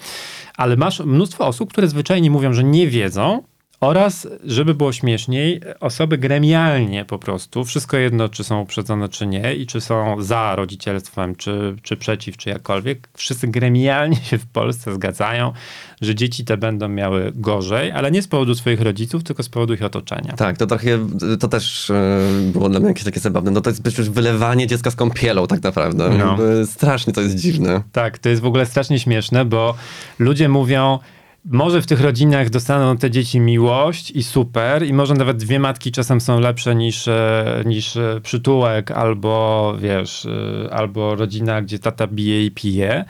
Ale 0.57 0.77
masz 0.77 0.99
mnóstwo 0.99 1.47
osób, 1.47 1.69
które 1.71 1.87
zwyczajnie 1.87 2.31
mówią, 2.31 2.53
że 2.53 2.63
nie 2.63 2.87
wiedzą, 2.87 3.43
oraz, 3.83 4.27
żeby 4.43 4.73
było 4.73 4.93
śmieszniej, 4.93 5.61
osoby 5.79 6.17
gremialnie 6.17 7.05
po 7.05 7.19
prostu, 7.19 7.65
wszystko 7.65 7.97
jedno, 7.97 8.29
czy 8.29 8.43
są 8.43 8.61
uprzedzone, 8.61 9.09
czy 9.09 9.27
nie, 9.27 9.55
i 9.55 9.67
czy 9.67 9.81
są 9.81 10.21
za 10.21 10.55
rodzicielstwem, 10.55 11.35
czy, 11.35 11.75
czy 11.81 11.97
przeciw, 11.97 12.37
czy 12.37 12.49
jakkolwiek, 12.49 13.09
wszyscy 13.13 13.47
gremialnie 13.47 14.15
się 14.15 14.37
w 14.37 14.45
Polsce 14.45 14.93
zgadzają, 14.93 15.53
że 16.01 16.15
dzieci 16.15 16.45
te 16.45 16.57
będą 16.57 16.87
miały 16.87 17.31
gorzej, 17.35 17.91
ale 17.91 18.11
nie 18.11 18.21
z 18.21 18.27
powodu 18.27 18.55
swoich 18.55 18.81
rodziców, 18.81 19.23
tylko 19.23 19.43
z 19.43 19.49
powodu 19.49 19.73
ich 19.73 19.83
otoczenia. 19.83 20.33
Tak, 20.33 20.57
to 20.57 20.67
trochę, 20.67 21.07
to 21.39 21.47
też 21.47 21.89
e, 21.89 22.19
było 22.53 22.69
dla 22.69 22.79
mnie 22.79 22.89
jakieś 22.89 23.03
takie 23.03 23.19
zabawne. 23.19 23.51
No 23.51 23.61
to 23.61 23.69
jest 23.69 23.83
przecież 23.83 24.09
wylewanie 24.09 24.67
dziecka 24.67 24.91
z 24.91 24.95
kąpielą 24.95 25.47
tak 25.47 25.63
naprawdę. 25.63 26.09
No. 26.09 26.37
Strasznie 26.65 27.13
to 27.13 27.21
jest 27.21 27.35
dziwne. 27.35 27.81
Tak, 27.91 28.19
to 28.19 28.29
jest 28.29 28.41
w 28.41 28.45
ogóle 28.45 28.65
strasznie 28.65 28.99
śmieszne, 28.99 29.45
bo 29.45 29.75
ludzie 30.19 30.49
mówią, 30.49 30.99
może 31.45 31.81
w 31.81 31.85
tych 31.85 32.01
rodzinach 32.01 32.49
dostaną 32.49 32.97
te 32.97 33.11
dzieci 33.11 33.39
miłość 33.39 34.11
i 34.11 34.23
super, 34.23 34.85
i 34.85 34.93
może 34.93 35.13
nawet 35.13 35.37
dwie 35.37 35.59
matki 35.59 35.91
czasem 35.91 36.21
są 36.21 36.39
lepsze 36.39 36.75
niż, 36.75 37.07
e, 37.07 37.63
niż 37.65 37.97
e, 37.97 38.19
przytułek, 38.23 38.91
albo 38.91 39.75
wiesz, 39.79 40.25
e, 40.25 40.73
albo 40.73 41.15
rodzina, 41.15 41.61
gdzie 41.61 41.79
tata 41.79 42.07
bije 42.07 42.45
i 42.45 42.51
pije. 42.51 43.05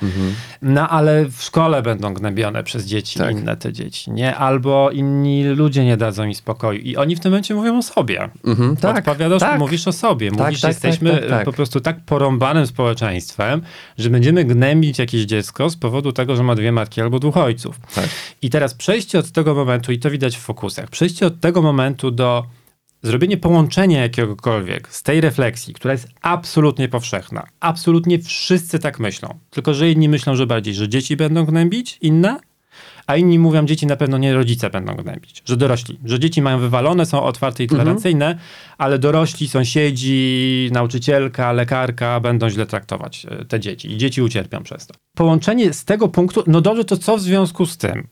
No 0.61 0.89
ale 0.89 1.25
w 1.25 1.43
szkole 1.43 1.81
będą 1.81 2.13
gnębione 2.13 2.63
przez 2.63 2.85
dzieci, 2.85 3.19
Tak. 3.19 3.31
inne 3.31 3.57
te 3.57 3.73
dzieci, 3.73 4.11
nie? 4.11 4.35
Albo 4.35 4.89
inni 4.91 5.43
ludzie 5.43 5.85
nie 5.85 5.97
dadzą 5.97 6.25
mi 6.25 6.35
spokoju. 6.35 6.79
I 6.79 6.95
oni 6.97 7.15
w 7.15 7.19
tym 7.19 7.31
momencie 7.31 7.55
mówią 7.55 7.77
o 7.77 7.83
sobie. 7.83 8.29
Mhm, 8.45 8.77
tak, 8.77 8.97
Odpowiadasz, 8.97 9.39
tak. 9.39 9.59
mówisz 9.59 9.87
o 9.87 9.91
sobie. 9.91 10.31
Tak, 10.31 10.39
Mówisz, 10.39 10.59
że 10.59 10.67
tak, 10.67 10.71
jesteśmy 10.71 11.11
tak, 11.11 11.29
tak. 11.29 11.45
po 11.45 11.53
prostu 11.53 11.79
tak 11.79 11.99
porąbanym 12.05 12.67
społeczeństwem, 12.67 13.61
że 13.97 14.09
będziemy 14.09 14.45
gnębić 14.45 14.99
jakieś 14.99 15.21
dziecko 15.21 15.69
z 15.69 15.75
powodu 15.75 16.11
tego, 16.11 16.35
że 16.35 16.43
ma 16.43 16.55
dwie 16.55 16.71
matki 16.71 17.01
albo 17.01 17.19
dwóch 17.19 17.37
ojców. 17.37 17.79
Tak. 17.95 18.09
I 18.41 18.49
teraz 18.49 18.73
przejście 18.73 19.19
od 19.19 19.31
tego 19.31 19.55
momentu, 19.55 19.91
i 19.91 19.99
to 19.99 20.09
widać 20.09 20.37
w 20.37 20.39
fokusach, 20.39 20.89
przejście 20.89 21.25
od 21.25 21.39
tego 21.39 21.61
momentu 21.61 22.11
do 22.11 22.45
zrobienie 23.03 23.37
połączenia 23.37 24.01
jakiegokolwiek 24.01 24.93
z 24.93 25.03
tej 25.03 25.21
refleksji, 25.21 25.73
która 25.73 25.91
jest 25.91 26.07
absolutnie 26.21 26.89
powszechna. 26.89 27.47
Absolutnie 27.59 28.19
wszyscy 28.19 28.79
tak 28.79 28.99
myślą. 28.99 29.39
Tylko, 29.49 29.73
że 29.73 29.91
inni 29.91 30.09
myślą, 30.09 30.35
że 30.35 30.47
bardziej, 30.47 30.73
że 30.73 30.89
dzieci 30.89 31.17
będą 31.17 31.45
gnębić, 31.45 31.97
inne, 32.01 32.39
a 33.07 33.15
inni 33.15 33.39
mówią, 33.39 33.65
dzieci 33.65 33.87
na 33.87 33.95
pewno 33.95 34.17
nie 34.17 34.33
rodzice 34.33 34.69
będą 34.69 34.95
gnębić, 34.95 35.43
że 35.45 35.57
dorośli, 35.57 35.99
że 36.05 36.19
dzieci 36.19 36.41
mają 36.41 36.59
wywalone, 36.59 37.05
są 37.05 37.23
otwarte 37.23 37.63
i 37.63 37.67
tolerancyjne, 37.67 38.37
ale 38.77 38.99
dorośli, 38.99 39.47
sąsiedzi, 39.47 40.69
nauczycielka, 40.71 41.51
lekarka 41.51 42.19
będą 42.19 42.49
źle 42.49 42.65
traktować 42.65 43.25
e, 43.29 43.45
te 43.45 43.59
dzieci 43.59 43.91
i 43.91 43.97
dzieci 43.97 44.21
ucierpią 44.21 44.63
przez 44.63 44.87
to. 44.87 44.93
Połączenie 45.15 45.73
z 45.73 45.85
tego 45.85 46.07
punktu, 46.07 46.43
no 46.47 46.61
dobrze, 46.61 46.85
to 46.85 46.97
co 46.97 47.17
w 47.17 47.21
związku 47.21 47.65
z 47.65 47.77
tym? 47.77 48.07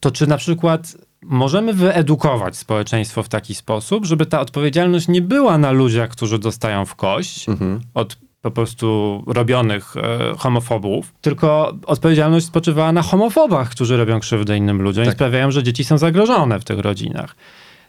To 0.00 0.10
czy 0.10 0.26
na 0.26 0.36
przykład 0.36 0.96
możemy 1.22 1.72
wyedukować 1.74 2.56
społeczeństwo 2.56 3.22
w 3.22 3.28
taki 3.28 3.54
sposób, 3.54 4.06
żeby 4.06 4.26
ta 4.26 4.40
odpowiedzialność 4.40 5.08
nie 5.08 5.22
była 5.22 5.58
na 5.58 5.70
ludziach, 5.70 6.10
którzy 6.10 6.38
dostają 6.38 6.86
w 6.86 6.94
kość 6.94 7.46
od 7.94 8.16
po 8.42 8.50
prostu 8.50 9.22
robionych 9.26 9.96
e, 9.96 10.18
homofobów, 10.38 11.14
tylko 11.20 11.72
odpowiedzialność 11.86 12.46
spoczywała 12.46 12.92
na 12.92 13.02
homofobach, 13.02 13.70
którzy 13.70 13.96
robią 13.96 14.20
krzywdę 14.20 14.56
innym 14.56 14.82
ludziom 14.82 15.04
Tak. 15.04 15.14
i 15.14 15.16
sprawiają, 15.16 15.50
że 15.50 15.62
dzieci 15.62 15.84
są 15.84 15.98
zagrożone 15.98 16.60
w 16.60 16.64
tych 16.64 16.78
rodzinach. 16.78 17.36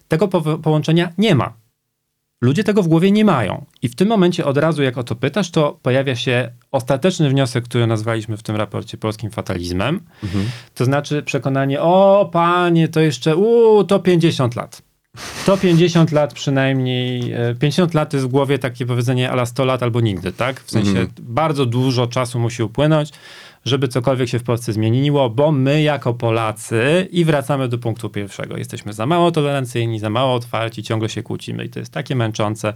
Tego 0.08 0.28
po- 0.28 0.58
połączenia 0.58 1.10
nie 1.18 1.36
ma. 1.36 1.54
Ludzie 2.41 2.64
tego 2.64 2.84
w 2.84 2.88
głowie 2.88 3.12
nie 3.12 3.26
mają. 3.26 3.66
I 3.82 3.89
w 3.89 3.95
tym 3.95 4.08
momencie 4.08 4.45
od 4.45 4.58
razu, 4.58 4.84
jak 4.84 4.97
o 4.97 5.04
to 5.04 5.16
pytasz, 5.16 5.51
to 5.51 5.80
pojawia 5.82 6.16
się 6.16 6.51
ostateczny 6.72 7.30
wniosek, 7.30 7.64
który 7.66 7.88
nazwaliśmy 7.88 8.38
w 8.38 8.43
tym 8.43 8.56
raporcie 8.56 8.97
polskim 8.97 9.32
fatalizmem. 9.32 9.99
To 10.76 10.86
znaczy 10.86 11.24
przekonanie, 11.24 11.82
o 11.82 12.30
panie, 12.32 12.88
to 12.88 12.99
jeszcze, 12.99 13.36
u, 13.36 13.84
to 13.84 13.99
50 13.99 14.56
lat. 14.56 14.82
To 15.45 15.57
50 15.57 16.11
lat 16.11 16.34
przynajmniej, 16.34 17.32
e, 17.34 17.55
50 17.59 17.93
lat 17.93 18.14
jest 18.14 18.26
w 18.26 18.30
głowie 18.30 18.59
takie 18.59 18.86
powiedzenie 18.86 19.32
ala 19.32 19.45
100 19.45 19.66
lat 19.66 19.84
albo 19.84 20.01
nigdy, 20.01 20.32
tak? 20.32 20.59
W 20.59 20.72
sensie 20.72 20.89
Mhm. 20.89 21.07
bardzo 21.20 21.66
dużo 21.66 22.07
czasu 22.07 22.39
musi 22.39 22.64
upłynąć, 22.64 23.09
żeby 23.66 23.88
cokolwiek 23.88 24.30
się 24.30 24.39
w 24.39 24.43
Polsce 24.43 24.74
zmieniło, 24.74 25.30
bo 25.30 25.51
my 25.51 25.82
jako 25.82 26.14
Polacy 26.14 27.07
i 27.11 27.26
wracamy 27.26 27.68
do 27.68 27.78
punktu 27.78 28.09
pierwszego. 28.09 28.57
Jesteśmy 28.57 28.93
za 28.93 29.05
mało 29.05 29.32
tolerancyjni, 29.32 29.99
za 29.99 30.09
mało 30.09 30.34
otwarci, 30.34 30.84
ciągle 30.84 31.09
się 31.09 31.24
kłócimy 31.24 31.66
i 31.66 31.70
to 31.70 31.80
jest 31.80 31.91
takie 31.91 32.16
męczące. 32.16 32.74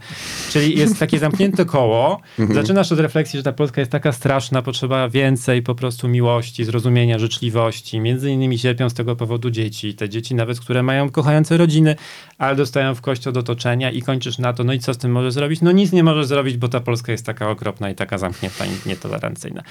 Czyli 0.49 0.77
jest 0.79 0.99
takie 0.99 1.19
zamknięte 1.19 1.65
koło. 1.75 2.21
Zaczynasz 2.53 2.91
od 2.91 2.99
refleksji, 2.99 3.39
że 3.39 3.43
ta 3.43 3.51
Polska 3.51 3.81
jest 3.81 3.91
taka 3.91 4.11
straszna, 4.11 4.61
potrzeba 4.61 5.09
więcej 5.09 5.61
po 5.61 5.75
prostu 5.75 6.07
miłości, 6.07 6.65
zrozumienia, 6.65 7.19
życzliwości. 7.19 7.99
Między 7.99 8.31
innymi 8.31 8.59
cierpią 8.59 8.89
z 8.89 8.93
tego 8.93 9.15
powodu 9.15 9.49
dzieci. 9.49 9.95
Te 9.95 10.09
dzieci 10.09 10.35
nawet, 10.35 10.59
które 10.59 10.83
mają 10.83 11.09
kochające 11.09 11.57
rodziny, 11.57 11.95
ale 12.37 12.55
dostają 12.55 12.95
w 12.95 13.01
kość 13.01 13.27
od 13.27 13.37
otoczenia 13.37 13.91
i 13.91 14.01
kończysz 14.01 14.37
na 14.37 14.53
to, 14.53 14.63
no 14.63 14.73
i 14.73 14.79
co 14.79 14.93
z 14.93 14.97
tym 14.97 15.11
możesz 15.11 15.33
zrobić? 15.33 15.61
No 15.61 15.71
nic 15.71 15.91
nie 15.91 16.03
możesz 16.03 16.25
zrobić, 16.25 16.57
bo 16.57 16.67
ta 16.67 16.79
Polska 16.79 17.11
jest 17.11 17.25
taka 17.25 17.49
okropna 17.49 17.89
i 17.89 17.95
taka 17.95 18.17
zamknięta 18.17 18.65
i 18.65 18.89
nietolerancyjna. 18.89 19.63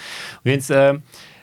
Więc 0.45 0.71
e, 0.71 1.01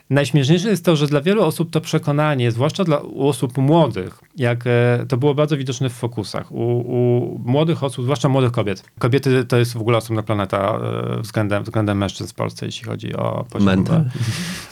najśmieszniejsze 0.10 0.70
jest 0.70 0.86
to, 0.86 0.96
że 0.96 1.08
dla 1.08 1.22
wielu 1.22 1.44
osób 1.44 1.72
to 1.72 1.82
przekonanie, 1.82 2.52
zwłaszcza 2.52 2.84
dla 2.84 3.02
osób 3.02 3.58
młodych, 3.58 4.20
jak 4.36 4.68
e, 4.68 5.06
to 5.10 5.18
było 5.18 5.36
bardzo 5.36 5.58
widoczne 5.58 5.90
w 5.90 5.94
fokusach, 5.94 6.52
u, 6.52 6.80
u 6.80 7.40
młodych 7.46 7.84
osób, 7.84 8.04
zwłaszcza 8.04 8.30
młodych 8.30 8.52
kobiet. 8.52 8.84
Kobiety 9.00 9.46
to 9.46 9.58
jest 9.58 9.74
w 9.74 9.82
ogóle 9.82 9.98
osobna 9.98 10.24
planeta 10.24 10.80
e, 11.18 11.22
względem, 11.22 11.64
względem 11.64 11.98
mężczyzn 11.98 12.30
w 12.30 12.34
Polsce, 12.34 12.66
jeśli 12.66 12.86
chodzi 12.86 13.16
o 13.16 13.46
poziom... 13.50 13.66
Mental. 13.66 14.06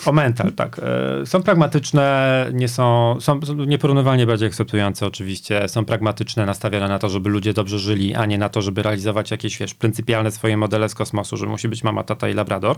O 0.06 0.12
mental, 0.12 0.52
tak. 0.52 0.80
E, 1.22 1.26
Są 1.26 1.44
pragmatyczne, 1.44 2.46
nie 2.54 2.68
są, 2.68 3.18
są 3.20 3.40
nieporównywalnie 3.68 4.28
bardziej 4.28 4.48
akceptujące 4.48 5.06
oczywiście, 5.08 5.68
są 5.68 5.86
pragmatyczne, 5.86 6.46
nastawione 6.46 6.88
na 6.88 7.00
to, 7.00 7.10
żeby 7.10 7.30
ludzie 7.30 7.54
dobrze 7.54 7.80
żyli, 7.80 8.16
a 8.16 8.26
nie 8.26 8.38
na 8.38 8.50
to, 8.50 8.62
żeby 8.62 8.84
realizować 8.84 9.32
jakieś, 9.32 9.58
wiesz, 9.58 9.74
pryncypialne 9.74 10.32
swoje 10.32 10.58
modele 10.58 10.90
z 10.90 10.96
kosmosu, 10.96 11.38
że 11.38 11.46
musi 11.46 11.70
być 11.70 11.84
mama, 11.84 12.04
tata 12.04 12.30
i 12.30 12.34
labrador, 12.34 12.78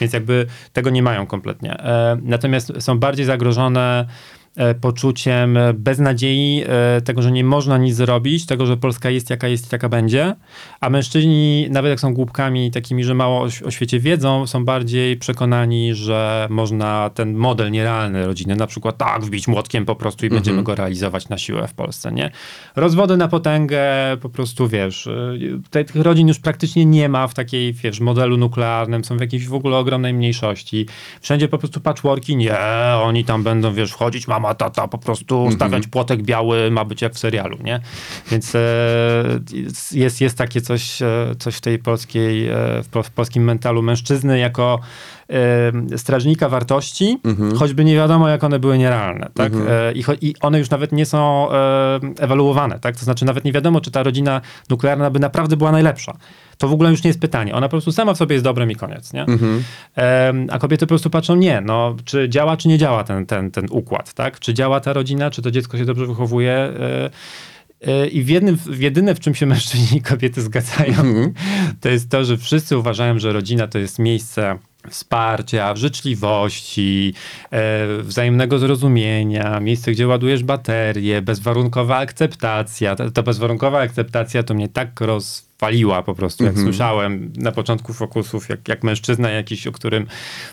więc 0.00 0.12
jakby 0.12 0.46
tego 0.72 0.90
nie 0.90 1.02
mają 1.02 1.26
kompletnie. 1.26 1.82
Natomiast 2.22 2.72
są 2.78 2.98
bardziej 2.98 3.26
zagrożone 3.26 4.06
poczuciem 4.80 5.56
e, 5.56 5.74
beznadziei, 5.74 6.64
e, 6.66 7.00
tego, 7.00 7.22
że 7.22 7.32
nie 7.32 7.44
można 7.44 7.78
nic 7.78 7.94
zrobić, 7.96 8.46
tego, 8.46 8.66
że 8.66 8.76
Polska 8.76 9.10
jest 9.10 9.30
jaka 9.30 9.48
jest 9.48 9.66
i 9.66 9.70
taka 9.70 9.88
będzie, 9.88 10.34
a 10.80 10.90
mężczyźni, 10.90 11.66
nawet 11.70 11.90
jak 11.90 12.00
są 12.00 12.14
głupkami 12.14 12.70
takimi, 12.70 13.04
że 13.04 13.14
mało 13.14 13.40
o, 13.40 13.48
o 13.64 13.70
świecie 13.70 14.00
wiedzą, 14.00 14.46
są 14.46 14.64
bardziej 14.64 15.16
przekonani, 15.16 15.94
że 15.94 16.46
można 16.50 17.10
ten 17.10 17.34
model 17.34 17.70
nierealny 17.70 18.26
rodziny, 18.26 18.56
na 18.56 18.66
przykład 18.66 18.98
tak, 18.98 19.24
wbić 19.24 19.48
młotkiem 19.48 19.84
po 19.84 19.96
prostu 19.96 20.26
i 20.26 20.28
będziemy 20.28 20.62
go 20.62 20.74
realizować 20.74 21.28
na 21.28 21.38
siłę 21.38 21.68
w 21.68 21.74
Polsce, 21.74 22.12
nie? 22.12 22.30
Rozwody 22.76 23.16
na 23.16 23.28
potęgę, 23.28 23.82
po 24.20 24.28
prostu, 24.28 24.68
wiesz, 24.68 25.08
tych 25.70 25.96
rodzin 25.96 26.28
już 26.28 26.38
praktycznie 26.38 26.86
nie 26.86 27.08
ma 27.08 27.28
w 27.28 27.34
takiej, 27.34 27.72
wiesz, 27.72 28.00
modelu 28.00 28.36
nuklearnym, 28.36 29.04
są 29.04 29.16
w 29.16 29.20
jakiejś 29.20 29.48
w 29.48 29.54
ogóle 29.54 29.76
ogromnej 29.76 30.14
mniejszości. 30.14 30.86
Wszędzie 31.20 31.48
po 31.48 31.58
prostu 31.58 31.80
patchworki, 31.80 32.36
nie, 32.36 32.58
oni 33.02 33.24
tam 33.24 33.42
będą, 33.42 33.74
wiesz, 33.74 33.90
wchodzić, 33.90 34.28
mama, 34.28 34.47
tata, 34.54 34.88
po 34.88 34.98
prostu 34.98 35.48
stawiać 35.52 35.86
płotek 35.86 36.22
biały, 36.22 36.70
ma 36.70 36.84
być 36.84 37.02
jak 37.02 37.14
w 37.14 37.18
serialu, 37.18 37.58
nie? 37.64 37.80
Więc 38.30 38.54
e, 38.54 38.60
jest, 39.92 40.20
jest 40.20 40.38
takie 40.38 40.60
coś, 40.60 41.02
e, 41.02 41.34
coś 41.38 41.56
w 41.56 41.60
tej 41.60 41.78
polskiej, 41.78 42.48
e, 42.48 42.54
w, 42.82 42.88
po, 42.90 43.02
w 43.02 43.10
polskim 43.10 43.44
mentalu 43.44 43.82
mężczyzny 43.82 44.38
jako 44.38 44.80
strażnika 45.96 46.48
wartości, 46.48 47.18
choćby 47.56 47.84
nie 47.84 47.94
wiadomo, 47.94 48.28
jak 48.28 48.44
one 48.44 48.58
były 48.58 48.78
nierealne, 48.78 49.30
tak? 49.34 49.52
E, 49.68 49.92
i, 49.92 50.04
I 50.20 50.34
one 50.40 50.58
już 50.58 50.70
nawet 50.70 50.92
nie 50.92 51.06
są 51.06 51.48
ewaluowane, 52.18 52.78
tak? 52.80 52.96
To 52.96 53.04
znaczy 53.04 53.24
nawet 53.24 53.44
nie 53.44 53.52
wiadomo, 53.52 53.80
czy 53.80 53.90
ta 53.90 54.02
rodzina 54.02 54.40
nuklearna 54.70 55.10
by 55.10 55.20
naprawdę 55.20 55.56
była 55.56 55.72
najlepsza. 55.72 56.16
To 56.58 56.68
w 56.68 56.72
ogóle 56.72 56.90
już 56.90 57.04
nie 57.04 57.08
jest 57.08 57.20
pytanie. 57.20 57.54
Ona 57.54 57.66
po 57.66 57.70
prostu 57.70 57.92
sama 57.92 58.14
w 58.14 58.16
sobie 58.16 58.34
jest 58.34 58.44
dobrem 58.44 58.70
i 58.70 58.74
koniec, 58.74 59.12
nie? 59.12 59.26
Em, 59.94 60.46
a 60.50 60.58
kobiety 60.58 60.86
po 60.86 60.88
prostu 60.88 61.10
patrzą, 61.10 61.36
nie, 61.36 61.60
no, 61.60 61.96
czy 62.04 62.28
działa, 62.28 62.56
czy 62.56 62.68
nie 62.68 62.78
działa 62.78 63.04
ten, 63.04 63.26
ten, 63.26 63.50
ten 63.50 63.66
układ, 63.70 64.14
tak? 64.14 64.40
Czy 64.40 64.54
działa 64.54 64.80
ta 64.80 64.92
rodzina, 64.92 65.30
czy 65.30 65.42
to 65.42 65.50
dziecko 65.50 65.78
się 65.78 65.84
dobrze 65.84 66.06
wychowuje? 66.06 66.52
E, 66.52 67.10
e, 67.86 68.06
I 68.06 68.22
w 68.22 68.28
jednym, 68.28 68.56
w 68.56 68.80
jedyne, 68.80 69.14
w 69.14 69.20
czym 69.20 69.34
się 69.34 69.46
mężczyźni 69.56 69.98
i 69.98 70.02
kobiety 70.02 70.42
zgadzają, 70.42 70.94
to 71.80 71.88
jest 71.88 72.10
to, 72.10 72.24
że 72.24 72.36
wszyscy 72.36 72.78
uważają, 72.78 73.18
że 73.18 73.32
rodzina 73.32 73.66
to 73.66 73.78
jest 73.78 73.98
miejsce 73.98 74.58
wsparcia, 74.90 75.76
życzliwości, 75.76 77.14
e, 77.50 78.02
wzajemnego 78.02 78.58
zrozumienia, 78.58 79.60
miejsce, 79.60 79.92
gdzie 79.92 80.06
ładujesz 80.06 80.44
baterię, 80.44 81.22
bezwarunkowa 81.22 81.96
akceptacja. 81.96 82.96
Ta, 82.96 83.10
ta 83.10 83.22
bezwarunkowa 83.22 83.80
akceptacja 83.80 84.42
to 84.42 84.54
mnie 84.54 84.68
tak 84.68 85.00
rozwaliła 85.00 86.02
po 86.02 86.14
prostu, 86.14 86.44
jak 86.44 86.58
słyszałem 86.58 87.32
na 87.36 87.52
początku 87.52 87.92
fokusów, 87.92 88.48
jak, 88.48 88.68
jak 88.68 88.84
mężczyzna 88.84 89.30
jakiś, 89.30 89.66
o 89.66 89.72
którym 89.72 90.06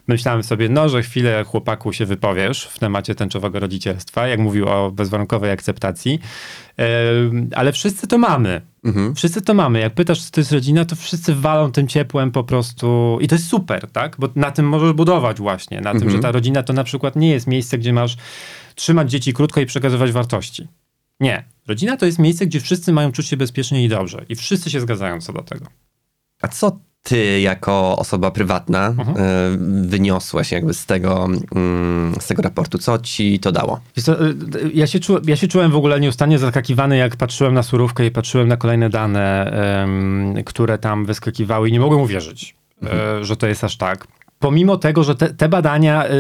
myślałem 0.08 0.44
sobie, 0.44 0.70
no, 0.70 0.90
że 0.90 1.04
chwilę 1.04 1.44
chłopaku 1.44 1.94
się 1.94 2.06
wypowiesz 2.06 2.66
w 2.66 2.80
temacie 2.80 3.16
tęczowego 3.16 3.60
rodzicielstwa, 3.60 4.28
jak 4.28 4.40
mówił 4.40 4.70
o 4.70 4.92
bezwarunkowej 4.92 5.52
akceptacji, 5.52 6.20
e, 6.80 6.86
ale 7.56 7.72
wszyscy 7.72 8.08
to 8.08 8.18
mamy. 8.18 8.62
Wszyscy 9.16 9.42
to 9.42 9.54
mamy. 9.54 9.80
Jak 9.80 9.94
pytasz, 9.94 10.22
co 10.22 10.32
to 10.32 10.42
jest 10.42 10.52
rodzina, 10.52 10.86
to 10.86 10.96
wszyscy 10.96 11.36
walą 11.36 11.72
tym 11.72 11.88
ciepłem 11.88 12.32
po 12.32 12.44
prostu. 12.44 13.18
I 13.22 13.28
to 13.28 13.36
jest 13.36 13.48
super, 13.48 13.92
tak? 13.92 14.16
Bo 14.20 14.30
na 14.36 14.52
tym 14.52 14.68
możesz 14.68 14.94
budować 14.94 15.38
właśnie. 15.38 15.82
Na 15.82 16.00
tym, 16.00 16.10
że 16.10 16.20
ta 16.20 16.32
rodzina 16.32 16.64
to 16.64 16.74
na 16.74 16.84
przykład 16.84 17.16
nie 17.16 17.30
jest 17.30 17.48
miejsce, 17.48 17.78
gdzie 17.78 17.94
masz 17.94 18.18
trzymać 18.76 19.12
dzieci 19.12 19.34
krótko 19.34 19.62
i 19.62 19.66
przekazywać 19.66 20.12
wartości. 20.12 20.68
Nie. 21.20 21.44
Rodzina 21.68 21.98
to 21.98 22.06
jest 22.06 22.20
miejsce, 22.20 22.46
gdzie 22.46 22.60
wszyscy 22.60 22.94
mają 22.94 23.12
czuć 23.12 23.28
się 23.28 23.38
bezpiecznie 23.38 23.86
i 23.86 23.90
dobrze. 23.90 24.26
I 24.30 24.36
wszyscy 24.36 24.70
się 24.70 24.80
zgadzają 24.80 25.22
co 25.22 25.34
do 25.34 25.44
tego. 25.44 25.66
A 26.42 26.48
co 26.48 26.80
ty 27.06 27.42
jako 27.42 27.96
osoba 27.98 28.32
prywatna 28.32 28.88
Mhm. 28.88 29.18
y, 29.84 29.88
wyniosłeś 29.88 30.52
jakby 30.52 30.74
z 30.74 30.86
tego, 30.86 31.28
mm, 31.56 32.16
z 32.20 32.28
tego 32.28 32.42
raportu? 32.42 32.78
Co 32.78 33.00
ci 33.00 33.40
to 33.40 33.52
dało? 33.52 33.80
Co, 34.04 34.26
y, 34.26 34.36
ja, 34.74 34.88
się 34.88 35.00
czu, 35.00 35.18
ja 35.28 35.36
się 35.36 35.48
czułem 35.48 35.72
w 35.72 35.76
ogóle 35.76 36.00
nieustannie 36.00 36.40
zaskakiwany, 36.40 36.98
jak 36.98 37.16
patrzyłem 37.16 37.54
na 37.54 37.64
surówkę 37.64 38.06
i 38.06 38.12
patrzyłem 38.12 38.48
na 38.48 38.58
kolejne 38.58 38.90
dane, 38.90 39.54
które 40.46 40.78
tam 40.78 41.06
wyskakiwały 41.06 41.70
i 41.70 41.72
nie 41.72 41.80
mogłem 41.80 42.02
uwierzyć, 42.02 42.56
e, 42.84 43.26
że 43.26 43.38
to 43.38 43.48
jest 43.48 43.64
aż 43.64 43.78
tak. 43.78 44.08
Pomimo 44.46 44.78
tego, 44.78 45.04
że 45.04 45.16
te, 45.16 45.34
te 45.34 45.50
badania, 45.50 46.06
y, 46.08 46.12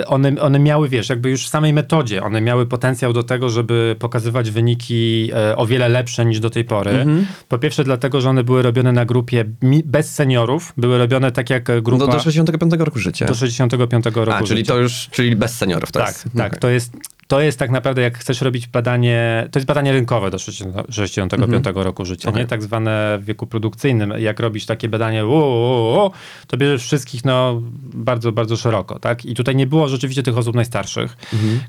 y, 0.00 0.06
one, 0.06 0.40
one 0.40 0.58
miały, 0.58 0.88
wiesz, 0.88 1.08
jakby 1.08 1.30
już 1.30 1.46
w 1.46 1.48
samej 1.48 1.72
metodzie, 1.72 2.22
one 2.22 2.40
miały 2.40 2.66
potencjał 2.66 3.12
do 3.12 3.22
tego, 3.22 3.48
żeby 3.48 3.96
pokazywać 3.98 4.50
wyniki 4.50 5.30
e, 5.34 5.56
o 5.56 5.66
wiele 5.66 5.88
lepsze 5.88 6.24
niż 6.24 6.40
do 6.40 6.50
tej 6.50 6.64
pory. 6.64 7.06
Po 7.48 7.58
pierwsze 7.58 7.84
dlatego, 7.84 8.20
że 8.20 8.30
one 8.30 8.44
były 8.44 8.62
robione 8.62 8.92
na 8.92 9.04
grupie 9.04 9.44
bez 9.84 10.14
seniorów, 10.14 10.72
były 10.76 10.98
robione 10.98 11.32
tak 11.32 11.50
jak 11.50 11.82
grupa 11.82 12.06
Do, 12.06 12.12
do 12.12 12.18
65 12.20 12.72
roku 12.78 12.98
życia. 12.98 13.26
do 13.26 13.34
65 13.34 14.04
roku 14.14 14.32
A, 14.32 14.42
czyli 14.42 14.60
życia. 14.60 14.72
to 14.72 14.78
już, 14.78 15.08
czyli 15.10 15.36
bez 15.36 15.54
seniorów 15.56 15.92
to 15.92 15.98
Tak, 15.98 16.08
jest. 16.08 16.24
tak. 16.36 16.46
Okej. 16.46 16.60
To, 16.60 16.68
jest, 16.68 16.92
to 17.30 17.40
jest 17.40 17.58
tak 17.58 17.70
naprawdę, 17.70 18.02
jak 18.02 18.18
chcesz 18.18 18.40
robić 18.40 18.66
badanie, 18.66 19.48
to 19.50 19.58
jest 19.58 19.66
badanie 19.66 19.92
rynkowe 19.92 20.30
do 20.30 20.38
60 20.38 20.76
65 20.90 21.66
roku 21.74 22.04
życia, 22.04 22.28
Okej. 22.28 22.42
nie 22.42 22.48
tak 22.48 22.62
zwane 22.62 23.18
w 23.20 23.24
wieku 23.24 23.46
produkcyjnym. 23.46 24.14
Jak 24.18 24.40
robisz 24.40 24.66
takie 24.66 24.88
badanie, 24.88 25.26
u, 25.26 25.30
u, 25.30 26.06
u, 26.06 26.10
to 26.46 26.56
bierzesz 26.56 26.82
wszystkich 26.82 27.24
no, 27.24 27.62
bardzo, 27.94 28.32
bardzo 28.32 28.56
szeroko. 28.56 28.98
Tak? 28.98 29.24
I 29.24 29.34
tutaj 29.34 29.56
nie 29.56 29.66
było 29.66 29.88
rzeczywiście 29.88 30.22
tych 30.22 30.38
osób 30.38 30.56
najstarszych, 30.56 31.16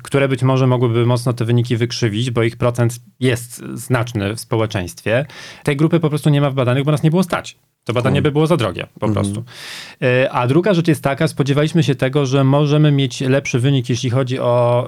które 0.02 0.28
być 0.28 0.42
może 0.42 0.66
mogłyby 0.66 1.06
mocno 1.06 1.32
te 1.32 1.44
wyniki 1.44 1.76
wykrzywić, 1.76 2.30
bo 2.30 2.42
ich 2.42 2.56
procent 2.56 3.00
jest 3.20 3.62
znaczny 3.74 4.34
w 4.36 4.40
społeczeństwie. 4.40 5.26
Tej 5.64 5.76
grupy 5.76 6.00
po 6.00 6.08
prostu 6.08 6.30
nie 6.30 6.40
ma 6.40 6.50
w 6.50 6.54
badanych, 6.54 6.84
bo 6.84 6.90
nas 6.90 7.02
nie 7.02 7.10
było 7.10 7.22
stać. 7.22 7.56
To 7.84 7.92
badanie 7.92 8.22
by 8.22 8.32
było 8.32 8.46
za 8.46 8.56
drogie, 8.56 8.86
po 9.00 9.08
prostu. 9.08 9.44
E, 10.02 10.30
A 10.32 10.46
druga 10.46 10.74
rzecz 10.74 10.88
jest 10.88 11.02
taka, 11.02 11.28
spodziewaliśmy 11.28 11.82
się 11.82 11.94
tego, 11.94 12.26
że 12.26 12.44
możemy 12.44 12.92
mieć 12.92 13.20
lepszy 13.20 13.58
wynik, 13.60 13.88
jeśli 13.90 14.10
chodzi 14.10 14.38
o, 14.38 14.86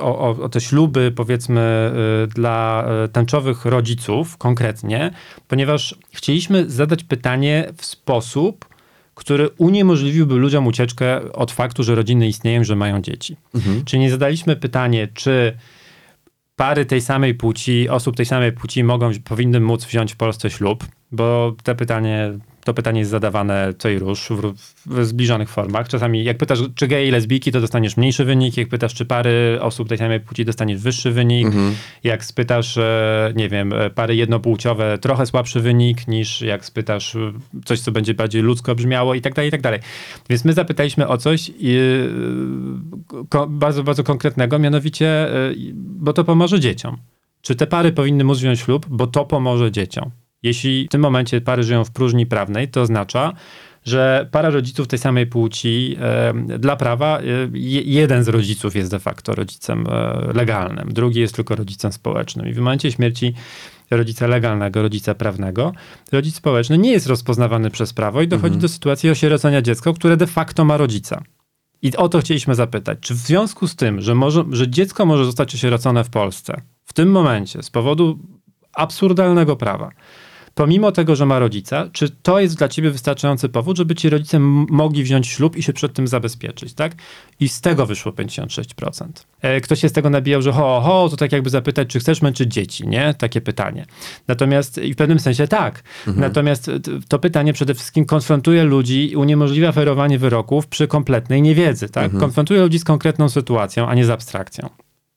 o, 0.00 0.36
o, 0.42 0.48
te 0.48 0.60
śluby, 0.60 1.12
powiedzmy, 1.16 1.60
e, 1.60 2.26
dla 2.26 2.84
e, 3.04 3.08
tęczowych 3.08 3.64
rodziców 3.64 4.36
konkretnie, 4.36 5.10
ponieważ 5.48 5.94
chcieliśmy 6.12 6.70
zadać 6.70 7.04
pytanie 7.04 7.72
w 7.76 7.84
sposób, 7.84 8.68
który 9.14 9.48
uniemożliwiłby 9.48 10.34
ludziom 10.34 10.66
ucieczkę 10.66 11.32
od 11.32 11.52
faktu, 11.52 11.82
że 11.82 11.94
rodziny 11.94 12.28
istnieją, 12.28 12.64
że 12.64 12.76
mają 12.76 13.02
dzieci. 13.02 13.36
Czyli 13.84 14.02
nie 14.02 14.10
zadaliśmy 14.10 14.56
pytanie, 14.56 15.08
czy 15.14 15.56
pary 16.56 16.86
tej 16.86 17.00
samej 17.00 17.34
płci, 17.34 17.88
osób 17.88 18.16
tej 18.16 18.26
samej 18.26 18.52
płci 18.52 18.84
mogą, 18.84 19.10
powinny 19.24 19.60
móc 19.60 19.84
wziąć 19.84 20.12
w 20.12 20.16
Polsce 20.16 20.50
ślub, 20.50 20.84
bo 21.14 21.54
te 21.62 21.74
pytanie 21.74 22.32
To 22.64 22.74
pytanie 22.74 22.98
jest 22.98 23.10
zadawane 23.10 23.74
co 23.78 23.88
i 23.88 23.98
róż 23.98 24.28
w, 24.30 24.52
w 24.86 25.04
zbliżonych 25.04 25.48
formach. 25.48 25.88
Czasami 25.88 26.24
jak 26.24 26.38
pytasz, 26.38 26.58
czy 26.74 26.86
geje 26.88 27.08
i 27.08 27.10
lesbijki, 27.10 27.52
to 27.52 27.60
dostaniesz 27.60 27.96
mniejszy 27.96 28.24
wynik. 28.24 28.56
Jak 28.56 28.68
pytasz, 28.68 28.94
czy 28.94 29.04
pary 29.04 29.58
osób 29.60 29.88
tej 29.88 29.98
samej 29.98 30.20
płci, 30.20 30.44
dostaniesz 30.44 30.80
wyższy 30.80 31.10
wynik. 31.10 31.48
Jak 32.04 32.24
spytasz, 32.24 32.76
e, 32.78 33.32
nie 33.36 33.48
wiem, 33.48 33.74
pary 33.94 34.16
jednopłciowe, 34.16 34.98
trochę 34.98 35.26
słabszy 35.26 35.60
wynik 35.60 36.08
niż 36.08 36.40
jak 36.40 36.64
spytasz 36.64 37.16
e, 37.16 37.32
coś, 37.64 37.80
co 37.80 37.92
będzie 37.92 38.14
bardziej 38.14 38.42
ludzko 38.42 38.74
brzmiało 38.74 39.14
i 39.14 39.20
tak 39.20 39.34
dalej, 39.34 39.48
i 39.48 39.52
tak 39.52 39.60
dalej. 39.62 39.80
Więc 40.28 40.44
my 40.44 40.52
zapytaliśmy 40.52 41.08
o 41.08 41.16
coś 41.18 41.50
i, 41.58 41.76
e, 41.76 43.24
ko- 43.28 43.46
bardzo, 43.46 43.82
bardzo 43.82 44.04
konkretnego, 44.04 44.58
mianowicie, 44.58 45.28
bo 45.76 46.12
to 46.12 46.24
pomoże 46.24 46.60
dzieciom. 46.60 46.96
Czy 47.42 47.54
te 47.54 47.66
pary 47.66 47.92
powinny 47.92 48.24
móc 48.24 48.38
wziąć 48.38 48.60
ślub, 48.60 48.86
bo 48.90 49.06
to 49.06 49.24
pomoże 49.24 49.72
dzieciom? 49.72 50.10
Jeśli 50.44 50.86
w 50.86 50.88
tym 50.88 51.00
momencie 51.00 51.40
pary 51.40 51.62
żyją 51.62 51.84
w 51.84 51.90
próżni 51.90 52.26
prawnej, 52.26 52.68
to 52.68 52.80
oznacza, 52.80 53.32
że 53.84 54.28
para 54.30 54.50
rodziców 54.50 54.88
tej 54.88 54.98
samej 54.98 55.26
płci 55.26 55.96
e, 56.00 56.58
dla 56.58 56.76
prawa, 56.76 57.18
e, 57.18 57.22
je- 57.52 57.82
jeden 57.82 58.24
z 58.24 58.28
rodziców 58.28 58.76
jest 58.76 58.90
de 58.90 58.98
facto 58.98 59.34
rodzicem 59.34 59.86
e, 59.90 60.32
legalnym, 60.34 60.88
drugi 60.92 61.20
jest 61.20 61.34
tylko 61.34 61.56
rodzicem 61.56 61.92
społecznym. 61.92 62.48
I 62.48 62.52
w 62.52 62.58
momencie 62.58 62.92
śmierci 62.92 63.34
rodzica 63.90 64.26
legalnego, 64.26 64.82
rodzica 64.82 65.14
prawnego, 65.14 65.72
rodzic 66.12 66.34
społeczny 66.36 66.78
nie 66.78 66.90
jest 66.92 67.06
rozpoznawany 67.06 67.70
przez 67.70 67.92
prawo 67.92 68.22
i 68.22 68.28
dochodzi 68.28 68.56
do 68.56 68.68
sytuacji 68.68 69.10
osierocenia 69.10 69.62
dziecka, 69.62 69.92
które 69.92 70.16
de 70.16 70.26
facto 70.26 70.64
ma 70.64 70.76
rodzica. 70.76 71.22
I 71.82 71.96
o 71.96 72.08
to 72.08 72.20
chcieliśmy 72.20 72.54
zapytać. 72.54 72.98
Czy 73.00 73.14
w 73.14 73.16
związku 73.16 73.68
z 73.68 73.76
tym, 73.76 74.00
że, 74.00 74.14
może, 74.14 74.44
że 74.50 74.68
dziecko 74.68 75.06
może 75.06 75.24
zostać 75.24 75.54
osierocone 75.54 76.04
w 76.04 76.10
Polsce, 76.10 76.60
w 76.84 76.92
tym 76.92 77.10
momencie, 77.10 77.62
z 77.62 77.70
powodu 77.70 78.18
absurdalnego 78.72 79.56
prawa, 79.56 79.90
pomimo 80.54 80.92
tego, 80.92 81.16
że 81.16 81.26
ma 81.26 81.38
rodzica, 81.38 81.88
czy 81.92 82.10
to 82.22 82.40
jest 82.40 82.58
dla 82.58 82.68
ciebie 82.68 82.90
wystarczający 82.90 83.48
powód, 83.48 83.76
żeby 83.76 83.94
ci 83.94 84.08
rodzice 84.10 84.38
mogli 84.70 85.02
wziąć 85.02 85.26
ślub 85.26 85.56
i 85.56 85.62
się 85.62 85.72
przed 85.72 85.92
tym 85.92 86.08
zabezpieczyć, 86.08 86.74
tak? 86.74 86.92
I 87.40 87.48
z 87.48 87.60
tego 87.60 87.86
wyszło 87.86 88.12
56%. 88.12 89.06
E, 89.42 89.60
Ktoś 89.60 89.80
się 89.80 89.88
z 89.88 89.92
tego 89.92 90.10
nabijał, 90.10 90.42
że 90.42 90.52
ho, 90.52 90.80
ho, 90.84 91.08
to 91.10 91.16
tak 91.16 91.32
jakby 91.32 91.50
zapytać, 91.50 91.88
czy 91.88 91.98
chcesz 92.00 92.22
męczyć 92.22 92.52
dzieci, 92.54 92.88
nie? 92.88 93.14
Takie 93.18 93.40
pytanie. 93.40 93.86
Natomiast, 94.28 94.78
i 94.78 94.92
w 94.94 94.96
pewnym 94.96 95.18
sensie 95.20 95.48
tak. 95.48 95.82
Natomiast 96.20 96.64
t- 96.64 96.80
to 97.08 97.18
pytanie 97.18 97.52
przede 97.52 97.74
wszystkim 97.74 98.04
konfrontuje 98.04 98.64
ludzi 98.64 99.12
i 99.12 99.16
uniemożliwia 99.16 99.72
ferowanie 99.72 100.18
wyroków 100.18 100.66
przy 100.66 100.86
kompletnej 100.88 101.42
niewiedzy, 101.42 101.88
tak? 101.88 102.12
Konfrontuje 102.20 102.60
ludzi 102.60 102.78
z 102.78 102.84
konkretną 102.84 103.28
sytuacją, 103.28 103.88
a 103.88 103.94
nie 103.94 104.04
z 104.04 104.10
abstrakcją. 104.10 104.68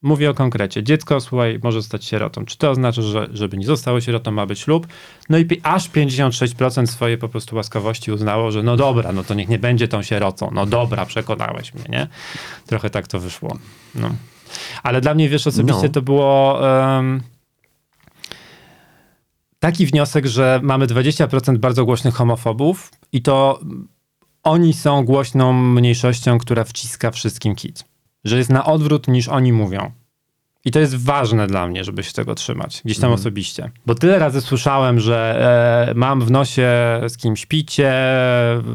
Mówię 0.01 0.29
o 0.29 0.33
konkrecie. 0.33 0.83
Dziecko, 0.83 1.21
słuchaj, 1.21 1.59
może 1.63 1.81
zostać 1.81 2.05
sierotą. 2.05 2.45
Czy 2.45 2.57
to 2.57 2.69
oznacza, 2.71 3.01
że 3.01 3.27
żeby 3.33 3.57
nie 3.57 3.65
zostało 3.65 4.01
sierotą, 4.01 4.31
ma 4.31 4.45
być 4.45 4.59
ślub? 4.59 4.87
No 5.29 5.37
i 5.37 5.45
pi- 5.45 5.59
aż 5.63 5.89
56% 5.89 6.87
swojej 6.87 7.17
po 7.17 7.29
prostu 7.29 7.55
łaskawości 7.55 8.11
uznało, 8.11 8.51
że 8.51 8.63
no 8.63 8.75
dobra, 8.77 9.11
no 9.11 9.23
to 9.23 9.33
niech 9.33 9.49
nie 9.49 9.59
będzie 9.59 9.87
tą 9.87 10.03
sierocą. 10.03 10.49
No 10.53 10.65
dobra, 10.65 11.05
przekonałeś 11.05 11.73
mnie, 11.73 11.83
nie? 11.89 12.07
Trochę 12.65 12.89
tak 12.89 13.07
to 13.07 13.19
wyszło. 13.19 13.57
No. 13.95 14.09
Ale 14.83 15.01
dla 15.01 15.13
mnie, 15.13 15.29
wiesz, 15.29 15.47
osobiście 15.47 15.83
No. 15.83 15.89
to 15.89 16.01
było 16.01 16.59
em, 16.97 17.21
taki 19.59 19.85
wniosek, 19.85 20.25
że 20.25 20.59
mamy 20.63 20.87
20% 20.87 21.57
bardzo 21.57 21.85
głośnych 21.85 22.15
homofobów 22.15 22.91
i 23.11 23.21
to 23.21 23.59
oni 24.43 24.73
są 24.73 25.05
głośną 25.05 25.53
mniejszością, 25.53 26.37
która 26.37 26.63
wciska 26.63 27.11
wszystkim 27.11 27.55
kit. 27.55 27.85
Że 28.27 28.37
jest 28.37 28.49
na 28.49 28.65
odwrót 28.65 29.07
niż 29.07 29.27
oni 29.27 29.53
mówią. 29.53 29.91
I 30.65 30.71
to 30.71 30.79
jest 30.79 31.05
ważne 31.05 31.47
dla 31.47 31.67
mnie, 31.67 31.83
żeby 31.83 32.03
się 32.03 32.13
tego 32.13 32.35
trzymać, 32.35 32.81
gdzieś 32.85 32.99
tam 32.99 33.11
osobiście. 33.11 33.71
Bo 33.85 33.95
tyle 33.95 34.19
razy 34.19 34.41
słyszałem, 34.41 34.99
że 34.99 35.87
e, 35.89 35.93
mam 35.93 36.21
w 36.21 36.31
nosie, 36.31 36.69
z 37.07 37.17
kim 37.17 37.35
śpicie, 37.35 37.93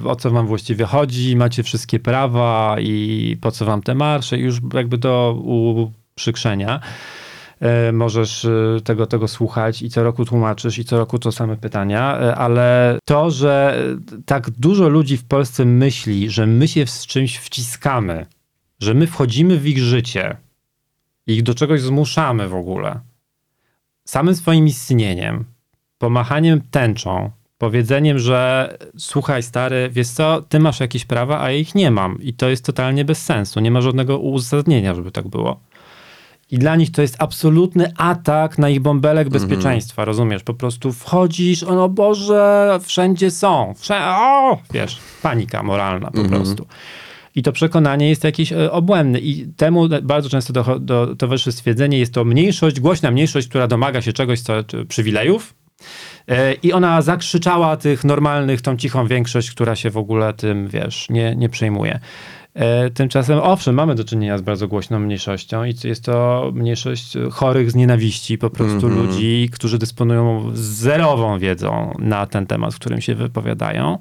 o 0.04 0.16
co 0.16 0.30
wam 0.30 0.46
właściwie 0.46 0.84
chodzi, 0.84 1.36
macie 1.36 1.62
wszystkie 1.62 2.00
prawa 2.00 2.76
i 2.80 3.36
po 3.40 3.50
co 3.50 3.64
wam 3.64 3.82
te 3.82 3.94
marsze, 3.94 4.38
już 4.38 4.58
jakby 4.74 4.98
do 4.98 5.34
uprzykrzenia. 5.44 6.80
E, 7.62 7.92
możesz 7.92 8.44
e, 8.44 8.80
tego, 8.84 9.06
tego 9.06 9.28
słuchać 9.28 9.82
i 9.82 9.90
co 9.90 10.02
roku 10.02 10.24
tłumaczysz 10.24 10.78
i 10.78 10.84
co 10.84 10.98
roku 10.98 11.18
to 11.18 11.32
same 11.32 11.56
pytania, 11.56 12.18
e, 12.20 12.34
ale 12.34 12.98
to, 13.04 13.30
że 13.30 13.78
tak 14.26 14.50
dużo 14.50 14.88
ludzi 14.88 15.16
w 15.16 15.24
Polsce 15.24 15.64
myśli, 15.64 16.30
że 16.30 16.46
my 16.46 16.68
się 16.68 16.86
z 16.86 17.06
czymś 17.06 17.36
wciskamy, 17.36 18.26
że 18.82 18.94
my 18.94 19.06
wchodzimy 19.06 19.58
w 19.58 19.66
ich 19.66 19.78
życie, 19.78 20.36
ich 21.26 21.42
do 21.42 21.54
czegoś 21.54 21.80
zmuszamy 21.80 22.48
w 22.48 22.54
ogóle, 22.54 23.00
samym 24.04 24.34
swoim 24.36 24.66
istnieniem, 24.66 25.44
pomachaniem 25.98 26.60
tęczą, 26.70 27.30
powiedzeniem, 27.58 28.18
że 28.18 28.68
słuchaj 28.98 29.42
stary, 29.42 29.90
wiesz 29.92 30.08
co, 30.08 30.42
ty 30.42 30.60
masz 30.60 30.80
jakieś 30.80 31.04
prawa, 31.04 31.40
a 31.40 31.50
ja 31.50 31.56
ich 31.56 31.74
nie 31.74 31.90
mam. 31.90 32.22
I 32.22 32.34
to 32.34 32.48
jest 32.48 32.64
totalnie 32.64 33.04
bez 33.04 33.24
sensu, 33.24 33.60
nie 33.60 33.70
ma 33.70 33.80
żadnego 33.80 34.18
uzasadnienia, 34.18 34.94
żeby 34.94 35.10
tak 35.10 35.28
było. 35.28 35.60
I 36.50 36.58
dla 36.58 36.76
nich 36.76 36.90
to 36.92 37.02
jest 37.02 37.16
absolutny 37.18 37.92
atak 37.96 38.58
na 38.58 38.68
ich 38.68 38.80
bąbelek 38.80 39.28
bezpieczeństwa, 39.28 40.04
rozumiesz? 40.04 40.42
Po 40.42 40.54
prostu 40.54 40.92
wchodzisz, 40.92 41.62
o 41.62 41.74
no 41.74 41.88
Boże, 41.88 42.78
wszędzie 42.82 43.30
są, 43.30 43.74
wszędzie, 43.76 44.06
o, 44.06 44.58
wiesz, 44.72 44.98
panika 45.22 45.62
moralna 45.62 46.10
po 46.10 46.24
prostu. 46.24 46.66
I 47.34 47.42
to 47.42 47.52
przekonanie 47.52 48.08
jest 48.08 48.24
jakieś 48.24 48.52
e, 48.52 48.72
obłędne. 48.72 49.18
I 49.18 49.46
temu 49.56 49.88
bardzo 50.02 50.28
często 50.28 50.52
do, 50.52 50.78
do, 50.78 51.16
towarzyszy 51.16 51.52
stwierdzenie, 51.52 51.98
jest 51.98 52.14
to 52.14 52.24
mniejszość, 52.24 52.80
głośna 52.80 53.10
mniejszość, 53.10 53.48
która 53.48 53.68
domaga 53.68 54.02
się 54.02 54.12
czegoś, 54.12 54.40
co 54.40 54.54
przywilejów. 54.88 55.54
E, 56.28 56.54
I 56.54 56.72
ona 56.72 57.02
zakrzyczała 57.02 57.76
tych 57.76 58.04
normalnych, 58.04 58.60
tą 58.60 58.76
cichą 58.76 59.06
większość, 59.06 59.50
która 59.50 59.76
się 59.76 59.90
w 59.90 59.96
ogóle 59.96 60.34
tym, 60.34 60.68
wiesz, 60.68 61.10
nie, 61.10 61.36
nie 61.36 61.48
przejmuje. 61.48 62.00
E, 62.54 62.90
Tymczasem, 62.90 63.38
owszem, 63.38 63.74
mamy 63.74 63.94
do 63.94 64.04
czynienia 64.04 64.38
z 64.38 64.42
bardzo 64.42 64.68
głośną 64.68 64.98
mniejszością 64.98 65.64
i 65.64 65.74
jest 65.84 66.04
to 66.04 66.50
mniejszość 66.54 67.14
chorych 67.30 67.70
z 67.70 67.74
nienawiści, 67.74 68.38
po 68.38 68.50
prostu 68.50 68.88
ludzi, 68.88 69.48
którzy 69.52 69.78
dysponują 69.78 70.50
zerową 70.54 71.38
wiedzą 71.38 71.94
na 71.98 72.26
ten 72.26 72.46
temat, 72.46 72.74
w 72.74 72.78
którym 72.78 73.00
się 73.00 73.14
wypowiadają. 73.14 73.98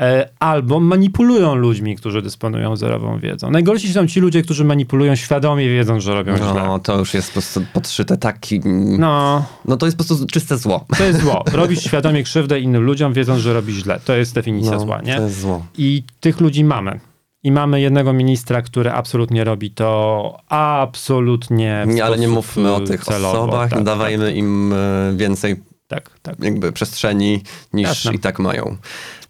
E, 0.00 0.28
Albo 0.38 0.80
manipulują 0.80 1.54
ludźmi, 1.54 1.96
którzy 1.96 2.22
dysponują 2.22 2.76
zerową 2.76 3.18
wiedzą. 3.18 3.50
Najgorsi 3.50 3.92
są 3.92 4.06
ci 4.06 4.20
ludzie, 4.20 4.42
którzy 4.42 4.64
manipulują 4.64 5.14
świadomie, 5.16 5.68
wiedząc, 5.68 6.02
że 6.04 6.14
robią 6.14 6.36
źle. 6.36 6.46
No, 6.54 6.78
to 6.78 6.98
już 6.98 7.14
jest 7.14 7.28
po 7.28 7.32
prostu 7.32 7.60
podszyte 7.72 8.16
taki... 8.16 8.60
No. 8.98 9.44
No, 9.64 9.76
to 9.76 9.86
jest 9.86 9.98
po 9.98 10.04
prostu 10.04 10.26
czyste 10.26 10.58
zło. 10.58 10.84
to 10.98 11.04
jest 11.04 11.20
zło. 11.20 11.44
Robisz 11.52 11.82
świadomie 11.84 12.22
krzywdę 12.22 12.60
innym 12.60 12.82
ludziom, 12.82 13.12
wiedząc, 13.12 13.40
że 13.40 13.52
robisz 13.54 13.76
źle. 13.76 14.00
To 14.04 14.16
jest 14.16 14.34
definicja 14.34 14.72
No, 14.72 14.80
zła, 14.80 15.00
nie? 15.02 15.16
to 15.16 15.22
jest 15.22 15.40
zło. 15.40 15.66
I 15.78 16.02
tych 16.20 16.40
ludzi 16.40 16.64
mamy. 16.64 17.00
I 17.42 17.52
mamy 17.52 17.80
jednego 17.80 18.12
ministra, 18.12 18.62
który 18.62 18.92
absolutnie 18.92 19.44
robi 19.44 19.70
to 19.70 20.38
absolutnie 20.48 21.84
Nie, 21.86 22.04
ale 22.04 22.18
nie 22.18 22.28
mówmy 22.28 22.72
o 22.74 22.80
y, 22.82 22.84
tych 22.86 23.04
celowo. 23.04 23.42
osobach, 23.42 23.70
Tak, 23.70 23.82
dawajmy 23.82 24.34
im 24.34 24.72
e, 24.72 24.76
więcej 25.16 25.56
Tak, 25.88 26.10
tak. 26.22 26.36
jakby 26.44 26.72
przestrzeni 26.72 27.42
niż 27.72 27.88
Jasne. 27.88 28.14
i 28.14 28.18
tak 28.18 28.38
mają. 28.38 28.76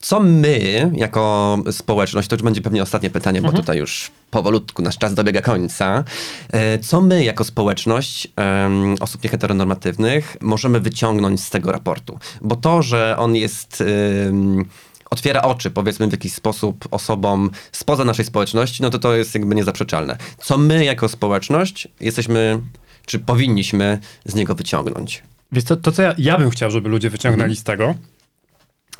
Co 0.01 0.21
my, 0.21 0.91
jako 0.95 1.59
społeczność, 1.71 2.29
to 2.29 2.37
już 2.37 2.43
będzie 2.43 2.61
pewnie 2.61 2.83
ostatnie 2.83 3.11
pytanie, 3.11 3.39
Mhm. 3.39 3.55
bo 3.55 3.61
tutaj 3.61 3.79
już 3.79 4.11
powolutku 4.31 4.83
nasz 4.83 4.99
czas 4.99 5.15
dobiega 5.15 5.41
końca. 5.43 6.05
E, 6.53 6.79
Co 6.79 7.01
my, 7.01 7.25
jako 7.25 7.45
społeczność 7.45 8.29
em, 8.37 8.95
osób 9.01 9.25
nieheteronormatywnych, 9.25 10.37
możemy 10.41 10.81
wyciągnąć 10.81 11.41
z 11.45 11.51
tego 11.51 11.73
raportu? 11.73 12.19
Bo 12.41 12.57
to, 12.57 12.83
że 12.83 13.17
on 13.19 13.35
jest... 13.37 13.81
em, 14.29 14.65
Otwiera 15.11 15.43
oczy, 15.43 15.71
powiedzmy, 15.71 16.07
w 16.09 16.13
jakiś 16.13 16.33
sposób 16.33 16.89
osobom 16.91 17.51
spoza 17.73 18.05
naszej 18.05 18.25
społeczności, 18.25 18.83
no 18.83 18.91
to 18.91 18.99
to 18.99 19.15
jest 19.15 19.35
jakby 19.35 19.55
niezaprzeczalne. 19.55 20.17
Co 20.39 20.59
my, 20.59 20.85
jako 20.85 21.09
społeczność, 21.09 21.89
jesteśmy, 22.01 22.61
czy 23.07 23.19
powinniśmy 23.19 23.99
z 24.25 24.35
niego 24.35 24.55
wyciągnąć? 24.55 25.23
To, 25.65 25.77
to 25.77 25.93
co 25.93 26.03
ja, 26.03 26.15
ja 26.19 26.39
bym 26.39 26.51
chciał, 26.51 26.71
żeby 26.71 26.89
ludzie 26.89 27.11
wyciągnęli 27.11 27.43
Mhm. 27.43 27.57
z 27.57 27.65
tego, 27.65 27.95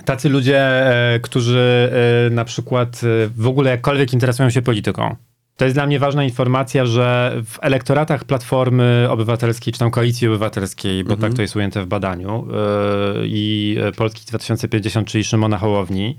tacy 0.05 0.29
ludzie, 0.29 0.61
e, 0.61 1.21
którzy 1.21 1.93
e, 2.27 2.31
na 2.31 2.45
przykład 2.45 3.01
e, 3.05 3.29
w 3.37 3.47
ogóle 3.47 3.71
jakkolwiek 3.71 4.13
interesują 4.13 4.51
się 4.51 4.63
polityką. 4.63 5.17
To 5.57 5.65
jest 5.65 5.77
dla 5.77 5.87
mnie 5.87 5.99
ważna 5.99 6.25
informacja, 6.25 6.87
że 6.87 7.37
w 7.45 7.59
elektoratach 7.63 8.25
Platformy 8.25 9.07
Obywatelskiej, 9.11 9.73
czy 9.73 9.79
tam 9.79 9.91
Koalicji 9.91 10.29
Obywatelskiej, 10.29 11.05
bo 11.05 11.17
tak 11.17 11.35
to 11.35 11.43
jest 11.43 11.57
ujęte 11.57 11.83
w 11.83 11.87
badaniu, 11.87 12.49
e, 12.51 13.27
i 13.27 13.77
e, 13.81 13.93
Polski 13.93 14.27
2050, 14.27 15.09
czyli 15.09 15.25
Szymona 15.25 15.59
Hołowni, 15.59 16.17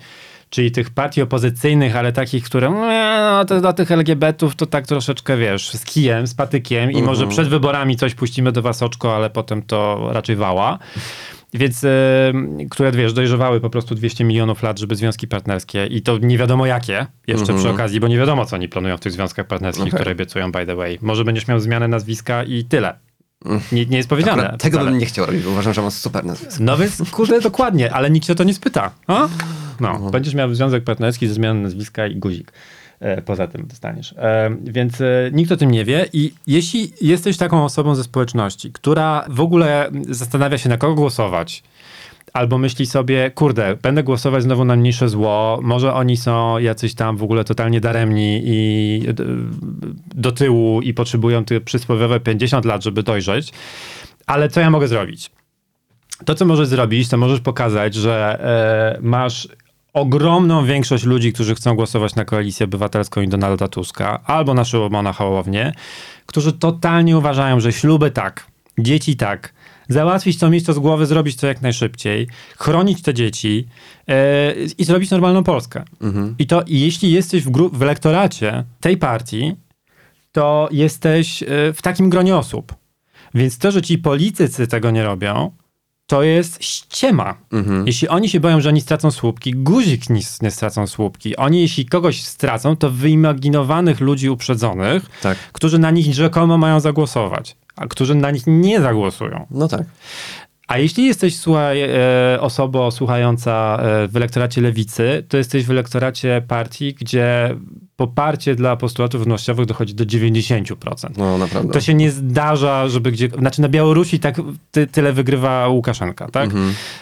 czyli 0.50 0.72
tych 0.72 0.89
partii 0.89 1.22
opozycyjnych, 1.22 1.95
ale 1.95 2.14
takich, 2.14 2.43
które 2.43 2.70
"Nie, 2.70 3.18
no, 3.32 3.45
to 3.45 3.62
dla 3.62 3.74
tych 3.74 3.91
LGBT-ów 3.91 4.56
to 4.56 4.66
tak 4.66 4.88
troszeczkę, 4.88 5.38
wiesz, 5.38 5.70
z 5.70 5.86
kijem, 5.86 6.28
z 6.28 6.34
patykiem 6.34 6.91
i 6.91 7.02
może 7.02 7.28
przed 7.28 7.48
wyborami 7.48 7.95
coś 7.95 8.16
puścimy 8.16 8.52
do 8.52 8.62
was 8.62 8.84
oczko, 8.84 9.16
ale 9.16 9.30
potem 9.30 9.62
to 9.62 10.10
raczej 10.12 10.36
wała. 10.36 10.80
Więc, 11.54 11.84
e, 11.84 11.89
które, 12.70 12.91
wiesz, 12.91 13.14
dojrzewały 13.14 13.62
po 13.62 13.70
prostu 13.70 13.95
200 13.95 14.24
milionów 14.24 14.64
lat, 14.64 14.80
żeby 14.80 14.95
związki 14.95 15.28
partnerskie 15.28 15.86
i 15.86 16.02
to 16.02 16.18
nie 16.18 16.38
wiadomo 16.38 16.66
jakie, 16.66 17.06
jeszcze 17.28 17.54
przy 17.54 17.70
okazji, 17.70 18.00
bo 18.00 18.08
nie 18.08 18.18
wiadomo, 18.18 18.45
co 18.45 18.56
oni 18.56 18.70
planują 18.70 18.98
w 18.98 19.00
tych 19.00 19.12
związkach 19.12 19.48
partnerskich, 19.48 19.88
Okej. 19.88 20.00
które 20.00 20.12
obiecują, 20.12 20.52
by 20.52 20.66
the 20.66 20.76
way. 20.76 21.00
Może 21.02 21.24
będziesz 21.24 21.48
miał 21.48 21.60
zmianę 21.60 21.88
nazwiska 21.88 22.43
i 22.43 22.64
tyle. 22.66 23.00
Nie, 23.72 23.86
nie 23.86 23.98
jest 23.98 24.10
powiedziane. 24.10 24.44
Akurat 24.44 24.62
tego 24.62 24.78
wcale. 24.78 24.92
bym 24.92 25.00
nie 25.00 25.06
chciał 25.06 25.26
robić, 25.26 25.44
bo 25.44 25.50
uważam, 25.50 25.74
że 25.74 25.82
mam 25.82 25.92
super 25.92 26.26
nazwisko. 26.26 26.64
No 26.64 26.78
więc, 26.78 27.12
kurde, 27.12 27.42
dokładnie, 27.42 27.94
ale 27.94 28.10
nikt 28.10 28.28
się 28.28 28.34
o 28.34 28.36
to 28.36 28.44
nie 28.44 28.54
spyta. 28.54 28.92
A? 29.08 29.28
No, 29.80 30.00
będziesz 30.12 30.34
miał 30.34 30.56
związek 30.56 30.84
partnerski 30.84 31.28
ze 31.28 31.34
zmianą 31.34 31.62
nazwiska 31.62 32.08
i 32.08 32.16
guzik. 32.16 32.52
E, 33.00 33.22
Poza 33.22 33.48
tym 33.48 33.68
dostaniesz. 33.68 34.14
E, 34.18 34.58
Więc 34.64 35.02
e, 35.02 35.06
nikt 35.34 35.52
o 35.52 35.58
tym 35.58 35.72
nie 35.72 35.86
wie 35.86 36.06
i 36.14 36.34
jeśli 36.48 36.94
jesteś 37.02 37.38
taką 37.38 37.64
osobą 37.66 37.96
ze 37.96 38.04
społeczności, 38.04 38.72
która 38.72 39.26
w 39.30 39.42
ogóle 39.42 39.92
zastanawia 40.10 40.58
się 40.58 40.70
na 40.70 40.78
kogo 40.78 40.96
głosować, 40.96 41.64
albo 42.38 42.58
myśli 42.58 42.86
sobie, 42.86 43.32
kurde, 43.32 43.78
będę 43.82 44.04
głosować 44.04 44.44
znowu 44.44 44.66
na 44.66 44.76
mniejsze 44.76 45.10
zło, 45.10 45.60
może 45.64 45.94
oni 45.94 46.18
są 46.18 46.58
jacyś 46.58 46.94
tam 46.96 47.18
w 47.18 47.24
ogóle 47.24 47.44
totalnie 47.44 47.82
daremni 47.82 48.42
i 48.46 49.02
d- 49.14 49.24
do 50.16 50.32
tyłu 50.32 50.82
i 50.82 50.94
potrzebują 50.94 51.46
te 51.46 51.62
przysłowiowe 51.62 52.20
50 52.20 52.66
lat, 52.66 52.84
żeby 52.84 53.04
dojrzeć, 53.04 53.54
ale 54.28 54.50
co 54.50 54.60
ja 54.60 54.70
mogę 54.70 54.88
zrobić? 54.88 55.32
To, 56.26 56.36
co 56.36 56.46
możesz 56.46 56.68
zrobić, 56.68 57.10
to 57.10 57.18
możesz 57.18 57.40
pokazać, 57.40 57.96
że 57.96 58.40
e, 58.98 59.02
masz 59.02 59.48
ogromną 59.94 60.66
większość 60.66 61.04
ludzi, 61.04 61.34
którzy 61.34 61.56
chcą 61.56 61.76
głosować 61.76 62.16
na 62.16 62.26
koalicję 62.26 62.64
obywatelską 62.64 63.22
i 63.22 63.28
Donalda 63.28 63.68
Tuska, 63.68 64.20
albo 64.26 64.54
na 64.54 64.66
Szymona 64.66 65.14
Hołownię, 65.14 65.74
którzy 66.26 66.54
totalnie 66.54 67.18
uważają, 67.18 67.60
że 67.60 67.72
śluby 67.72 68.12
tak, 68.12 68.46
dzieci 68.80 69.16
tak, 69.16 69.54
załatwić 69.90 70.38
to, 70.38 70.50
mieć 70.50 70.66
to 70.66 70.74
z 70.74 70.80
głowy, 70.80 71.06
zrobić 71.06 71.36
to 71.36 71.48
jak 71.48 71.62
najszybciej, 71.62 72.28
chronić 72.58 73.02
te 73.02 73.14
dzieci 73.14 73.68
e, 74.08 74.54
i 74.78 74.84
zrobić 74.84 75.12
normalną 75.12 75.44
Polskę. 75.44 75.84
I 76.40 76.48
to 76.48 76.64
jeśli 76.68 77.12
jesteś 77.12 77.44
w, 77.44 77.52
gru- 77.52 77.70
w 77.74 77.82
elektoracie 77.82 78.64
tej 78.80 78.98
partii, 78.98 79.56
to 80.32 80.70
jesteś 80.72 81.44
e, 81.44 81.48
w 81.74 81.82
takim 81.82 82.10
gronie 82.10 82.36
osób. 82.38 82.76
Więc 83.34 83.58
to, 83.58 83.72
że 83.72 83.82
ci 83.82 83.98
politycy 83.98 84.68
tego 84.68 84.92
nie 84.92 85.04
robią, 85.04 85.52
to 86.06 86.24
jest 86.24 86.64
ściema. 86.64 87.38
Jeśli 87.86 88.08
oni 88.08 88.30
się 88.30 88.40
boją, 88.40 88.62
że 88.62 88.70
oni 88.70 88.82
stracą 88.82 89.12
słupki, 89.12 89.52
guzik 89.54 90.10
nie, 90.10 90.22
nie 90.42 90.52
stracą 90.52 90.88
słupki. 90.88 91.36
Oni, 91.36 91.62
jeśli 91.62 91.86
kogoś 91.86 92.24
stracą, 92.24 92.76
to 92.76 92.92
wyimaginowanych 92.92 94.00
ludzi 94.00 94.30
uprzedzonych, 94.30 95.06
Tak. 95.22 95.38
którzy 95.38 95.80
na 95.80 95.92
nich 95.92 96.14
rzekomo 96.14 96.58
mają 96.58 96.80
zagłosować, 96.80 97.56
a 97.78 97.88
którzy 97.88 98.15
na 98.15 98.32
nich 98.32 98.43
nie 98.47 98.82
zagłosują. 98.82 99.45
No 99.51 99.67
tak. 99.67 99.84
A 100.67 100.78
jeśli 100.78 101.05
jesteś 101.05 101.38
słuchaj, 101.38 101.82
e, 101.82 102.41
osobą 102.41 102.91
słuchająca 102.91 103.80
e, 103.82 104.07
w 104.07 104.15
elektoracie 104.15 104.61
lewicy, 104.61 105.25
to 105.30 105.38
jesteś 105.38 105.65
w 105.65 105.71
elektoracie 105.71 106.41
partii, 106.47 106.93
gdzie 106.93 107.55
poparcie 107.98 108.56
dla 108.56 108.76
postulatów 108.76 109.22
równościowych 109.22 109.66
dochodzi 109.66 109.93
do 109.95 110.06
90%. 110.06 111.10
No 111.18 111.38
naprawdę. 111.38 111.74
To 111.74 111.82
się 111.82 111.93
nie 111.93 112.12
zdarza, 112.12 112.88
żeby 112.89 113.12
gdzie. 113.12 113.30
Znaczy 113.30 113.62
na 113.62 113.70
Białorusi 113.70 114.20
tak 114.20 114.41
ty, 114.72 114.88
tyle 114.88 115.14
wygrywa 115.14 115.68
Łukaszenka, 115.68 116.28
tak? 116.28 116.50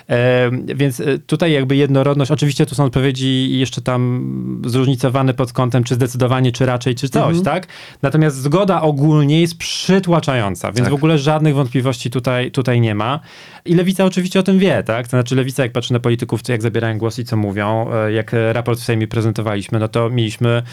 E, 0.09 0.51
więc 0.75 0.99
e, 0.99 1.19
tutaj 1.19 1.51
jakby 1.51 1.75
jednorodność. 1.75 2.31
Oczywiście 2.31 2.65
tu 2.65 2.75
są 2.75 2.83
odpowiedzi 2.83 3.59
jeszcze 3.59 3.81
tam 3.81 4.61
zróżnicowane 4.65 5.33
pod 5.33 5.53
kątem, 5.53 5.83
czy 5.83 5.95
zdecydowanie, 5.95 6.51
czy 6.51 6.65
raczej, 6.65 6.95
czy 6.95 7.09
coś, 7.09 7.41
tak? 7.41 7.67
Natomiast 8.01 8.37
zgoda 8.37 8.81
ogólnie 8.81 9.41
jest 9.41 9.57
przytłaczająca, 9.57 10.67
więc 10.71 10.79
Tak. 10.85 10.89
w 10.89 10.93
ogóle 10.93 11.17
żadnych 11.17 11.55
wątpliwości 11.55 12.09
tutaj, 12.09 12.51
tutaj 12.51 12.81
nie 12.81 12.95
ma. 12.95 13.19
I 13.65 13.75
lewica 13.75 14.05
oczywiście 14.05 14.39
o 14.39 14.43
tym 14.43 14.59
wie, 14.59 14.83
tak? 14.83 15.05
To 15.05 15.09
znaczy 15.09 15.35
lewica, 15.35 15.63
jak 15.63 15.71
patrzy 15.71 15.93
na 15.93 15.99
polityków, 15.99 16.41
jak 16.47 16.61
zabierają 16.61 16.97
głos 16.97 17.19
i 17.19 17.25
co 17.25 17.37
mówią, 17.37 17.87
e, 17.93 18.11
jak 18.11 18.31
raport 18.51 18.79
w 18.79 18.83
Sejmie 18.83 19.07
prezentowaliśmy, 19.07 19.79
no 19.79 19.87
to 19.87 20.09
mieliśmy 20.09 20.63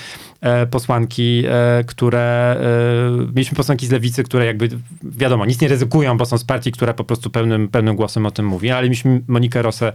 posłanki, 0.71 1.45
e, 1.49 1.85
które 1.85 2.57
e, 2.61 3.27
mieliśmy 3.35 3.57
posłanki 3.57 3.87
z 3.87 3.91
lewicy, 3.91 4.23
które 4.23 4.47
jakby 4.47 4.69
wiadomo, 5.03 5.47
nic 5.47 5.61
nie 5.61 5.69
ryzykują, 5.69 6.17
bo 6.17 6.27
są 6.27 6.39
z 6.39 6.45
partii, 6.45 6.73
która 6.73 6.95
po 6.95 7.05
prostu 7.05 7.31
pełnym, 7.31 7.69
pełnym 7.69 7.97
głosem 7.97 8.27
o 8.27 8.31
tym 8.31 8.47
mówi, 8.47 8.71
ale 8.71 8.83
mieliśmy 8.83 9.21
Monikę 9.29 9.63
Rosę 9.63 9.93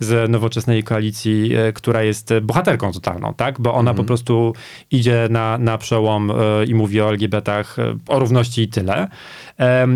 z 0.00 0.30
nowoczesnej 0.30 0.84
koalicji, 0.84 1.54
e, 1.54 1.72
która 1.72 2.02
jest 2.02 2.30
e, 2.30 2.40
bohaterką 2.40 2.92
totalną, 2.92 3.34
tak? 3.34 3.60
Bo 3.60 3.74
ona 3.74 3.94
po 3.94 4.04
prostu 4.04 4.54
idzie 4.90 5.26
na, 5.30 5.58
na 5.58 5.78
przełom 5.78 6.30
e, 6.30 6.34
i 6.64 6.74
mówi 6.74 7.00
o 7.00 7.08
LGBT-ach, 7.08 7.78
e, 7.78 7.96
o 8.08 8.18
równości 8.18 8.62
i 8.62 8.68
tyle. 8.68 9.08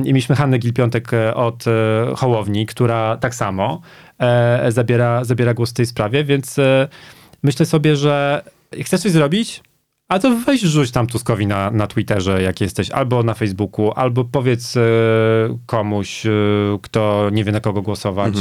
I 0.04 0.12
mieliśmy 0.12 0.36
Hannę 0.36 0.58
Gil-Piątek 0.58 1.14
e, 1.14 1.34
od 1.34 1.64
e, 1.66 1.70
Hołowni, 2.16 2.66
która 2.66 3.16
tak 3.16 3.34
samo 3.34 3.80
e, 4.18 4.72
zabiera, 4.72 5.24
zabiera 5.24 5.54
głos 5.54 5.70
w 5.70 5.74
tej 5.74 5.86
sprawie, 5.86 6.24
więc 6.24 6.58
e, 6.58 6.88
myślę 7.42 7.66
sobie, 7.66 7.96
że 7.96 8.42
chcesz 8.84 9.00
coś 9.00 9.12
zrobić, 9.12 9.62
a 10.12 10.18
to 10.18 10.36
weź 10.36 10.60
rzuć 10.60 10.90
tam 10.90 11.06
Tuskowi 11.06 11.46
na, 11.46 11.70
na 11.70 11.86
Twitterze, 11.86 12.42
jak 12.42 12.60
jesteś, 12.60 12.90
albo 12.90 13.22
na 13.22 13.34
Facebooku, 13.34 13.92
albo 13.92 14.24
powiedz 14.24 14.76
e, 14.76 14.80
komuś, 15.66 16.26
e, 16.26 16.30
kto 16.82 17.30
nie 17.32 17.44
wie 17.44 17.52
na 17.52 17.60
kogo 17.60 17.82
głosować, 17.82 18.34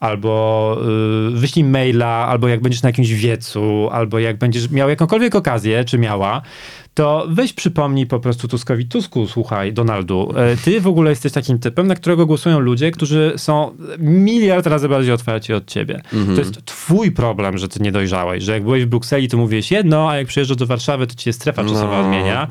albo 0.00 0.76
e, 0.80 1.30
wyślij 1.30 1.64
maila, 1.64 2.06
albo 2.06 2.48
jak 2.48 2.60
będziesz 2.60 2.82
na 2.82 2.88
jakimś 2.88 3.12
wiecu, 3.12 3.88
albo 3.92 4.18
jak 4.18 4.38
będziesz 4.38 4.70
miał 4.70 4.88
jakąkolwiek 4.88 5.34
okazję, 5.34 5.84
czy 5.84 5.98
miała, 5.98 6.42
to 6.96 7.26
weź 7.28 7.52
przypomnij 7.52 8.06
po 8.06 8.20
prostu 8.20 8.48
Tuskowi, 8.48 8.86
Tusku, 8.86 9.26
słuchaj, 9.26 9.72
Donaldu, 9.72 10.32
e, 10.36 10.56
ty 10.56 10.80
w 10.80 10.86
ogóle 10.86 11.10
jesteś 11.10 11.32
takim 11.32 11.58
typem, 11.58 11.86
na 11.86 11.94
którego 11.94 12.26
głosują 12.26 12.58
ludzie, 12.60 12.90
którzy 12.90 13.32
są 13.36 13.76
miliard 13.98 14.66
razy 14.66 14.88
bardziej 14.88 15.12
otwarci 15.12 15.52
od 15.52 15.66
ciebie. 15.66 16.02
To 16.34 16.40
jest 16.40 16.64
twój 16.64 17.12
problem, 17.12 17.58
że 17.58 17.68
ty 17.68 17.80
nie 17.82 17.92
dojrzałeś, 17.92 18.44
że 18.44 18.52
jak 18.52 18.62
byłeś 18.62 18.84
w 18.84 18.86
Brukseli, 18.86 19.28
to 19.28 19.36
mówiłeś 19.36 19.70
jedno, 19.70 20.10
a 20.10 20.16
jak 20.16 20.26
przyjeżdżasz 20.26 20.56
do 20.56 20.66
Warszawy, 20.66 21.06
to 21.06 21.14
ci 21.14 21.24
się 21.24 21.32
strefa 21.32 21.64
czasowa 21.64 21.96
No. 22.02 22.04
odmienia 22.04 22.48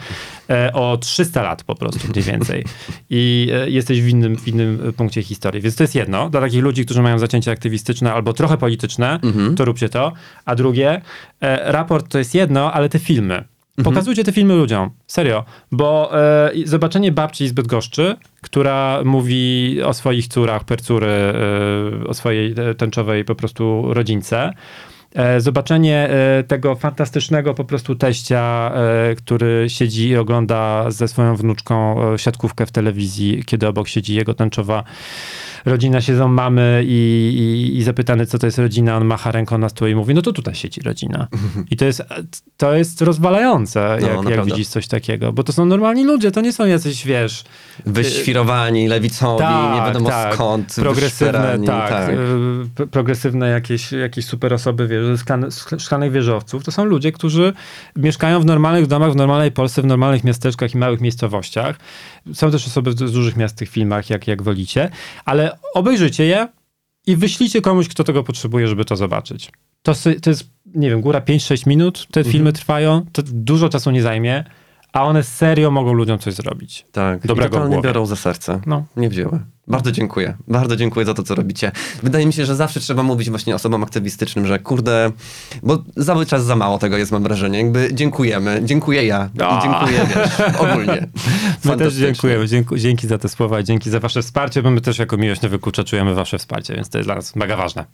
e, 0.50 0.74
o 0.74 0.98
300 0.98 1.41
lat 1.43 1.64
po 1.64 1.76
prostu, 1.76 2.08
mniej 2.12 2.24
więcej. 2.24 2.66
I 3.10 3.50
e, 3.54 3.70
jesteś 3.70 4.02
w 4.02 4.08
innym, 4.08 4.38
w 4.38 4.48
innym 4.48 4.93
punkcie 4.98 5.24
historii. 5.24 5.62
Więc 5.62 5.76
to 5.76 5.84
jest 5.84 5.96
jedno, 5.96 6.30
dla 6.30 6.41
takich 6.41 6.64
ludzi, 6.64 6.86
którzy 6.86 7.02
mają 7.02 7.20
zacięcie 7.20 7.52
aktywistyczne 7.52 8.14
albo 8.14 8.34
trochę 8.34 8.58
polityczne, 8.58 9.20
to 9.56 9.66
róbcie 9.66 9.89
to. 9.89 10.12
A 10.46 10.56
drugie, 10.56 11.02
raport 11.66 12.10
to 12.12 12.18
jest 12.18 12.36
jedno, 12.36 12.74
ale 12.74 12.89
te 12.89 13.00
filmy. 13.00 13.43
Pokazujcie 13.84 14.24
te 14.24 14.32
filmy 14.32 14.56
ludziom. 14.56 14.90
Serio. 15.08 15.46
Bo 15.72 16.12
e, 16.20 16.52
zobaczenie 16.66 17.12
babci 17.12 17.48
z 17.48 17.52
Bydgoszczy, 17.52 18.16
która 18.42 19.02
mówi 19.06 19.78
o 19.84 19.94
swoich 19.94 20.28
córach, 20.28 20.64
percury, 20.64 21.08
e, 21.08 22.08
o 22.08 22.14
swojej 22.14 22.56
e, 22.58 22.76
tęczowej 22.76 23.26
po 23.26 23.36
prostu 23.36 23.94
rodzince. 23.94 24.54
E, 25.16 25.42
Zobaczenie 25.42 26.10
e, 26.10 26.44
tego 26.44 26.76
fantastycznego 26.76 27.54
po 27.54 27.66
prostu 27.66 27.96
teścia, 27.96 28.72
e, 28.76 29.16
który 29.16 29.66
siedzi 29.68 30.08
i 30.08 30.18
ogląda 30.18 30.92
ze 30.92 31.08
swoją 31.08 31.36
wnuczką 31.36 31.98
siatkówkę 32.18 32.66
w 32.66 32.72
telewizji, 32.72 33.44
kiedy 33.46 33.68
obok 33.68 33.88
siedzi 33.88 34.16
jego 34.16 34.34
tęczowa 34.34 34.84
rodzina, 35.66 36.01
siedzą 36.01 36.28
mamy 36.28 36.84
i, 36.88 37.70
i, 37.74 37.78
i 37.78 37.84
zapytany, 37.84 38.26
co 38.26 38.39
to 38.39 38.45
jest 38.45 38.57
rodzina, 38.57 38.97
on 38.97 39.05
macha 39.05 39.32
ręką 39.32 39.57
na 39.57 39.70
stół 39.70 39.88
i 39.88 39.95
mówi, 39.95 40.13
no 40.13 40.22
to 40.22 40.34
tutaj 40.34 40.55
siedzi 40.55 40.82
rodzina. 40.82 41.28
I 41.72 41.78
to 41.78 41.86
jest, 41.86 42.03
to 42.57 42.74
jest 42.74 43.01
rozwalające, 43.01 43.97
No, 44.01 44.07
jak, 44.07 44.30
jak 44.30 44.45
widzisz 44.45 44.68
coś 44.68 44.88
takiego, 44.88 45.34
bo 45.34 45.43
to 45.43 45.53
są 45.53 45.66
normalni 45.66 46.03
ludzie, 46.03 46.32
to 46.32 46.41
nie 46.41 46.53
są 46.53 46.66
jacyś, 46.66 47.05
wiesz, 47.05 47.43
Wyświrowani, 47.86 48.88
lewicowi, 48.88 49.43
nie 49.43 49.82
wiadomo 49.82 50.09
skąd. 50.34 50.76
Progresywne, 50.76 51.32
wyszperani, 51.32 51.68
tak. 51.68 52.09
y, 52.80 52.88
Progresywne 52.88 53.49
jakieś, 53.49 53.91
jakieś 53.91 54.26
super 54.26 54.53
osoby 54.53 54.88
wiesz, 54.88 55.05
ze 55.05 55.80
szklanych 55.80 56.11
wieżowców. 56.11 56.63
To 56.63 56.72
są 56.72 56.86
ludzie, 56.86 57.11
którzy 57.11 57.53
mieszkają 57.95 58.39
w 58.39 58.45
normalnych 58.45 58.88
domach, 58.88 59.11
w 59.11 59.16
normalnej 59.16 59.51
Polsce, 59.51 59.82
w 59.82 59.86
normalnych 59.86 60.24
miasteczkach 60.24 60.74
i 60.76 60.78
małych 60.78 61.01
miejscowościach. 61.01 61.76
Są 62.34 62.51
też 62.51 62.68
osoby 62.68 62.91
z 62.91 63.05
z 63.09 63.11
dużych 63.11 63.36
miast 63.38 63.55
w 63.55 63.57
tych 63.57 63.70
filmach, 63.70 64.09
jak, 64.09 64.28
jak 64.28 64.43
wolicie, 64.43 64.89
ale 65.26 65.55
obejrzyjcie 65.74 66.26
je 66.26 66.47
i 67.08 67.16
wyślijcie 67.16 67.62
komuś, 67.62 67.88
kto 67.88 68.03
tego 68.03 68.24
potrzebuje, 68.24 68.68
żeby 68.68 68.86
to 68.86 68.95
zobaczyć. 68.95 69.51
To, 69.82 69.93
to 70.22 70.30
jest, 70.30 70.49
nie 70.76 70.89
wiem, 70.89 71.01
góra 71.01 71.20
5-6 71.20 71.68
minut, 71.68 72.08
te 72.12 72.24
filmy 72.24 72.53
trwają, 72.53 73.06
to 73.12 73.22
dużo 73.26 73.70
czasu 73.70 73.91
nie 73.91 74.01
zajmie, 74.01 74.43
a 74.96 75.04
one 75.04 75.24
serio 75.24 75.72
mogą 75.72 75.93
ludziom 75.93 76.20
coś 76.20 76.34
zrobić. 76.34 76.86
Tak, 76.91 77.28
Dobrego 77.28 77.66
i 77.66 77.68
głowy. 77.68 77.82
biorą 77.82 78.06
za 78.06 78.16
serce. 78.16 78.62
No. 78.66 78.86
Nie 78.98 79.10
wzięły. 79.10 79.39
Bardzo 79.68 79.91
dziękuję. 79.91 80.38
Bardzo 80.48 80.76
dziękuję 80.76 81.06
za 81.06 81.14
to, 81.14 81.24
co 81.24 81.36
robicie. 81.36 81.72
Wydaje 82.04 82.26
mi 82.26 82.34
się, 82.34 82.46
że 82.46 82.56
zawsze 82.56 82.80
trzeba 82.80 83.04
mówić 83.04 83.30
właśnie 83.30 83.56
osobom 83.56 83.84
aktywistycznym, 83.84 84.46
że 84.48 84.60
kurde, 84.60 85.12
bo 85.64 85.84
cały 86.06 86.26
czas 86.26 86.46
za 86.46 86.56
mało 86.56 86.78
tego 86.78 86.98
jest, 86.98 87.12
mam 87.12 87.24
wrażenie. 87.24 87.58
Jakby 87.58 87.89
dziękujemy. 87.93 88.62
Dziękuję 88.64 89.06
ja. 89.06 89.30
A. 89.39 89.60
I 89.60 89.62
dziękuję, 89.64 90.08
wiesz, 90.16 90.48
ogólnie. 90.72 91.08
My 91.66 91.78
też 91.78 91.93
dziękujemy. 91.93 92.48
Dzięki, 92.48 92.80
dzięki 92.80 93.08
za 93.08 93.18
te 93.18 93.30
słowa 93.30 93.60
i 93.60 93.64
dzięki 93.64 93.89
za 93.89 94.00
wasze 94.00 94.22
wsparcie, 94.22 94.62
bo 94.62 94.72
my 94.72 94.82
też 94.82 95.00
jako 95.00 95.18
Miłość 95.18 95.41
Nie 95.41 95.50
Wyklucza 95.50 95.84
czujemy 95.84 96.14
wasze 96.14 96.38
wsparcie, 96.38 96.76
więc 96.76 96.89
to 96.89 96.98
jest 96.98 97.08
dla 97.08 97.16
nas 97.16 97.36
mega 97.36 97.58
ważne. 97.58 97.86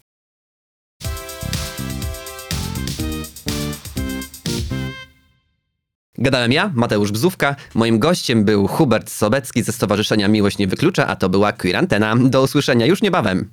Gadałem 6.18 6.52
ja, 6.52 6.72
Mateusz 6.76 7.12
Bzówka. 7.12 7.56
Moim 7.76 8.00
gościem 8.00 8.46
był 8.46 8.68
Hubert 8.68 9.10
Sobecki 9.10 9.64
ze 9.64 9.72
Stowarzyszenia 9.72 10.28
Miłość 10.28 10.58
Nie 10.58 10.68
Wyklucza, 10.68 11.08
a 11.08 11.16
to 11.16 11.30
była 11.30 11.52
Queer 11.52 11.78
Antena. 11.78 12.16
Do 12.16 12.42
usłyszenia 12.42 12.86
już 12.86 13.02
niebawem. 13.02 13.52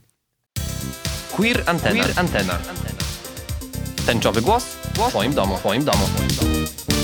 Queer 1.33 1.63
Antena. 1.67 2.05
Queer 2.05 2.19
Antena. 2.19 2.59
Tęczowy 4.07 4.43
głos 4.43 4.65
w 4.65 5.09
Twoim 5.09 5.35
domu. 5.35 5.57
W 5.57 5.61
Twoim 5.61 5.85
domu. 5.85 6.07
W 6.07 6.17
twoim 6.17 6.29
domu. 6.29 6.98